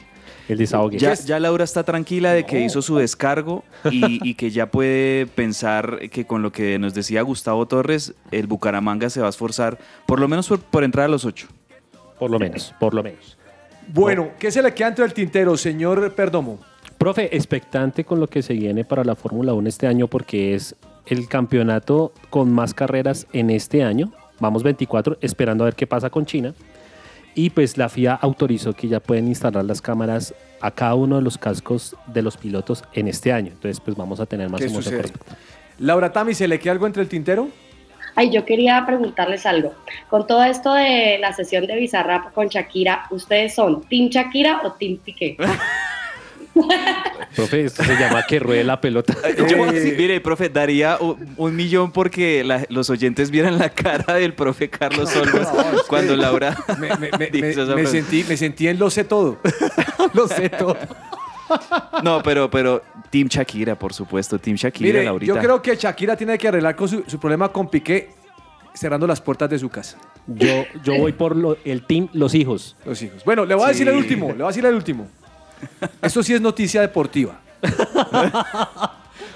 El 0.50 0.58
desahogue. 0.58 0.98
Ya, 0.98 1.14
ya 1.14 1.39
Laura 1.39 1.64
está 1.64 1.84
tranquila 1.84 2.34
de 2.34 2.46
que 2.46 2.60
No. 2.60 2.66
hizo 2.66 2.82
su 2.82 2.98
descargo 2.98 3.64
y, 3.89 4.20
y 4.30 4.34
que 4.36 4.52
ya 4.52 4.70
puede 4.70 5.26
pensar 5.28 6.10
que 6.10 6.26
con 6.26 6.41
lo 6.41 6.52
que 6.52 6.78
nos 6.80 6.94
decía 6.94 7.22
Gustavo 7.22 7.66
Torres, 7.66 8.14
el 8.32 8.48
Bucaramanga 8.48 9.10
se 9.10 9.22
va 9.22 9.28
a 9.28 9.30
esforzar 9.30 9.78
por 10.06 10.20
lo 10.20 10.28
menos 10.28 10.48
por, 10.50 10.60
por 10.60 10.84
entrar 10.84 11.06
a 11.06 11.10
los 11.10 11.24
ocho. 11.26 11.48
Por 12.20 12.30
lo 12.30 12.39
menos, 12.39 12.74
por 12.80 12.94
lo 12.94 13.04
menos. 13.04 13.38
Bueno, 13.88 14.30
¿qué 14.39 14.52
se 14.52 14.62
le 14.62 14.74
queda 14.74 14.88
dentro 14.88 15.04
del 15.06 15.14
tintero, 15.14 15.56
señor 15.58 16.14
Perdomo? 16.14 16.60
Profe, 16.98 17.36
expectante 17.36 18.06
con 18.06 18.20
lo 18.20 18.28
que 18.28 18.41
se 18.41 18.54
viene 18.54 18.86
para 18.86 19.04
la 19.04 19.16
Fórmula 19.16 19.54
1 19.54 19.68
este 19.68 19.88
año 19.88 20.08
porque 20.08 20.56
es 20.56 20.76
el 21.06 21.28
campeonato 21.28 22.14
con 22.30 22.52
más 22.52 22.74
carreras 22.74 23.28
en 23.34 23.50
este 23.50 23.84
año. 23.84 24.14
Vamos 24.39 24.64
24, 24.64 25.18
esperando 25.22 25.64
a 25.64 25.66
ver 25.66 25.76
qué 25.76 25.86
pasa 25.86 26.10
con 26.10 26.26
China. 26.26 26.54
Y 27.36 27.49
pues 27.49 27.77
la 27.77 27.89
FIA 27.89 28.13
autorizó 28.13 28.73
que 28.73 28.88
ya 28.88 28.99
pueden 28.99 29.27
instalar 29.27 29.65
las 29.65 29.81
cámaras 29.81 30.34
a 30.61 30.71
cada 30.71 30.95
uno 30.95 31.17
de 31.17 31.21
los 31.21 31.38
cascos 31.38 31.95
de 32.07 32.21
los 32.21 32.38
pilotos 32.38 32.84
en 32.93 33.07
este 33.07 33.34
año. 33.34 33.51
Entonces 33.51 33.79
pues 33.79 33.97
vamos 33.97 34.19
a 34.19 34.25
tener 34.25 34.49
más 34.49 34.61
¿Qué 34.61 34.67
emoción 34.67 35.01
sucede? 35.03 35.13
Laura 35.79 36.11
Tami, 36.11 36.34
¿se 36.34 36.47
le 36.47 36.59
queda 36.59 36.73
algo 36.73 36.88
entre 36.88 37.01
el 37.01 37.09
tintero? 37.09 37.49
Ay, 38.15 38.29
yo 38.29 38.45
quería 38.45 38.84
preguntarles 38.86 39.45
algo. 39.45 39.73
Con 40.09 40.27
todo 40.27 40.43
esto 40.43 40.73
de 40.73 41.17
la 41.19 41.34
sesión 41.34 41.65
de 41.65 41.75
Bizarrap 41.75 42.31
con 42.34 42.47
Shakira, 42.47 43.07
¿ustedes 43.09 43.55
son 43.55 43.81
Team 43.89 44.09
Shakira 44.09 44.61
o 44.63 44.73
Team 44.73 44.97
Piqué? 44.97 45.38
Profe, 47.36 47.66
esto 47.66 47.84
se 47.84 47.95
llama 47.95 48.24
que 48.28 48.39
ruede 48.39 48.64
la 48.64 48.80
pelota. 48.80 49.16
Yo, 49.38 49.47
sí, 49.72 49.93
mire, 49.97 50.22
profe, 50.22 50.49
daría 50.49 50.97
un, 51.38 51.56
millón 51.56 51.91
porque 51.91 52.43
la- 52.43 52.66
los 52.70 52.89
oyentes 52.89 53.32
vieran 53.32 53.58
la 53.58 53.70
cara 53.70 54.14
del 54.16 54.34
profe 54.34 54.70
Carlos 54.70 55.16
Olmos 55.16 55.47
cuando 55.88 56.16
Laura 56.16 56.56
Me, 56.80 57.86
sentí, 57.88 58.24
me 58.28 58.38
sentí 58.38 58.68
en 58.68 58.78
lo 58.78 58.89
sé 58.91 59.04
todo. 59.04 59.39
lo 60.14 60.28
sé 60.28 60.49
todo. 60.49 60.78
No, 62.04 62.22
pero, 62.24 62.49
pero 62.49 62.84
Team 63.10 63.28
Shakira, 63.28 63.76
por 63.78 63.93
supuesto, 63.93 64.38
Team 64.39 64.56
Shakira, 64.56 64.88
Mire, 64.88 65.04
Laurita. 65.06 65.34
yo 65.34 65.39
creo 65.39 65.62
que 65.62 65.76
Shakira 65.76 66.16
tiene 66.16 66.38
que 66.38 66.47
arreglar 66.47 66.76
con 66.76 66.88
su, 66.88 67.04
su 67.08 67.20
problema 67.20 67.49
con 67.49 67.68
Piqué 67.70 68.10
cerrando 68.76 69.06
las 69.08 69.22
puertas 69.22 69.49
de 69.49 69.60
su 69.60 69.70
casa. 69.70 69.97
Yo, 70.28 70.66
yo 70.84 70.97
voy 70.97 71.12
por 71.14 71.36
lo- 71.36 71.58
el 71.66 71.84
team 71.86 72.10
Los 72.14 72.34
Hijos. 72.36 72.76
Los 72.86 73.01
hijos. 73.01 73.24
Bueno, 73.26 73.45
le 73.45 73.56
voy 73.56 73.66
a 73.66 73.68
decir 73.70 73.88
el 73.88 73.95
último, 73.95 74.28
le 74.30 74.34
voy 74.36 74.43
a 74.45 74.47
decir 74.47 74.66
el 74.66 74.76
último. 74.76 75.08
Esto 76.01 76.24
sí 76.24 76.34
es 76.34 76.41
noticia 76.41 76.82
deportiva. 76.82 77.39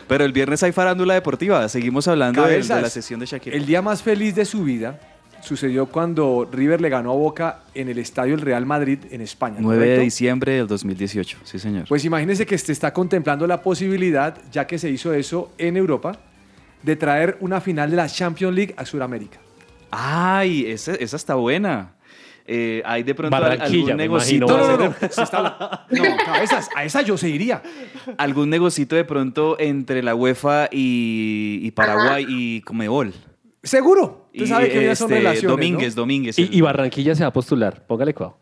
Pero 0.07 0.23
el 0.23 0.31
viernes 0.31 0.63
hay 0.63 0.71
farándula 0.71 1.13
deportiva. 1.13 1.67
Seguimos 1.69 2.07
hablando 2.07 2.43
de, 2.43 2.61
de 2.61 2.81
la 2.81 2.89
sesión 2.89 3.19
de 3.19 3.25
Shakira. 3.25 3.55
El 3.55 3.65
día 3.65 3.81
más 3.81 4.01
feliz 4.01 4.35
de 4.35 4.45
su 4.45 4.63
vida 4.63 4.99
sucedió 5.41 5.85
cuando 5.87 6.47
River 6.51 6.81
le 6.81 6.89
ganó 6.89 7.11
a 7.11 7.15
Boca 7.15 7.59
en 7.73 7.89
el 7.89 7.97
estadio 7.99 8.35
del 8.35 8.41
Real 8.41 8.65
Madrid 8.65 8.99
en 9.11 9.21
España. 9.21 9.57
9 9.59 9.87
de 9.87 9.99
diciembre 9.99 10.53
del 10.53 10.67
2018, 10.67 11.39
sí 11.43 11.59
señor. 11.59 11.85
Pues 11.87 12.05
imagínese 12.05 12.45
que 12.45 12.57
se 12.57 12.71
está 12.71 12.93
contemplando 12.93 13.45
la 13.47 13.61
posibilidad, 13.61 14.37
ya 14.51 14.65
que 14.67 14.77
se 14.77 14.89
hizo 14.89 15.13
eso 15.13 15.51
en 15.57 15.77
Europa, 15.77 16.19
de 16.83 16.95
traer 16.95 17.37
una 17.39 17.61
final 17.61 17.89
de 17.89 17.97
la 17.97 18.07
Champions 18.07 18.55
League 18.55 18.73
a 18.77 18.85
Sudamérica. 18.85 19.39
Ay, 19.91 20.65
esa, 20.65 20.95
esa 20.95 21.15
está 21.15 21.35
buena. 21.35 21.91
Eh, 22.49 22.81
hay 22.85 23.03
de 23.03 23.13
pronto 23.13 23.35
algún 23.35 23.97
negocito. 23.97 24.47
No, 24.47 24.57
no, 24.57 24.77
no, 24.77 24.85
no, 24.87 24.95
se 25.09 25.21
está 25.21 25.37
habla- 25.37 25.85
no, 25.89 26.03
cabezas, 26.25 26.69
a 26.75 26.85
esa 26.85 27.01
yo 27.01 27.17
se 27.17 27.27
iría. 27.27 27.61
Algún 28.17 28.49
negocito 28.49 28.95
de 28.95 29.03
pronto 29.03 29.57
entre 29.59 30.01
la 30.01 30.15
UEFA 30.15 30.69
y, 30.71 31.59
y 31.61 31.71
Paraguay 31.71 32.25
y 32.27 32.61
Comebol. 32.61 33.13
Seguro. 33.61 34.29
Usted 34.31 34.45
Y, 34.45 34.47
sabe 34.47 34.69
que 34.69 34.83
ellas 34.85 34.97
son 34.97 35.11
este, 35.11 35.19
relaciones, 35.19 35.43
¿no? 35.43 35.49
Domínguez, 35.51 35.95
Domínguez. 35.95 36.39
Y, 36.39 36.47
y 36.57 36.61
Barranquilla 36.61 37.15
se 37.15 37.23
va 37.23 37.29
a 37.29 37.33
postular. 37.33 37.85
Póngale 37.85 38.13
cuidado. 38.13 38.37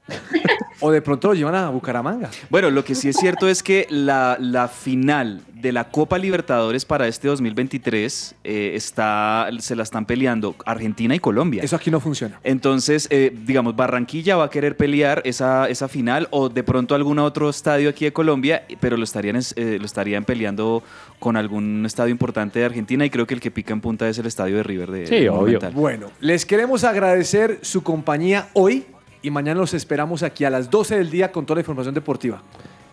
O 0.81 0.91
de 0.91 1.01
pronto 1.01 1.29
lo 1.29 1.33
llevan 1.33 1.55
a 1.55 1.69
Bucaramanga. 1.69 2.29
Bueno, 2.49 2.69
lo 2.69 2.83
que 2.83 2.95
sí 2.95 3.09
es 3.09 3.15
cierto 3.17 3.47
es 3.47 3.63
que 3.63 3.87
la, 3.89 4.37
la 4.39 4.67
final 4.67 5.41
de 5.53 5.71
la 5.71 5.85
Copa 5.89 6.17
Libertadores 6.17 6.85
para 6.85 7.07
este 7.07 7.27
2023 7.27 8.35
eh, 8.43 8.71
está, 8.75 9.47
se 9.59 9.75
la 9.75 9.83
están 9.83 10.05
peleando 10.05 10.55
Argentina 10.65 11.15
y 11.15 11.19
Colombia. 11.19 11.63
Eso 11.63 11.75
aquí 11.75 11.89
no 11.89 11.99
funciona. 11.99 12.39
Entonces, 12.43 13.07
eh, 13.09 13.35
digamos, 13.45 13.75
Barranquilla 13.75 14.35
va 14.35 14.45
a 14.45 14.49
querer 14.49 14.77
pelear 14.77 15.21
esa, 15.25 15.67
esa 15.69 15.87
final 15.87 16.27
o 16.31 16.49
de 16.49 16.63
pronto 16.63 16.93
algún 16.93 17.19
otro 17.19 17.49
estadio 17.49 17.89
aquí 17.89 18.05
de 18.05 18.13
Colombia, 18.13 18.63
pero 18.79 18.97
lo 18.97 19.03
estarían, 19.03 19.37
es- 19.37 19.53
eh, 19.57 19.77
lo 19.79 19.85
estarían 19.85 20.23
peleando 20.25 20.83
con 21.19 21.37
algún 21.37 21.85
estadio 21.85 22.11
importante 22.11 22.59
de 22.59 22.65
Argentina 22.65 23.05
y 23.05 23.09
creo 23.09 23.25
que 23.25 23.33
el 23.33 23.39
que 23.39 23.49
pica 23.49 23.73
en 23.73 23.81
punta 23.81 24.07
es 24.07 24.17
el 24.19 24.25
estadio 24.25 24.57
de 24.57 24.63
River 24.63 24.91
de 24.91 25.07
Sí, 25.07 25.27
obvio. 25.27 25.59
Bueno, 25.73 26.11
les 26.19 26.45
queremos 26.45 26.83
agradecer 26.83 27.59
su 27.61 27.81
compañía 27.81 28.49
hoy 28.53 28.85
y 29.25 29.31
mañana 29.31 29.59
los 29.59 29.73
esperamos 29.73 30.23
aquí 30.23 30.43
a 30.45 30.49
las 30.49 30.69
12 30.69 30.97
del 30.97 31.09
día 31.09 31.31
con 31.31 31.45
toda 31.45 31.55
la 31.55 31.61
información 31.61 31.93
deportiva. 31.95 32.41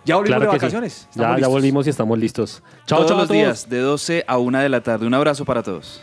Ya 0.05 0.17
volvimos 0.17 0.39
Claro 0.39 0.53
de 0.53 0.59
sí. 0.59 0.65
vacaciones. 0.65 1.09
Ya, 1.15 1.39
ya 1.39 1.47
volvimos 1.49 1.87
y 1.87 1.91
estamos 1.91 2.19
listos. 2.19 2.63
Chao, 2.87 2.99
Todos 2.99 3.09
chao 3.11 3.17
a 3.19 3.21
los 3.21 3.29
todos. 3.29 3.39
días, 3.41 3.69
de 3.69 3.79
12 3.79 4.25
a 4.27 4.39
1 4.39 4.59
de 4.61 4.69
la 4.69 4.81
tarde. 4.83 5.07
Un 5.07 5.15
abrazo 5.15 5.45
para 5.45 5.63
todos. 5.63 6.03